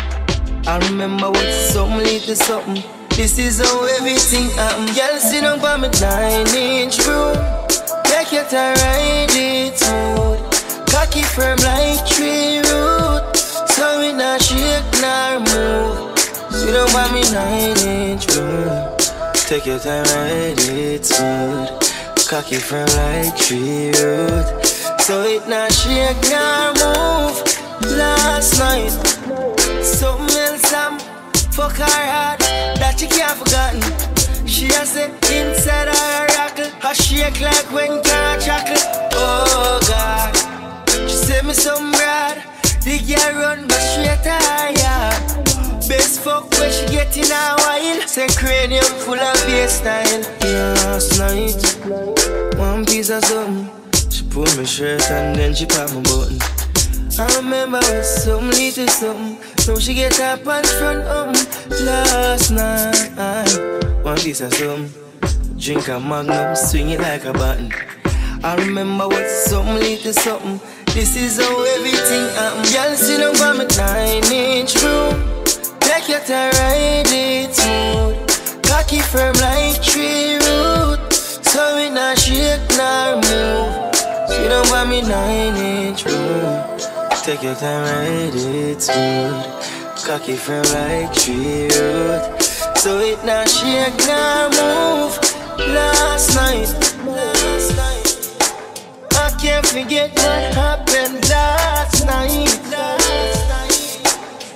I 0.66 0.80
remember 0.90 1.30
was 1.30 1.74
something 1.74 1.98
little 1.98 2.36
something. 2.36 2.82
This 3.10 3.38
is 3.38 3.60
how 3.60 3.84
everything 3.98 4.50
happen. 4.52 4.86
Girl, 4.96 5.20
sit 5.20 5.42
down 5.42 5.60
by 5.60 5.76
me 5.76 5.90
nine 6.00 6.48
inch 6.56 7.06
room. 7.06 7.36
Take 8.06 8.32
your 8.32 8.46
time, 8.46 8.76
ride 8.78 9.28
it 9.32 9.78
smooth. 9.78 10.88
Cocky 10.88 11.24
firm 11.24 11.58
like 11.60 12.08
tree 12.08 12.60
root 12.60 13.27
So 13.78 14.00
we 14.00 14.12
not 14.12 14.42
shake 14.42 14.90
nor 15.02 15.40
move 15.40 16.18
Sit 16.50 16.74
down 16.74 16.92
by 16.94 17.12
me 17.14 17.22
nine 17.30 17.78
inch 17.78 18.26
room 18.36 18.98
Take 19.46 19.68
your 19.68 19.78
time, 19.78 20.04
ride 20.16 20.58
it 20.58 21.06
smooth 21.06 21.70
Cocky 22.28 22.56
from 22.56 22.88
like 22.98 23.38
tree 23.38 23.92
root 24.02 24.66
So 25.00 25.22
it 25.22 25.48
not 25.48 25.72
shake 25.72 26.18
nor 26.34 26.74
move. 26.82 27.38
Last 27.96 28.58
night 28.58 28.90
Something 29.84 30.38
else 30.38 30.74
I'm 30.74 30.98
Fuck 31.54 31.78
her 31.78 31.86
hard 31.86 32.40
That 32.82 32.96
she 32.98 33.06
can't 33.06 33.38
forgotten 33.38 33.82
She 34.48 34.66
has 34.74 34.90
said 34.90 35.12
inside 35.30 35.88
her 35.88 36.26
rockle 36.36 36.72
Her 36.82 36.96
shake 36.96 37.40
like 37.42 37.72
when 37.72 38.02
can't 38.02 38.42
chuckle 38.42 38.82
Oh 39.14 39.80
God. 39.88 40.36
She 41.08 41.16
say 41.16 41.42
me 41.44 41.54
some 41.54 41.92
broad, 41.92 42.38
the 42.88 43.00
girl 43.04 43.42
run 43.42 43.68
to 43.68 44.32
her 44.32 44.72
yard. 44.72 45.20
Best 45.90 46.22
fuck 46.22 46.50
when 46.58 46.72
she 46.72 46.86
get 46.88 47.16
in 47.18 47.26
a 47.26 47.56
while. 47.60 48.08
Say 48.08 48.28
cranium 48.30 48.86
full 49.04 49.20
of 49.20 49.36
bass 49.46 49.80
style. 49.80 50.24
Last 50.42 51.20
night, 51.20 51.60
one 52.58 52.86
piece 52.86 53.10
of 53.10 53.26
something. 53.26 53.70
She 54.10 54.24
pull 54.30 54.48
me 54.58 54.66
shirt 54.66 55.12
and 55.12 55.36
then 55.36 55.54
she 55.54 55.66
pop 55.66 55.92
my 55.92 56.02
button. 56.02 56.40
I 57.20 57.28
remember 57.36 57.80
it 57.80 57.98
was 57.98 58.24
something 58.24 58.52
little 58.52 58.88
something. 58.88 59.38
Now 59.68 59.80
she 59.80 59.94
get 59.94 60.20
up 60.22 60.48
on 60.48 60.64
front 60.64 61.04
me 61.34 61.86
last 61.86 62.52
night. 62.52 64.04
One 64.04 64.18
piece 64.18 64.40
of 64.40 64.54
something. 64.54 64.90
Drink 65.58 65.88
a 65.90 66.00
magnum, 66.00 66.56
swing 66.56 66.92
it 66.92 67.02
like 67.02 67.26
a 67.26 67.34
button. 67.34 67.74
I 68.44 68.56
remember 68.56 69.08
what 69.08 69.28
something 69.30 69.76
little 69.76 70.14
something. 70.14 70.60
This 70.94 71.16
is 71.16 71.38
how 71.40 71.64
everything 71.76 72.28
happened. 72.36 72.72
Girl, 72.72 72.96
sit 72.96 73.20
down 73.20 73.36
for 73.36 73.54
me 73.54 73.66
nine 73.78 74.32
inch 74.32 74.76
room. 74.84 75.46
Take 75.80 76.10
your 76.10 76.20
time, 76.20 76.52
ride 76.54 77.08
it 77.08 77.56
smooth. 77.56 78.64
Cocky 78.64 79.00
firm 79.00 79.34
like 79.42 79.82
tree 79.82 80.36
root. 80.36 81.12
So 81.12 81.78
it 81.78 81.92
not 81.94 82.18
shake 82.20 82.62
nor 82.78 83.16
move. 83.16 83.96
Sit 84.30 84.50
down 84.50 84.66
for 84.66 84.86
me 84.86 85.02
nine 85.02 85.56
inch 85.58 86.06
room. 86.06 86.78
Take 87.24 87.44
your 87.44 87.56
time, 87.56 87.84
ride 87.84 88.36
it 88.36 88.82
smooth. 88.82 89.46
Cocky 90.06 90.36
firm 90.36 90.64
like 90.74 91.12
tree 91.14 91.70
root. 91.74 92.42
So 92.78 93.00
it 93.00 93.24
not 93.26 93.50
shake 93.50 93.98
nor 94.06 94.50
move. 94.54 95.18
Last 95.58 96.36
night, 96.36 96.87
can't 99.48 99.66
forget 99.66 100.12
what 100.12 100.54
happened 100.54 101.30
last 101.30 102.06
night. 102.06 102.48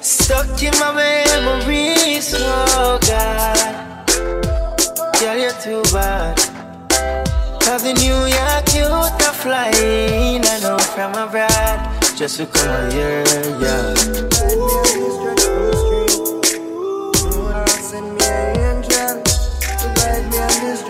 Stuck 0.01 0.61
in 0.61 0.73
my 0.79 0.91
memories, 0.91 2.35
oh 2.37 2.99
God. 3.07 3.69
Girl, 5.19 5.37
you're 5.37 5.59
too 5.63 5.81
bad. 5.93 6.35
Cause 7.63 7.83
the 7.83 7.93
New 8.03 8.19
York 8.37 8.67
youth 8.75 9.27
a 9.29 9.31
flying, 9.43 10.43
I 10.43 10.59
know 10.59 10.79
from 10.93 11.13
abroad. 11.13 11.79
Just 12.17 12.37
to 12.37 12.45
come 12.45 12.91
here, 12.91 13.23
yeah. 13.61 14.31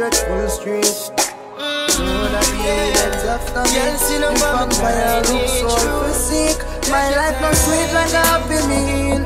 Dreadful 0.01 0.71
aliens 2.65 3.00
after 3.31 3.63
me. 3.71 3.97
See 3.97 4.19
no 4.19 4.29
In 4.29 4.35
woman 4.43 4.69
fact, 4.69 4.83
my 4.83 5.23
look 5.23 5.47
so 5.47 5.71
physique. 6.03 6.61
My 6.91 7.07
life 7.15 7.39
not 7.39 7.55
sweet 7.55 7.89
like 7.95 8.11
a 8.11 8.23
happy 8.31 8.59
meal. 8.67 9.23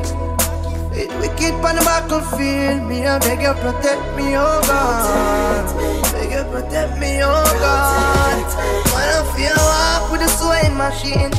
It 0.93 1.09
wicked 1.19 1.55
on 1.65 1.75
the 1.75 1.83
battlefield. 1.83 2.87
Me, 2.87 3.05
I 3.05 3.17
beg 3.19 3.41
you 3.41 3.53
protect 3.63 4.05
me, 4.15 4.37
oh 4.37 4.61
God. 4.69 5.65
Beg 6.13 6.31
you 6.37 6.43
protect 6.53 6.93
me, 7.01 7.19
oh 7.23 7.43
God. 7.65 8.45
When 8.93 9.07
I 9.17 9.21
feel 9.33 9.57
walk 9.73 10.11
with 10.11 10.21
the 10.21 10.29
swaying 10.37 10.77
machine. 10.77 11.33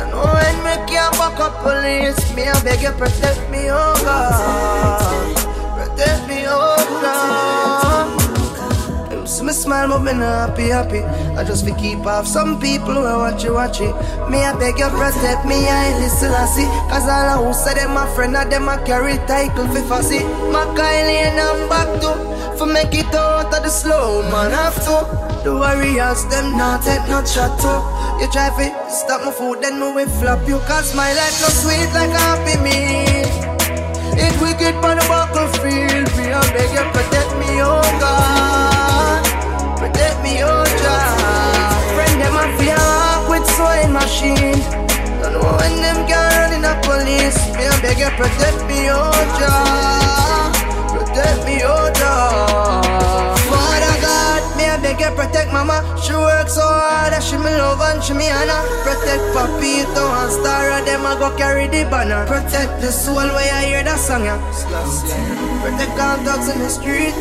I 0.00 0.10
know 0.10 0.24
when 0.24 0.56
me 0.64 0.74
can't 0.88 1.12
back 1.20 1.38
up 1.38 1.54
police. 1.62 2.18
Me, 2.34 2.48
I 2.48 2.56
beg 2.64 2.82
you 2.82 2.92
protect 2.92 3.42
me, 3.50 3.70
oh 3.70 3.94
God. 4.02 5.36
Protect 5.76 6.26
me, 6.28 6.44
oh 6.48 6.76
God. 7.02 7.77
See 9.38 9.44
me 9.44 9.52
smile, 9.52 9.86
but 9.86 10.02
me 10.02 10.12
not 10.14 10.50
happy, 10.50 10.66
happy. 10.66 10.98
I 11.38 11.44
just 11.44 11.64
fi 11.64 11.70
keep 11.78 12.04
off 12.04 12.26
some 12.26 12.58
people 12.58 12.94
who 12.94 13.02
watch 13.02 13.44
you, 13.44 13.54
watch 13.54 13.80
it. 13.80 13.94
Me, 14.28 14.42
I 14.42 14.50
beg 14.58 14.82
your 14.82 14.90
you 14.90 14.98
protect 14.98 15.46
me, 15.46 15.62
I 15.68 15.94
listen, 16.00 16.34
I 16.34 16.44
see. 16.46 16.66
Cause 16.90 17.06
all 17.06 17.30
I 17.30 17.38
who 17.38 17.54
say 17.54 17.74
them 17.74 17.94
my 17.94 18.02
friend, 18.16 18.34
and 18.34 18.50
them 18.50 18.68
I 18.68 18.82
carry 18.82 19.14
title 19.30 19.68
fi 19.68 19.82
fussy. 19.86 20.24
My 20.50 20.66
Kylie 20.74 21.22
and 21.22 21.38
I'm 21.38 21.68
back 21.68 21.86
to. 22.02 22.58
For 22.58 22.66
make 22.66 22.92
it 22.98 23.14
out 23.14 23.54
of 23.54 23.62
the 23.62 23.70
slow 23.70 24.22
man, 24.26 24.50
to. 24.50 25.06
The 25.44 25.54
warriors, 25.54 26.26
them 26.34 26.58
not 26.58 26.82
take 26.82 27.06
no 27.06 27.22
shot 27.22 27.54
to. 27.62 27.78
You 28.18 28.26
try 28.32 28.50
fi 28.58 28.74
stop 28.90 29.22
my 29.22 29.30
food, 29.30 29.62
then 29.62 29.78
me 29.78 29.86
will 29.94 30.10
flop 30.18 30.42
you. 30.48 30.58
Cause 30.66 30.96
my 30.96 31.14
life 31.14 31.38
no 31.38 31.48
sweet 31.62 31.86
like 31.94 32.10
a 32.10 32.18
happy 32.26 32.58
meal. 32.58 33.30
It 34.18 34.34
wicked 34.42 34.74
on 34.82 34.98
the 34.98 35.06
battlefield. 35.06 36.10
Me, 36.18 36.26
I 36.34 36.42
beg 36.50 36.74
you 36.74 36.82
protect 36.90 37.30
me, 37.38 37.62
oh 37.62 37.86
God. 38.02 38.57
Me, 40.28 40.44
oh 40.44 40.60
God. 40.84 41.80
Friend, 41.96 42.20
them 42.20 42.36
I 42.36 42.52
fear 42.60 42.76
walk 42.76 43.32
with 43.32 43.48
sewing 43.56 43.92
machine. 43.96 44.60
Don't 45.24 45.32
know 45.32 45.56
when 45.56 45.72
them 45.80 46.04
can 46.04 46.20
run 46.36 46.52
in 46.52 46.60
the 46.60 46.76
police. 46.84 47.38
Me, 47.56 47.64
I 47.64 47.72
beg 47.80 47.96
you 47.96 48.12
protect 48.12 48.60
me, 48.68 48.92
oh 48.92 49.08
God. 49.40 50.52
Protect 50.92 51.40
me, 51.48 51.64
oh 51.64 51.88
God. 51.96 53.40
Father 53.48 53.94
God, 54.04 54.42
me 54.60 54.68
I 54.68 54.76
beg 54.76 55.00
you 55.00 55.08
protect 55.16 55.48
mama. 55.48 55.80
She 55.96 56.12
works 56.12 56.60
so 56.60 56.60
hard, 56.60 57.16
that 57.16 57.24
she 57.24 57.40
me 57.40 57.48
love 57.48 57.80
and 57.80 58.04
she 58.04 58.12
me 58.12 58.28
honor. 58.28 58.60
Protect 58.84 59.24
Papito 59.32 60.04
and 60.12 60.28
Star, 60.28 60.84
them 60.84 61.08
I 61.08 61.16
go 61.16 61.32
carry 61.40 61.72
the 61.72 61.88
banner. 61.88 62.28
Protect 62.28 62.84
the 62.84 62.92
soul 62.92 63.16
where 63.16 63.48
I 63.48 63.64
hear 63.64 63.82
that 63.82 63.96
song, 63.96 64.28
yeah. 64.28 64.36
Protect 65.64 65.96
all 65.96 66.20
dogs 66.20 66.52
in 66.52 66.60
the 66.60 66.68
street. 66.68 67.16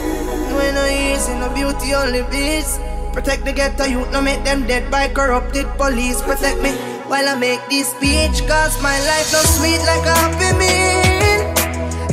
Ain't 0.57 0.73
no 0.73 0.85
easy, 0.89 1.33
no 1.35 1.53
beauty, 1.53 1.93
only 1.93 2.23
beats. 2.33 2.79
Protect 3.17 3.45
the 3.45 3.51
ghetto 3.51 3.85
youth, 3.85 4.11
no 4.11 4.21
make 4.21 4.43
them 4.43 4.67
dead 4.67 4.91
by 4.91 5.07
corrupted 5.07 5.65
police. 5.73 6.21
Protect 6.21 6.61
me 6.61 6.69
while 7.09 7.27
I 7.27 7.33
make 7.33 7.65
this 7.67 7.89
speech, 7.89 8.45
cause 8.45 8.77
my 8.77 8.93
life 8.93 9.33
no 9.33 9.41
sweet 9.57 9.81
like 9.89 10.05
a 10.05 10.13
happy 10.13 10.53
meal. 10.53 11.41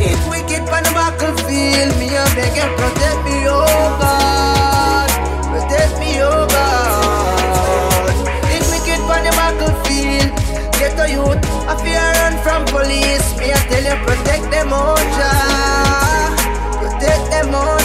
If 0.00 0.16
wicked 0.32 0.64
on 0.64 0.80
the 0.80 0.92
battlefield, 0.96 1.92
me 2.00 2.09
I 2.09 2.24
beg 2.32 2.57
you 2.57 2.68
protect 2.80 3.20
me, 3.20 3.36
oh 3.52 3.68
God. 4.00 5.09
Protect 5.52 6.00
me, 6.00 6.24
oh 6.24 6.48
God. 6.48 8.16
If 8.48 8.64
wicked 8.72 9.05
on 9.05 9.28
the 9.28 9.32
battlefield, 9.36 10.32
get 10.80 10.96
a 10.96 11.05
youth, 11.05 11.44
I 11.68 11.76
fear 11.84 12.00
run 12.16 12.40
from 12.40 12.64
police. 12.72 13.28
Me 13.36 13.52
I 13.52 13.61
tell 13.68 13.84
you 13.84 13.98
protect 14.09 14.48
them, 14.48 14.72
oh 14.72 14.96
Jah. 15.20 16.32
Protect 16.80 17.28
them, 17.28 17.52
oh 17.52 17.84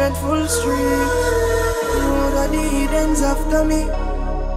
me 0.00 0.06
on 0.06 0.12
dreadful 0.12 0.48
street. 0.48 1.10
Know 2.00 2.30
that 2.34 2.50
the 2.50 2.62
heathens 2.68 3.22
after 3.22 3.64
me. 3.64 3.82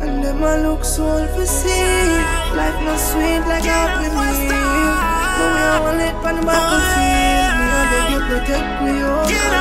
And 0.02 0.24
them 0.24 0.44
a 0.44 0.58
look 0.58 0.84
so 0.84 1.26
for 1.34 1.46
see 1.46 2.08
Life 2.58 2.80
not 2.84 3.00
sweet 3.00 3.39
like 3.48 3.64
happy 3.64 4.10
meal 4.12 4.96
But 5.38 5.50
we 5.56 5.62
are 5.64 5.80
all 5.80 5.96
lit 5.96 6.16
on 6.28 6.36
the 6.36 6.46
battlefield 6.46 7.54
Me 7.58 7.66
a 7.72 7.84
beg 7.89 8.12
you 8.12 8.20
protect 8.28 8.84
me, 8.84 8.94
oh 9.02 9.53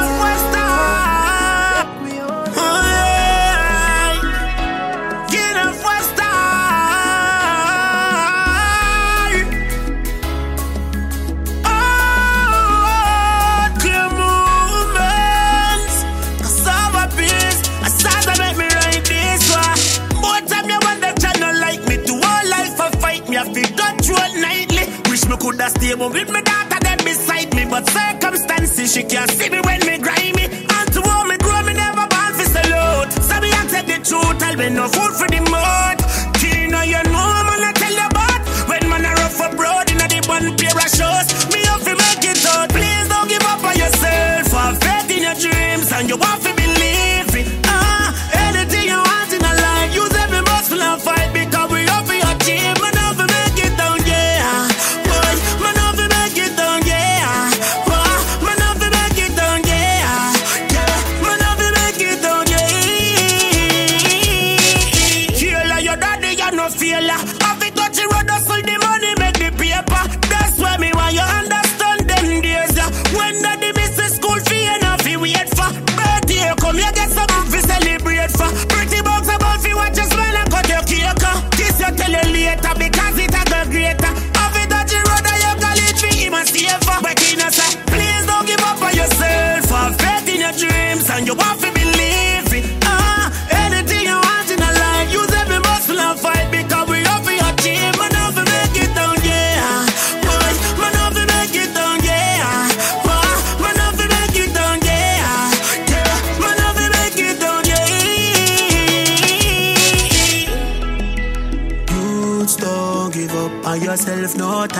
coulda 25.71 26.09
with 26.09 26.31
me 26.31 26.43
daughter 26.43 26.81
them 26.81 26.99
beside 26.99 27.55
me. 27.55 27.65
But 27.65 27.89
circumstances, 27.89 28.93
she 28.93 29.03
can't 29.05 29.31
see 29.31 29.51
me 29.51 29.61
when 29.61 29.81
me 29.87 29.99
grimy. 29.99 30.45
And 30.45 30.93
to 30.93 31.01
me 31.29 31.37
grow, 31.39 31.63
me 31.63 31.75
never 31.75 32.07
born 32.09 32.33
for 32.35 32.45
salute. 32.45 33.13
So 33.13 33.41
me 33.41 33.51
accept 33.53 33.87
the 33.87 33.99
truth. 34.03 34.43
I'll 34.43 34.57
be 34.57 34.71
no 34.71 34.89
food 34.89 35.12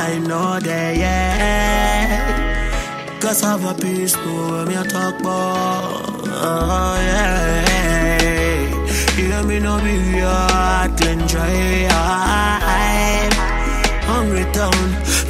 yourself, 0.05 0.19
know 0.19 0.59
no 0.59 0.97
yeah. 0.99 2.09
Cause 3.21 3.43
I 3.45 3.51
have 3.53 3.65
a 3.65 3.75
peace, 3.81 4.17
no, 4.17 4.65
when 4.67 4.67
me 4.69 4.83
talk 4.83 5.21
about, 5.21 6.27
oh, 6.27 6.95
yeah. 7.09 8.67
you 9.17 9.25
Hear 9.27 9.43
me 9.45 9.61
no 9.61 9.79
be 9.79 9.95
heart, 10.19 10.97
Glen 10.97 11.19
Dry, 11.29 11.87
Hungry 14.11 14.45
town, 14.53 14.75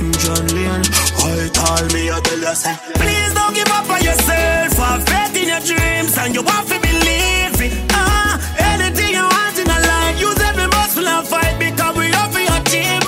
I'm 0.00 0.12
John 0.22 0.46
Leon, 0.56 0.82
I 1.20 1.50
tell 1.52 1.86
me, 1.92 2.10
I 2.10 2.20
tell 2.20 2.38
you, 2.38 2.54
say, 2.54 2.74
Please 2.94 3.34
don't 3.34 3.54
give 3.54 3.68
up 3.68 3.90
on 3.90 4.02
yourself. 4.02 4.72
Have 4.78 5.04
faith 5.04 5.36
in 5.42 5.48
your 5.48 5.60
dreams 5.60 6.16
and 6.16 6.34
you 6.34 6.42
have 6.42 6.66
to 6.66 6.80
believe 6.80 7.60
it. 7.60 7.72
Ah, 7.92 8.40
anything 8.72 9.12
you 9.12 9.22
want 9.22 9.58
in 9.58 9.68
a 9.68 9.78
life, 9.90 10.18
use 10.18 10.40
every 10.40 10.66
muscle 10.68 11.06
and 11.06 11.26
fight 11.28 11.58
because 11.58 11.94
we 11.96 12.06
have 12.06 12.32
to 12.32 12.40
achieve. 12.56 13.01